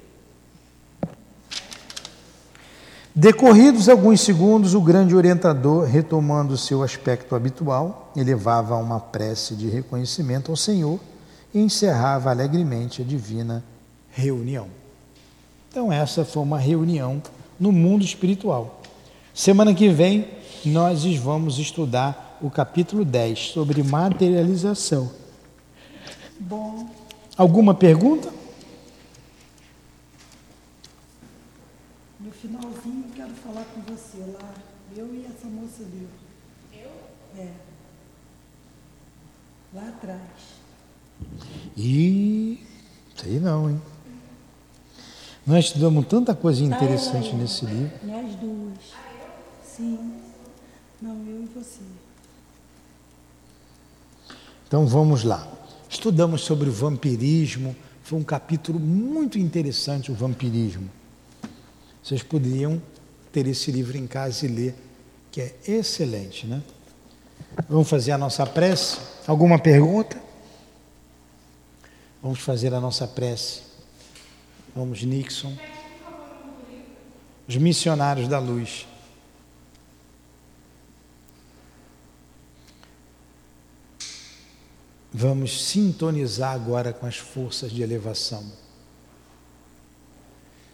Decorridos 3.16 3.90
alguns 3.90 4.22
segundos, 4.22 4.74
o 4.74 4.82
grande 4.82 5.16
orientador, 5.16 5.86
retomando 5.86 6.58
seu 6.58 6.82
aspecto 6.82 7.36
habitual, 7.36 8.12
elevava 8.16 8.76
uma 8.78 9.00
prece 9.00 9.56
de 9.56 9.70
reconhecimento 9.70 10.50
ao 10.50 10.58
Senhor 10.58 11.00
e 11.54 11.60
encerrava 11.60 12.32
alegremente 12.32 13.04
a 13.04 13.06
divina 13.06 13.64
reunião. 14.10 14.68
Então, 15.70 15.92
essa 15.92 16.26
foi 16.26 16.42
uma 16.42 16.58
reunião 16.58 17.22
no 17.60 17.72
mundo 17.72 18.04
espiritual. 18.04 18.82
Semana 19.34 19.74
que 19.74 19.90
vem, 19.90 20.28
nós 20.66 21.04
vamos 21.18 21.60
estudar 21.60 22.38
o 22.42 22.50
capítulo 22.50 23.06
10 23.06 23.52
sobre 23.52 23.84
materialização. 23.84 25.12
Bom. 26.40 26.88
Alguma 27.36 27.74
pergunta? 27.74 28.32
No 32.20 32.32
finalzinho, 32.32 33.03
falar 33.54 33.66
com 33.66 33.82
você 33.82 34.18
lá. 34.18 34.54
Eu 34.96 35.14
e 35.14 35.26
essa 35.26 35.48
moça 35.48 35.84
ali. 35.84 36.08
Eu? 36.74 36.92
É. 37.40 37.52
Lá 39.74 39.88
atrás. 39.90 40.22
E 41.78 42.60
sei 43.16 43.40
não, 43.40 43.70
hein? 43.70 43.82
Nós 45.46 45.66
estudamos 45.66 46.08
tanta 46.08 46.34
coisa 46.34 46.68
Tá, 46.68 46.76
interessante 46.76 47.34
nesse 47.36 47.66
livro. 47.66 47.92
Nós 48.04 48.36
duas. 48.36 48.78
Sim. 49.64 50.20
Não, 51.02 51.16
eu 51.28 51.44
e 51.44 51.50
você. 51.54 51.82
Então 54.68 54.88
vamos 54.88 55.24
lá. 55.24 55.48
Estudamos 55.88 56.42
sobre 56.42 56.70
o 56.70 56.72
vampirismo. 56.72 57.76
Foi 58.04 58.18
um 58.20 58.24
capítulo 58.24 58.80
muito 58.80 59.38
interessante, 59.38 60.12
o 60.12 60.16
vampirismo. 60.16 60.90
Vocês 62.02 62.24
poderiam 62.24 62.82
ter 63.34 63.48
esse 63.48 63.72
livro 63.72 63.98
em 63.98 64.06
casa 64.06 64.46
e 64.46 64.48
ler, 64.48 64.76
que 65.32 65.42
é 65.42 65.56
excelente, 65.68 66.46
né? 66.46 66.62
Vamos 67.68 67.90
fazer 67.90 68.12
a 68.12 68.18
nossa 68.18 68.46
prece? 68.46 69.00
Alguma 69.26 69.58
pergunta? 69.58 70.22
Vamos 72.22 72.40
fazer 72.40 72.74
a 72.74 72.80
nossa 72.80 73.08
prece. 73.08 73.64
Vamos, 74.76 75.04
Nixon. 75.04 75.58
Os 77.48 77.58
missionários 77.58 78.28
da 78.28 78.40
luz. 78.40 78.88
Vamos 85.12 85.66
sintonizar 85.66 86.54
agora 86.54 86.94
com 86.94 87.06
as 87.06 87.18
forças 87.18 87.72
de 87.72 87.82
elevação. 87.82 88.44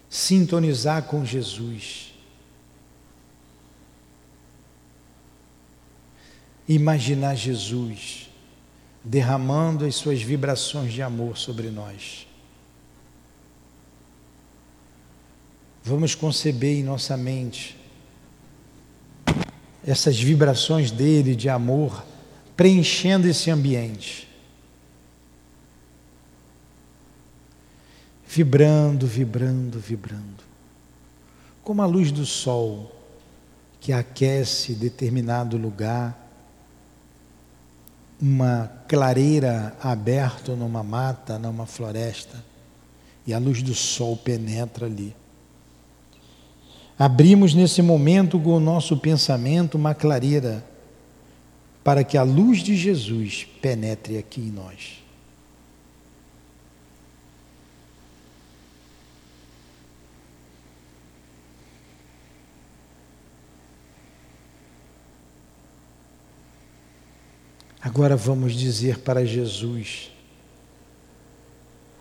Sintonizar 0.09 1.03
com 1.03 1.25
Jesus. 1.25 2.08
Imaginar 6.69 7.35
Jesus 7.35 8.29
derramando 9.03 9.85
as 9.85 9.95
suas 9.95 10.21
vibrações 10.21 10.93
de 10.93 11.01
amor 11.01 11.35
sobre 11.35 11.71
nós. 11.71 12.27
Vamos 15.83 16.13
conceber 16.13 16.77
em 16.77 16.83
nossa 16.83 17.17
mente 17.17 17.75
essas 19.83 20.19
vibrações 20.19 20.91
dele 20.91 21.35
de 21.35 21.49
amor 21.49 22.05
preenchendo 22.55 23.27
esse 23.27 23.49
ambiente. 23.49 24.27
Vibrando, 28.27 29.07
vibrando, 29.07 29.79
vibrando. 29.79 30.43
Como 31.63 31.81
a 31.81 31.87
luz 31.87 32.11
do 32.11 32.27
sol 32.27 32.95
que 33.79 33.91
aquece 33.91 34.75
determinado 34.75 35.57
lugar, 35.57 36.28
uma 38.21 38.69
clareira 38.87 39.75
aberta 39.81 40.55
numa 40.55 40.83
mata, 40.83 41.39
numa 41.39 41.65
floresta, 41.65 42.43
e 43.25 43.33
a 43.33 43.39
luz 43.39 43.61
do 43.61 43.73
sol 43.73 44.17
penetra 44.17 44.85
ali. 44.85 45.15
Abrimos 46.97 47.53
nesse 47.53 47.81
momento 47.81 48.37
com 48.39 48.57
o 48.57 48.59
nosso 48.59 48.97
pensamento 48.97 49.75
uma 49.75 49.93
clareira 49.93 50.65
para 51.83 52.03
que 52.03 52.17
a 52.17 52.23
luz 52.23 52.59
de 52.59 52.75
Jesus 52.75 53.47
penetre 53.61 54.17
aqui 54.17 54.41
em 54.41 54.51
nós. 54.51 54.98
Agora 67.81 68.15
vamos 68.17 68.53
dizer 68.53 68.99
para 68.99 69.25
Jesus, 69.25 70.11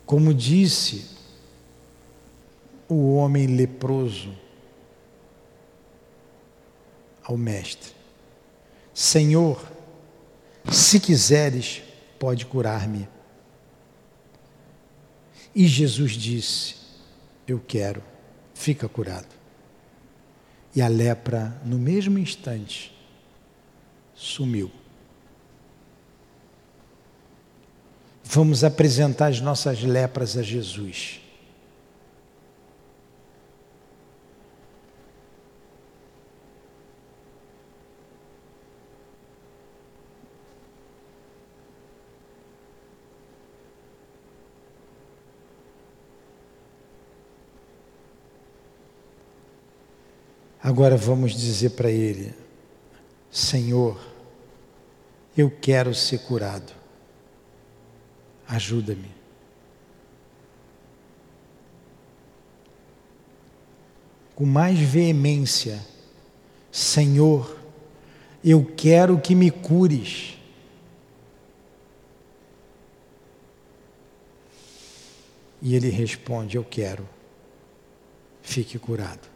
como 0.05 0.35
disse 0.35 1.17
o 2.89 3.15
homem 3.15 3.47
leproso 3.47 4.35
ao 7.23 7.37
Mestre: 7.37 7.93
Senhor, 8.93 9.63
se 10.69 10.99
quiseres, 10.99 11.83
pode 12.19 12.45
curar-me. 12.45 13.09
E 15.55 15.67
Jesus 15.67 16.13
disse: 16.13 16.75
Eu 17.47 17.61
quero, 17.61 18.03
fica 18.53 18.89
curado. 18.89 19.29
E 20.75 20.83
a 20.83 20.89
lepra, 20.89 21.61
no 21.65 21.79
mesmo 21.79 22.19
instante, 22.19 22.93
sumiu. 24.15 24.78
Vamos 28.31 28.63
apresentar 28.63 29.29
as 29.29 29.41
nossas 29.41 29.83
lepras 29.83 30.37
a 30.37 30.43
Jesus. 30.43 31.19
Agora 50.63 50.99
vamos 50.99 51.33
dizer 51.33 51.71
para 51.71 51.91
Ele: 51.91 52.35
Senhor, 53.31 53.99
eu 55.35 55.51
quero 55.51 55.95
ser 55.95 56.19
curado. 56.19 56.78
Ajuda-me. 58.49 59.11
Com 64.35 64.47
mais 64.47 64.79
veemência, 64.79 65.85
Senhor, 66.73 67.59
eu 68.43 68.65
quero 68.65 69.21
que 69.21 69.35
me 69.35 69.51
cures. 69.51 70.39
E 75.61 75.75
ele 75.75 75.91
responde: 75.91 76.57
Eu 76.57 76.65
quero, 76.65 77.07
fique 78.41 78.79
curado. 78.79 79.29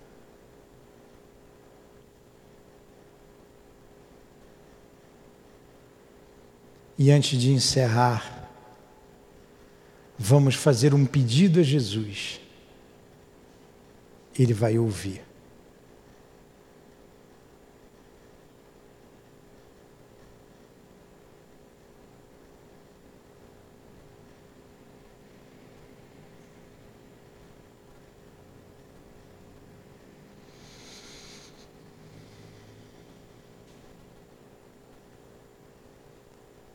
E 6.97 7.11
antes 7.11 7.39
de 7.41 7.51
encerrar, 7.51 8.41
vamos 10.19 10.55
fazer 10.55 10.95
um 10.95 11.05
pedido 11.05 11.61
a 11.61 11.63
Jesus. 11.63 12.41
Ele 14.39 14.53
vai 14.53 14.79
ouvir. 14.79 15.23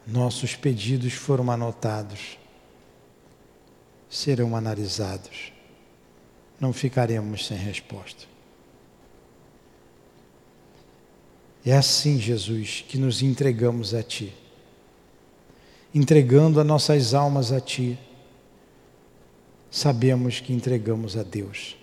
Nossos 0.09 0.55
pedidos 0.55 1.13
foram 1.13 1.51
anotados, 1.51 2.39
serão 4.09 4.55
analisados. 4.55 5.51
Não 6.59 6.73
ficaremos 6.73 7.45
sem 7.45 7.57
resposta. 7.57 8.25
É 11.65 11.75
assim, 11.75 12.19
Jesus, 12.19 12.83
que 12.87 12.97
nos 12.97 13.21
entregamos 13.21 13.93
a 13.93 14.01
Ti. 14.01 14.33
Entregando 15.93 16.59
as 16.59 16.65
nossas 16.65 17.13
almas 17.13 17.51
a 17.51 17.59
Ti, 17.59 17.97
sabemos 19.69 20.39
que 20.39 20.53
entregamos 20.53 21.17
a 21.17 21.23
Deus. 21.23 21.75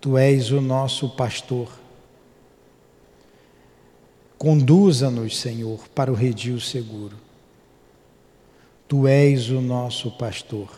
Tu 0.00 0.16
és 0.16 0.50
o 0.50 0.60
nosso 0.60 1.10
pastor 1.10 1.68
Conduza-nos, 4.38 5.38
Senhor, 5.38 5.88
para 5.94 6.12
o 6.12 6.14
redil 6.14 6.60
seguro. 6.60 7.16
Tu 8.86 9.08
és 9.08 9.48
o 9.48 9.60
nosso 9.60 10.10
pastor 10.10 10.70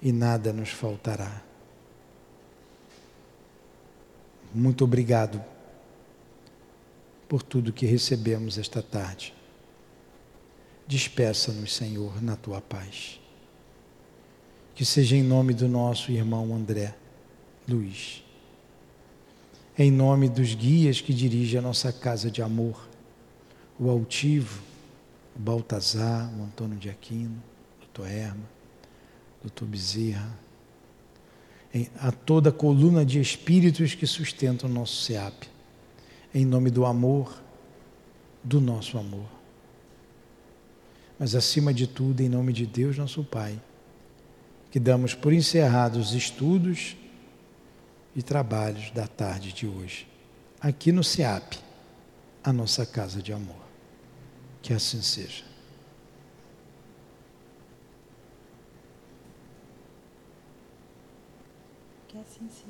e 0.00 0.12
nada 0.12 0.52
nos 0.52 0.70
faltará. 0.70 1.42
Muito 4.54 4.84
obrigado 4.84 5.42
por 7.28 7.42
tudo 7.42 7.72
que 7.72 7.84
recebemos 7.84 8.58
esta 8.58 8.82
tarde. 8.82 9.34
Despeça-nos, 10.86 11.74
Senhor, 11.74 12.22
na 12.22 12.36
tua 12.36 12.60
paz. 12.60 13.20
Que 14.74 14.84
seja 14.84 15.16
em 15.16 15.22
nome 15.22 15.52
do 15.52 15.68
nosso 15.68 16.10
irmão 16.10 16.54
André 16.54 16.94
Luiz 17.68 18.22
em 19.78 19.92
nome 19.92 20.28
dos 20.28 20.54
guias 20.54 21.00
que 21.00 21.14
dirigem 21.14 21.60
a 21.60 21.62
nossa 21.62 21.92
casa 21.92 22.28
de 22.28 22.42
amor, 22.42 22.88
o 23.78 23.88
Altivo, 23.88 24.60
o 25.36 25.38
Baltazar, 25.38 26.28
o 26.36 26.42
Antônio 26.42 26.76
de 26.76 26.90
Aquino, 26.90 27.40
o 27.80 27.86
o 27.94 28.57
doutor 29.42 29.66
Bezerra, 29.66 30.38
a 32.00 32.10
toda 32.10 32.50
a 32.50 32.52
coluna 32.52 33.04
de 33.04 33.20
espíritos 33.20 33.94
que 33.94 34.06
sustentam 34.06 34.68
o 34.68 34.72
nosso 34.72 35.02
SEAP, 35.02 35.44
em 36.34 36.44
nome 36.44 36.70
do 36.70 36.84
amor, 36.84 37.40
do 38.42 38.60
nosso 38.60 38.98
amor. 38.98 39.28
Mas 41.18 41.34
acima 41.34 41.74
de 41.74 41.86
tudo, 41.86 42.20
em 42.20 42.28
nome 42.28 42.52
de 42.52 42.66
Deus, 42.66 42.96
nosso 42.96 43.24
Pai, 43.24 43.60
que 44.70 44.78
damos 44.78 45.14
por 45.14 45.32
encerrados 45.32 46.08
os 46.08 46.14
estudos 46.14 46.96
e 48.14 48.22
trabalhos 48.22 48.90
da 48.90 49.06
tarde 49.06 49.52
de 49.52 49.66
hoje, 49.66 50.06
aqui 50.60 50.92
no 50.92 51.04
SEAP, 51.04 51.58
a 52.42 52.52
nossa 52.52 52.86
casa 52.86 53.22
de 53.22 53.32
amor. 53.32 53.68
Que 54.62 54.72
assim 54.72 55.02
seja. 55.02 55.44
Que 62.08 62.16
assim 62.16 62.48
seja. 62.48 62.67